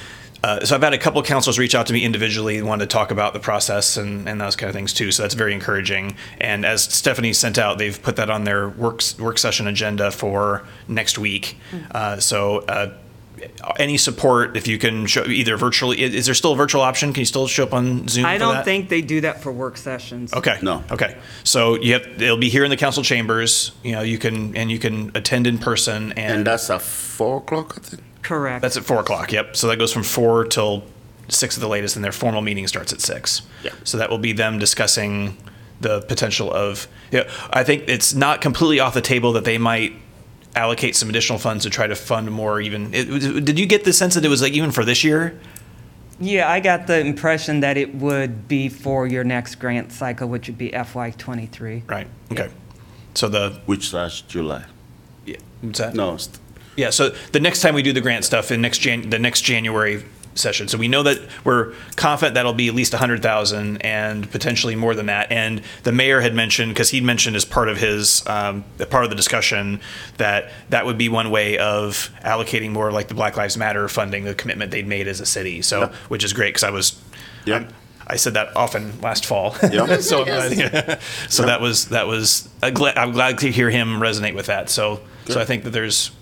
[0.45, 2.89] Uh, so I've had a couple of councils reach out to me individually and wanted
[2.89, 5.11] to talk about the process and, and those kind of things too.
[5.11, 6.15] So that's very encouraging.
[6.39, 10.65] And as Stephanie sent out, they've put that on their work work session agenda for
[10.89, 11.57] next week.
[11.91, 12.93] Uh, so uh,
[13.79, 17.13] any support, if you can show either virtually, is, is there still a virtual option?
[17.13, 18.25] Can you still show up on Zoom?
[18.25, 18.65] I for don't that?
[18.65, 20.33] think they do that for work sessions.
[20.33, 20.59] Okay.
[20.63, 20.85] No.
[20.91, 21.17] Okay.
[21.45, 23.73] So you have it'll be here in the council chambers.
[23.83, 27.75] You know you can and you can attend in person And that's at four o'clock,
[27.77, 28.03] I think?
[28.23, 28.63] Correct.
[28.63, 29.33] That's at four o'clock.
[29.33, 29.57] Yep.
[29.57, 30.85] So that goes from four till
[31.29, 33.43] six at the latest, and their formal meeting starts at six.
[33.63, 33.73] Yeah.
[33.85, 35.37] So that will be them discussing
[35.81, 36.89] the potential of.
[37.11, 39.93] Yeah, I think it's not completely off the table that they might
[40.57, 42.61] allocate some additional funds to try to fund more.
[42.61, 45.39] Even it, did you get the sense that it was like even for this year?
[46.19, 50.49] Yeah, I got the impression that it would be for your next grant cycle, which
[50.49, 51.85] would be FY twenty-three.
[51.87, 52.09] Right.
[52.33, 52.49] Okay.
[53.15, 54.65] So the Which last July?
[55.25, 55.95] yeah, what's that?
[55.95, 56.19] No,
[56.77, 59.41] Yeah, so the next time we do the grant stuff in next Jan, the next
[59.43, 60.05] January
[60.39, 64.31] session, so we know that we're confident that'll be at least a hundred thousand and
[64.31, 65.31] potentially more than that.
[65.33, 69.11] And the mayor had mentioned, because he'd mentioned as part of his, um, part of
[69.11, 69.81] the discussion,
[70.19, 74.25] that that would be one way of allocating more like the Black Lives Matter funding,
[74.25, 75.63] the commitment they'd made as a city.
[75.63, 75.93] So, Yeah.
[76.09, 77.01] which is great, because I was,
[77.45, 77.65] Yeah.
[78.07, 79.57] I said that often last fall.
[79.69, 79.97] Yeah.
[80.01, 83.99] so, I'm glad- so that was that was I'm glad, I'm glad to hear him
[83.99, 84.71] resonate with that.
[84.71, 86.13] So, so I think that there's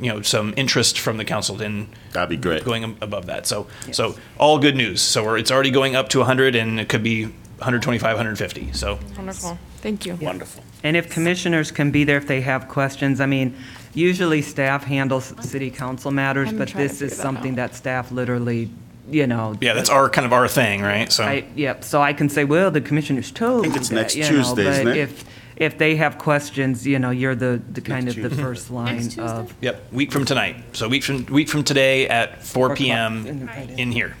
[0.00, 2.64] you know some interest from the council in that'd be great.
[2.64, 3.46] going above that.
[3.46, 5.00] So so all good news.
[5.00, 8.72] So we're, it's already going up to 100 and it could be 125, 150.
[8.72, 9.58] So Wonderful.
[9.78, 10.14] Thank you.
[10.16, 10.64] Wonderful.
[10.82, 13.54] And if commissioners can be there if they have questions, I mean,
[13.92, 17.56] usually staff handles city council matters, but this is that something out.
[17.56, 18.70] that staff literally,
[19.10, 19.56] you know.
[19.60, 21.12] yeah, that's our kind of our thing, right?
[21.12, 24.16] So I, yep, so I can say, well, the commissioners told me it's that, next
[24.16, 25.00] you know, Tuesday, isn't but it?
[25.00, 25.24] if,
[25.60, 29.22] if they have questions, you know, you're the, the kind of the first line Tuesday?
[29.22, 29.54] of.
[29.60, 30.56] yep, week from tonight.
[30.72, 33.26] So week from week from today at 4 Four p.m.
[33.26, 34.16] In- in here.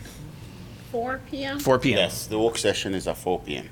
[0.92, 1.58] Four PM?
[1.58, 1.96] 4 p.m.
[1.96, 3.68] Yes, the work session is at four PM.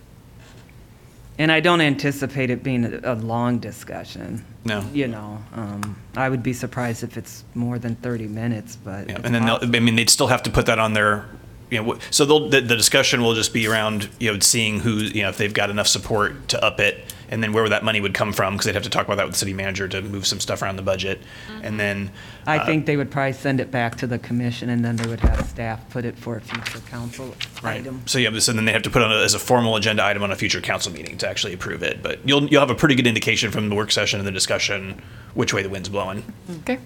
[1.36, 4.44] And I don't anticipate it being a, a long discussion.
[4.64, 4.82] No.
[4.92, 9.08] You know, um, I would be surprised if it's more than 30 minutes, but.
[9.08, 11.26] Yeah, it's and then they'll, I mean, they'd still have to put that on their,
[11.70, 14.80] you know, wh- so they'll, the, the discussion will just be around, you know, seeing
[14.80, 17.84] who, you know, if they've got enough support to up it, and then where that
[17.84, 19.88] money would come from, because they'd have to talk about that with the city manager
[19.88, 21.20] to move some stuff around the budget,
[21.62, 22.10] and then.
[22.46, 25.06] I uh, think they would probably send it back to the commission and then they
[25.06, 27.80] would have staff put it for a future council Right.
[27.80, 28.02] item.
[28.06, 30.22] So yeah, so then they have to put on it as a formal agenda item
[30.22, 32.02] on a future council meeting to actually approve it.
[32.02, 35.02] But you'll you'll have a pretty good indication from the work session and the discussion
[35.34, 36.24] which way the wind's blowing.
[36.60, 36.78] Okay,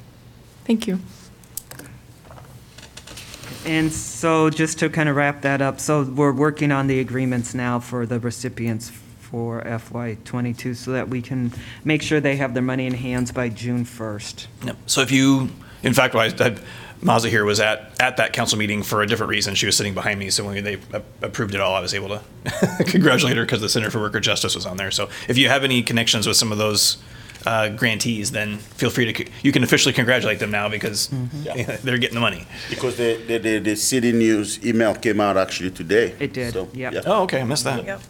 [0.65, 0.99] thank you.
[3.65, 7.55] And so just to kind of wrap that up, so we're working on the agreements
[7.55, 8.91] now for the recipients
[9.33, 11.53] for FY '22 so that we can
[11.85, 14.47] make sure they have their money in hands by June 1st.
[14.67, 14.77] Yep.
[14.87, 15.49] So if you,
[15.83, 16.57] in fact, I, I,
[17.01, 19.55] Mazahir was at, at that council meeting for a different reason.
[19.55, 20.29] She was sitting behind me.
[20.29, 20.79] So when they
[21.23, 22.21] approved it all, I was able to
[22.87, 24.91] congratulate her because the Center for Worker Justice was on there.
[24.91, 26.99] So if you have any connections with some of those
[27.47, 31.09] uh, grantees, then feel free to, you can officially congratulate them now because
[31.83, 32.47] they're getting the money.
[32.69, 36.15] Because the, the, the, the city news email came out actually today.
[36.21, 36.93] It did, So, yep.
[36.93, 37.01] yeah.
[37.07, 37.41] Oh, okay.
[37.41, 37.85] I missed that.
[37.85, 38.03] Yep.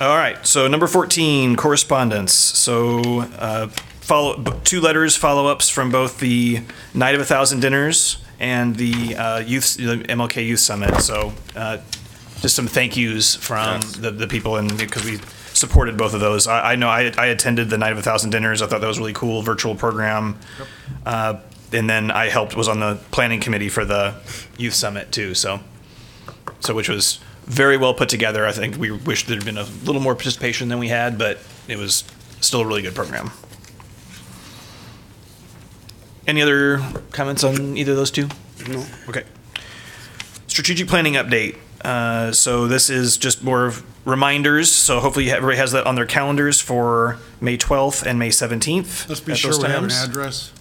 [0.00, 2.32] All right, so number 14, correspondence.
[2.32, 3.68] So uh,
[4.00, 6.62] follow, b- two letters, follow-ups from both the
[6.92, 11.00] Night of a Thousand Dinners and the uh, Youth, the MLK Youth Summit.
[11.00, 11.78] So uh,
[12.40, 13.96] just some thank yous from Yes.
[13.96, 15.18] the, the people and, because we
[15.52, 16.48] supported both of those.
[16.48, 18.62] I, I know I, I attended the Night of a Thousand Dinners.
[18.62, 20.38] I thought that was a really cool virtual program.
[21.06, 21.36] Uh,
[21.72, 24.14] And then I helped, was on the planning committee for the
[24.58, 25.60] Youth Summit too, so
[26.60, 28.46] so which was very well put together.
[28.46, 31.38] I think we wish there'd been a little more participation than we had, but
[31.68, 32.04] it was
[32.40, 33.30] still a really good program.
[36.26, 36.80] Any other
[37.10, 38.28] comments on either of those two?
[38.66, 38.84] No.
[39.08, 39.24] Okay.
[40.46, 41.58] Strategic planning update.
[41.84, 44.72] Uh, so this is just more of reminders.
[44.72, 49.08] So hopefully everybody has that on their calendars for May 12th and May 17th.
[49.08, 50.02] Let's be at sure those we have an times.
[50.04, 50.52] address.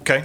[0.00, 0.24] Okay.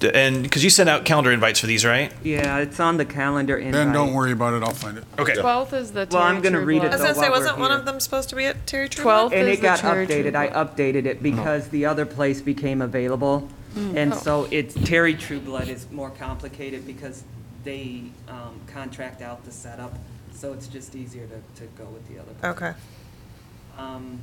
[0.00, 2.12] D- And because you sent out calendar invites for these, right?
[2.24, 3.72] Yeah, it's on the calendar invite.
[3.74, 5.04] Then don't worry about it, I'll find it.
[5.18, 5.34] Okay.
[5.34, 7.30] 12th is the Well, I'm gonna read it True I was though gonna say, while
[7.30, 7.78] we're wasn't one here.
[7.80, 9.04] of them supposed to be at Terry True?
[9.04, 10.34] 12th And is it the got Cherry Tree updated.
[10.34, 10.76] I Blood.
[10.76, 13.48] updated it because the other place became available.
[13.76, 14.16] And Oh.
[14.16, 17.22] so it's, Terry Trueblood is more complicated because
[17.62, 19.94] they um, contract out the setup.
[20.34, 22.32] So it's just easier to, to go with the other.
[22.32, 22.52] place.
[22.52, 22.72] Okay.
[23.78, 24.20] Um,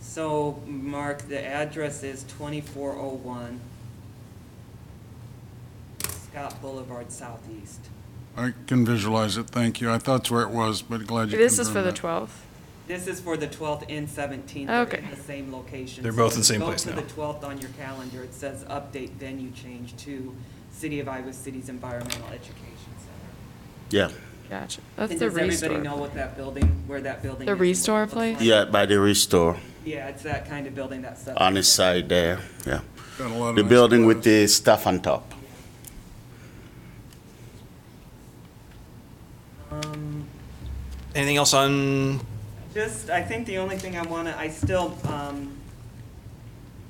[0.00, 3.60] So, Mark, the address is 2401
[6.34, 7.78] Scott Boulevard Southeast.
[8.36, 9.88] I can visualize it, thank you.
[9.92, 12.30] I thought that's where it was, but glad you This is for the 12th.
[12.88, 14.66] This is for the 12th and 17th.
[14.66, 14.98] They're Okay.
[14.98, 16.02] in the same location.
[16.02, 16.96] They're both in the same place Go now.
[17.00, 20.34] to the 12th on your calendar, it says update venue change to
[20.72, 23.30] City of Iowa City's Environmental Education Center.
[23.90, 24.10] Yeah,
[24.50, 24.80] Gotcha.
[24.96, 25.98] That's And the does everybody know restore.
[26.00, 27.54] what that building, where that building The is?
[27.54, 28.36] and what it Restore looks place?
[28.38, 28.44] like?
[28.44, 31.40] yeah, by the restore, Yeah, it's that kind of building that's up.
[31.40, 32.80] on the side there, yeah.
[33.18, 34.24] Got a lot of The nice building with photos.
[34.24, 35.33] the stuff on top.
[41.14, 42.20] Anything else on?
[42.72, 45.56] Just, I think the only thing I want to, I still, um,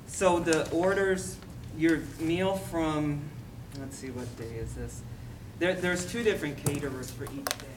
[0.07, 1.37] so the orders,
[1.77, 3.21] your meal from,
[3.79, 5.01] let's see, what day is this?
[5.59, 7.67] There, there's two different caterers for each day.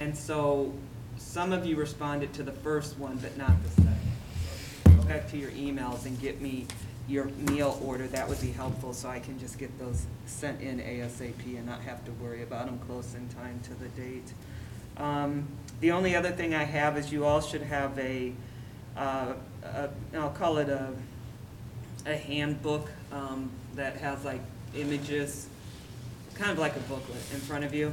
[0.00, 0.72] And so
[1.18, 4.96] some of you responded to the first one, but not the second.
[4.96, 6.66] Go back to your emails and get me
[7.08, 10.80] your meal order, that would be helpful, so I can just get those sent in
[10.80, 14.32] ASAP and not have to worry about them close in time to the date.
[14.96, 15.46] Um,
[15.80, 18.32] The only other thing I have is you all should have a,
[18.96, 20.90] uh, a- I'll call it a,
[22.06, 24.40] a handbook um, that has like
[24.74, 25.48] images,
[26.34, 27.92] kind of like a booklet in front of you.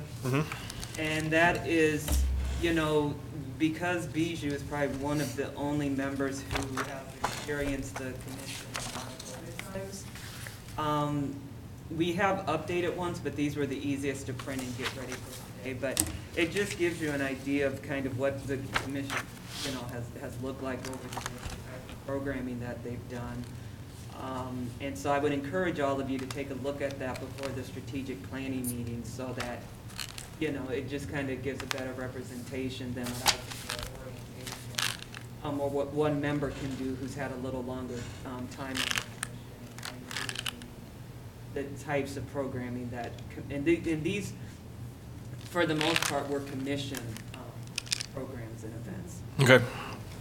[0.97, 2.07] And that is,
[2.61, 3.13] you know,
[3.59, 9.07] because Bijou is probably one of the only members who have experienced the commission on
[9.27, 10.05] COVID times.
[10.77, 11.35] Um,
[11.91, 15.42] we have updated ones, but these were the easiest to print and get ready for
[15.63, 15.77] today.
[15.79, 16.03] But
[16.35, 19.17] it just gives you an idea of kind of what the commission,
[19.65, 23.43] you know, has, has looked like over the programming that they've done.
[24.19, 27.19] Um, and so I would encourage all of you to take a look at that
[27.19, 29.63] before the strategic planning meeting so that,
[30.39, 33.53] you know, it just kind of gives a better representation than what I
[35.43, 39.95] um, or what one member can do who's had a little longer, um, time on
[40.07, 40.55] the commission.
[41.53, 43.11] The types of programming that,
[43.49, 44.31] and the, and these,
[45.53, 46.97] for the most part, were commission,
[47.35, 47.41] um,
[48.15, 49.21] programs and events.
[49.39, 49.63] Okay.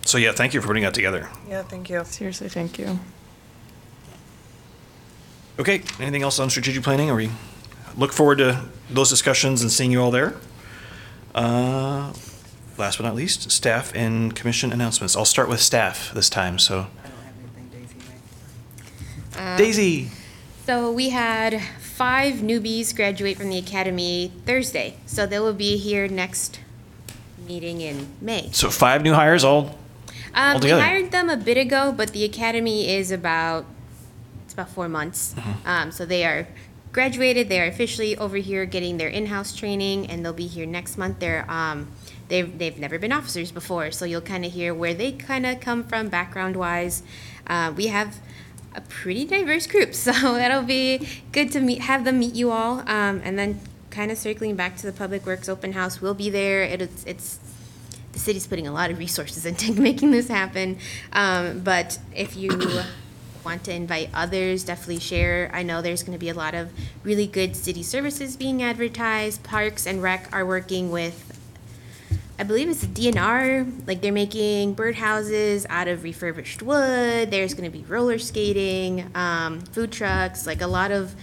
[0.04, 1.26] So yeah, thank you for putting that together.
[1.48, 2.04] Yeah, thank you.
[2.04, 2.98] Seriously, thank you.
[5.58, 7.08] Okay, anything else on strategic planning?
[7.08, 7.30] Or we
[7.96, 10.34] look forward to those discussions and seeing you all there.
[11.34, 12.12] Uh,
[12.76, 15.16] last but not least, staff and commission announcements.
[15.16, 16.58] I'll start with staff this time.
[16.58, 17.96] So, I don't have anything, Daisy.
[19.38, 20.10] Uh, Daisy.
[20.66, 21.62] So we had
[21.94, 24.96] five newbies graduate from the academy Thursday.
[25.06, 26.58] So they will be here next
[27.46, 28.50] meeting in May.
[28.52, 29.78] So five new hires all.
[30.34, 30.82] Um, we Altogether.
[30.82, 33.66] hired them a bit ago, but the academy is about
[34.44, 35.34] it's about four months.
[35.66, 36.46] Um, so they are
[36.92, 37.48] graduated.
[37.48, 41.18] They are officially over here getting their in-house training, and they'll be here next month.
[41.18, 41.88] They're um,
[42.28, 45.60] they've they've never been officers before, so you'll kind of hear where they kind of
[45.60, 47.02] come from background-wise.
[47.46, 48.18] Uh, we have
[48.74, 52.80] a pretty diverse group, so that'll be good to meet have them meet you all,
[52.80, 56.00] um, and then kind of circling back to the public works open house.
[56.00, 56.62] We'll be there.
[56.62, 57.38] It, it's it's
[58.12, 60.78] the city's putting a lot of resources into making this happen.
[61.12, 62.50] Um, but if you
[63.44, 65.50] want to invite others, definitely share.
[65.52, 66.70] I know there's going to be a lot of
[67.02, 69.42] really good city services being advertised.
[69.42, 71.31] Parks and Rec are working with,
[72.38, 73.86] I believe it's DNR.
[73.86, 77.30] Like they're making birdhouses out of refurbished wood.
[77.30, 81.14] There's going to be roller skating, um, food trucks, like a lot of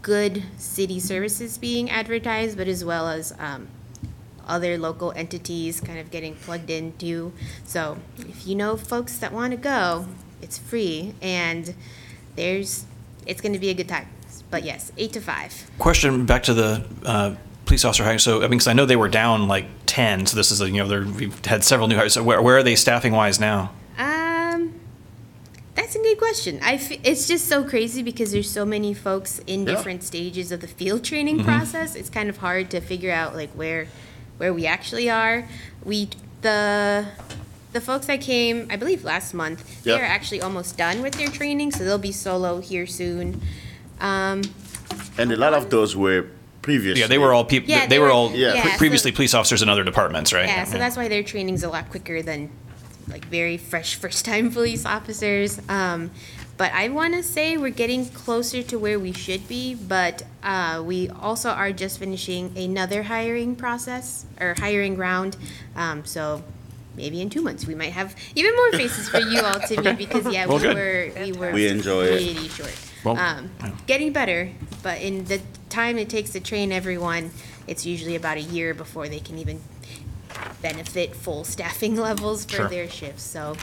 [0.00, 3.68] good city services being advertised, but as well as um,
[4.46, 7.32] other local entities kind of getting plugged into.
[7.64, 10.06] So if you know folks that want to go,
[10.40, 11.74] it's free and
[12.36, 12.84] there's
[13.26, 14.08] it's going to be a good time.
[14.50, 15.70] But yes, eight to five.
[15.78, 17.36] Question back to the uh,
[17.72, 18.18] police officer hiring.
[18.18, 20.68] So, I mean, because I know they were down like 10, so this is, a,
[20.68, 22.12] you know, they're, we've had several new hires.
[22.12, 23.72] So, where, where are they staffing wise now?
[23.96, 24.78] Um,
[25.74, 26.60] that's a good question.
[26.62, 29.74] I f- it's just so crazy because there's so many folks in Yeah.
[29.74, 31.94] different stages of the field training process.
[31.94, 33.86] It's kind of hard to figure out like where
[34.36, 35.48] where we actually are.
[35.82, 36.10] We
[36.42, 37.06] the
[37.72, 41.28] the folks that came, I believe last month, they are actually almost done with their
[41.28, 43.40] training, so they'll be solo here soon.
[43.98, 44.42] Um,
[45.16, 46.26] And a lot of those were
[46.62, 46.98] previous.
[46.98, 48.52] Yeah, they were all people, Yeah, they they were were- all Yeah.
[48.52, 50.46] pre- yeah, so- previously police officers in other departments, right?
[50.48, 52.50] Yeah, so that's why their training's a lot quicker than
[53.08, 55.60] like very fresh first time police officers.
[55.68, 56.10] Um,
[56.56, 60.82] but I want to say we're getting closer to where we should be, but uh,
[60.84, 65.36] we also are just finishing another hiring process or hiring round.
[65.74, 66.44] Um, so
[66.96, 69.98] maybe in two months we might have even more faces for you all to meet
[70.04, 70.76] because yeah, Well, we good.
[70.76, 72.22] were we were We enjoy it.
[72.34, 72.74] pretty short.
[73.04, 73.72] Well, um, yeah.
[73.86, 74.50] getting better,
[74.82, 77.30] but in the time it takes to train everyone,
[77.66, 79.60] it's usually about a year before they can even
[80.60, 82.68] benefit full staffing levels for Sure.
[82.68, 83.22] their shifts.
[83.24, 83.56] So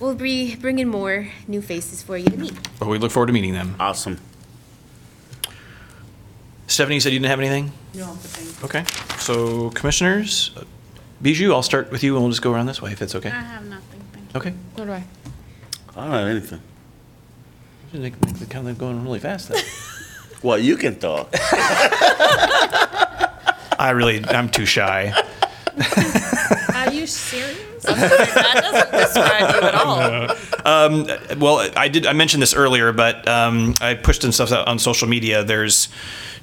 [0.00, 2.54] we'll be bringing more new faces for you to meet.
[2.78, 3.76] But we look forward to meeting them.
[3.78, 4.18] Awesome.
[6.66, 7.72] Stephanie, you said you didn't have anything?
[7.94, 8.84] No, but thank Okay.
[9.18, 10.64] So, commissioners, uh,
[11.22, 13.30] Bijou, I'll start with you and we'll just go around this way if it's okay.
[13.30, 14.00] I have nothing.
[14.12, 14.40] Thank you.
[14.40, 14.54] Okay.
[14.76, 15.04] What do I?
[15.96, 16.60] I don't have anything.
[17.92, 19.62] Make, make the kind of going really fast then.
[20.40, 21.30] Well, you can talk.
[23.76, 25.12] I really, I'm too shy.
[26.74, 27.82] Are you serious?
[27.82, 31.38] that doesn't describe you at all.
[31.38, 32.06] Well, I did.
[32.06, 35.42] I mentioned this earlier, but um, I pushed some stuff out on social media.
[35.42, 35.88] There's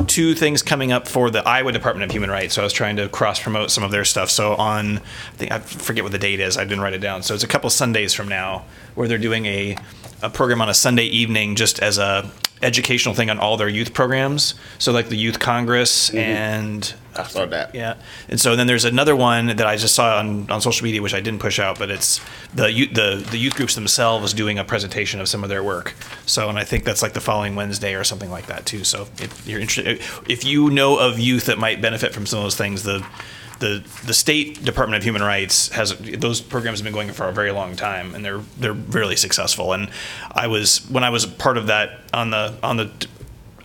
[0.07, 2.55] two things coming up for the Iowa Department of Human Rights.
[2.55, 4.29] So I was trying to cross promote some of their stuff.
[4.29, 5.01] So on, I
[5.37, 6.57] think I forget what the date is.
[6.57, 7.23] I didn't write it down.
[7.23, 8.65] So it's a couple Sundays from now
[8.95, 9.77] where they're doing a
[10.25, 12.29] a program on a Sunday evening just as a
[12.61, 14.55] educational thing on all their youth programs.
[14.79, 16.17] So like the Youth Congress mm-hmm.
[16.17, 17.73] and I saw that.
[17.73, 17.95] yeah,
[18.27, 21.13] and so then there's another one that I just saw on, on social media, which
[21.13, 22.19] I didn't push out, but it's
[22.53, 25.93] the the the youth groups themselves doing a presentation of some of their work.
[26.25, 28.83] So, and I think that's like the following Wednesday or something like that too.
[28.83, 32.43] So, if you're interested, if you know of youth that might benefit from some of
[32.43, 33.05] those things, the
[33.59, 37.33] the the state Department of Human Rights has those programs have been going for a
[37.33, 39.73] very long time, and they're they're really successful.
[39.73, 39.89] And
[40.31, 42.91] I was when I was part of that on the on the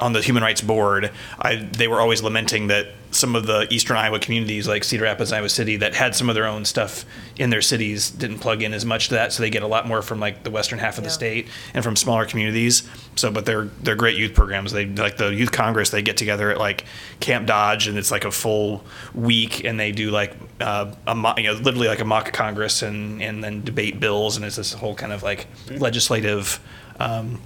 [0.00, 3.96] on the human rights board, I, they were always lamenting that some of the eastern
[3.96, 7.04] Iowa communities, like Cedar Rapids, Iowa City, that had some of their own stuff
[7.36, 9.32] in their cities, didn't plug in as much to that.
[9.32, 11.82] So they get a lot more from like the western half of the state and
[11.82, 12.88] from smaller communities.
[13.16, 14.72] So, but they're they're great youth programs.
[14.72, 15.90] They like the youth congress.
[15.90, 16.84] They get together at like
[17.18, 21.34] Camp Dodge, and it's like a full week, and they do like uh, a mo-
[21.36, 24.72] you know literally like a mock congress, and and then debate bills, and it's this
[24.72, 26.60] whole kind of like legislative.
[27.00, 27.40] Um,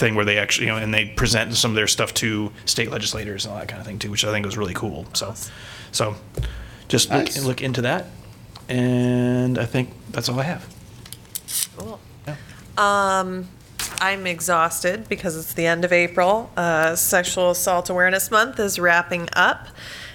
[0.00, 2.90] thing where they actually, you know, and they present some of their stuff to state
[2.90, 5.06] legislators and all that kind of thing too, which I think was really cool.
[5.12, 5.34] So,
[5.92, 6.16] so
[6.88, 7.44] just look, Nice.
[7.44, 8.06] look into that.
[8.68, 10.66] And I think that's all I have.
[11.76, 12.00] Cool.
[12.26, 12.36] Yeah.
[12.78, 13.48] Um,
[14.00, 16.50] I'm exhausted because it's the end of April.
[16.56, 19.68] Uh, Sexual Assault Awareness Month is wrapping up.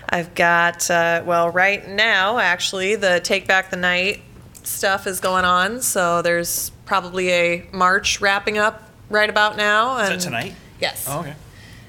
[0.10, 4.22] I've got, uh, well, right now, actually, the Take Back the Night
[4.64, 5.82] stuff is going on.
[5.82, 9.98] So there's probably a march wrapping up right about now.
[9.98, 10.56] Is And that tonight?
[10.80, 11.06] Yes.
[11.08, 11.36] Oh, okay.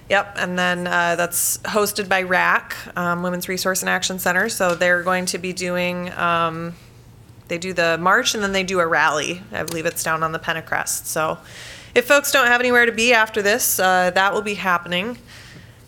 [0.09, 4.49] Yep, and then uh, that's hosted by WRAC, um, Women's Resource and Action Center.
[4.49, 6.75] So they're going to be doing, um,
[7.49, 9.43] they do the march and then they do a rally.
[9.51, 11.07] I believe it's down on the Pentacrest.
[11.07, 11.39] So
[11.97, 15.19] if folks don't have anywhere to be after this, uh, that will be happening.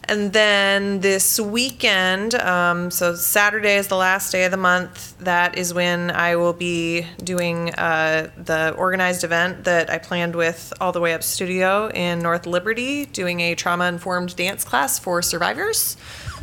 [0.09, 5.19] And then this weekend, um, so Saturday is the last day of the month.
[5.19, 10.73] That is when I will be doing uh, the organized event that I planned with
[10.81, 15.21] All the Way Up Studio in North Liberty, doing a trauma informed dance class for
[15.21, 15.99] survivors.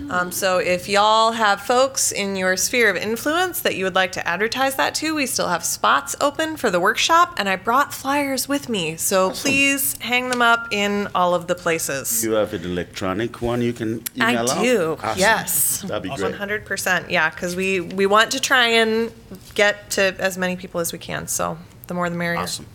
[0.09, 4.11] Um, so if y'all have folks in your sphere of influence that you would like
[4.13, 7.93] to advertise that to, we still have spots open for the workshop, and I brought
[7.93, 8.97] flyers with me.
[8.97, 12.23] So please hang them up in all of the places.
[12.23, 14.61] You have an electronic one you can I email out?
[14.63, 14.97] do.
[15.01, 15.19] Awesome.
[15.19, 15.81] Yes.
[15.81, 16.35] That'd be great.
[16.35, 17.09] hundred percent.
[17.09, 19.11] Yeah, because we we want to try and
[19.53, 21.27] get to as many people as we can.
[21.27, 21.57] So
[21.87, 22.39] the more the merrier.
[22.39, 22.65] Awesome.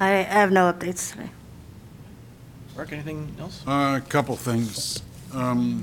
[0.00, 1.30] I I have no updates today.
[2.78, 3.62] Anything else?
[3.66, 5.02] Uh, A couple things.
[5.32, 5.82] Um,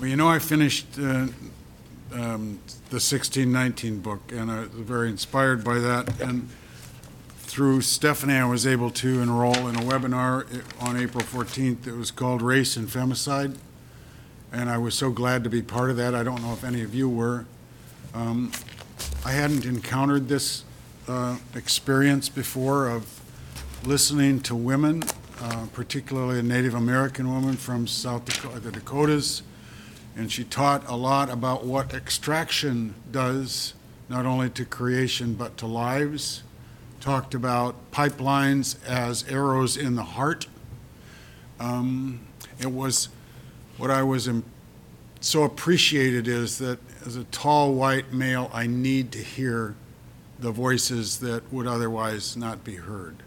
[0.00, 1.26] Well, you know, I finished uh,
[2.12, 6.20] um, the 1619 book, and I was very inspired by that.
[6.20, 6.48] And
[7.38, 10.46] through Stephanie, I was able to enroll in a webinar
[10.80, 11.86] i- on April 14th.
[11.86, 13.56] It was called Race and Femicide,
[14.52, 16.14] and I was so glad to be part of that.
[16.14, 17.44] I don't know if any of you were.
[18.14, 18.52] Um,
[19.24, 20.64] I hadn't encountered this
[21.08, 23.19] uh, experience before of
[23.84, 25.02] listening to women,
[25.40, 29.42] uh, particularly a Native American woman from South Dakota, the Dakotas,
[30.16, 33.74] and she taught a lot about what extraction does,
[34.08, 36.42] not only to creation but to lives.
[37.00, 40.46] Talked about pipelines as arrows in the heart.
[41.58, 42.20] Um,
[42.58, 43.08] It was,
[43.78, 44.28] what I was
[45.20, 49.74] so appreciated is that as a tall white male, I need to hear
[50.38, 53.22] the voices that would otherwise not be heard.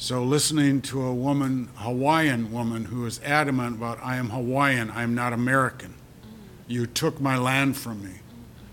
[0.00, 5.02] So listening to a woman, Hawaiian woman, who is adamant about, I am Hawaiian, I
[5.02, 5.94] am not American.
[6.68, 8.20] You took my land from me.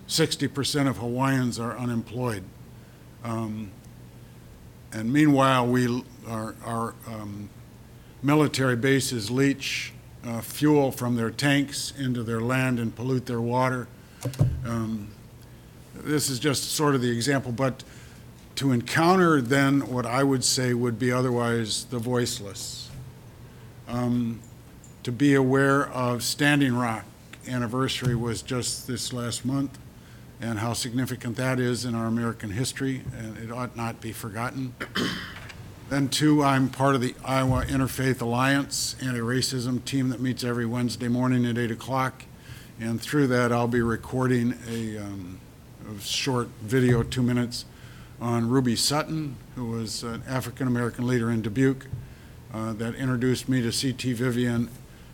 [0.08, 2.44] 60% of Hawaiians are unemployed.
[3.24, 3.72] Um,
[4.94, 7.50] And meanwhile, we, our, our um,
[8.22, 9.94] military bases leach
[10.24, 13.88] uh, fuel from their tanks into their land and pollute their water.
[14.64, 15.08] Um,
[15.96, 17.84] This is just sort of the example, but
[18.56, 22.90] to encounter then what I would say would be otherwise the voiceless.
[23.88, 24.40] Um,
[25.04, 27.06] To be aware of Standing Rock
[27.48, 29.78] anniversary was just this last month,
[30.42, 34.74] and how significant that is in our American history, and it ought not be forgotten.
[35.88, 41.08] Then two, I'm part of the Iowa Interfaith Alliance anti-racism team that meets every Wednesday
[41.08, 42.24] morning at 8 o'clock.
[42.80, 45.40] And through that, I'll be recording a, um,
[45.88, 47.66] a short video, two minutes,
[48.22, 51.88] on Ruby Sutton, who was an African-American leader in Dubuque,
[52.54, 54.14] uh, that introduced me to C.T.
[54.14, 54.70] Vivian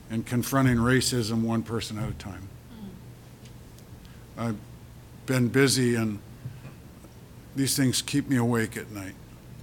[0.09, 2.49] and confronting racism one person at a time.
[4.37, 4.57] I've
[5.25, 6.19] been busy, and
[7.55, 9.15] these things keep me awake at night.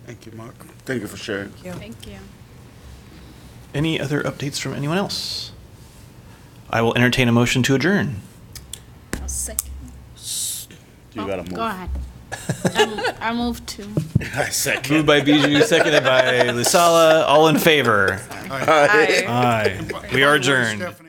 [0.07, 0.55] Thank you, Mark.
[0.85, 1.51] Thank you for sharing.
[1.51, 2.19] Thank you.
[3.75, 5.53] Any other updates from anyone else?
[6.71, 8.17] I will entertain a motion to adjourn.
[9.21, 9.71] I'll second.
[11.15, 11.55] You gotta move.
[11.55, 11.91] Go ahead.
[12.75, 13.89] I move- I move to.
[14.37, 14.95] I second.
[14.95, 17.25] Moved by Bijou, seconded by Lusala.
[17.27, 18.21] All in favor?
[18.51, 19.25] Aye.
[19.27, 20.09] Aye.
[20.13, 20.81] We are adjourned.
[20.83, 21.08] Stephanie.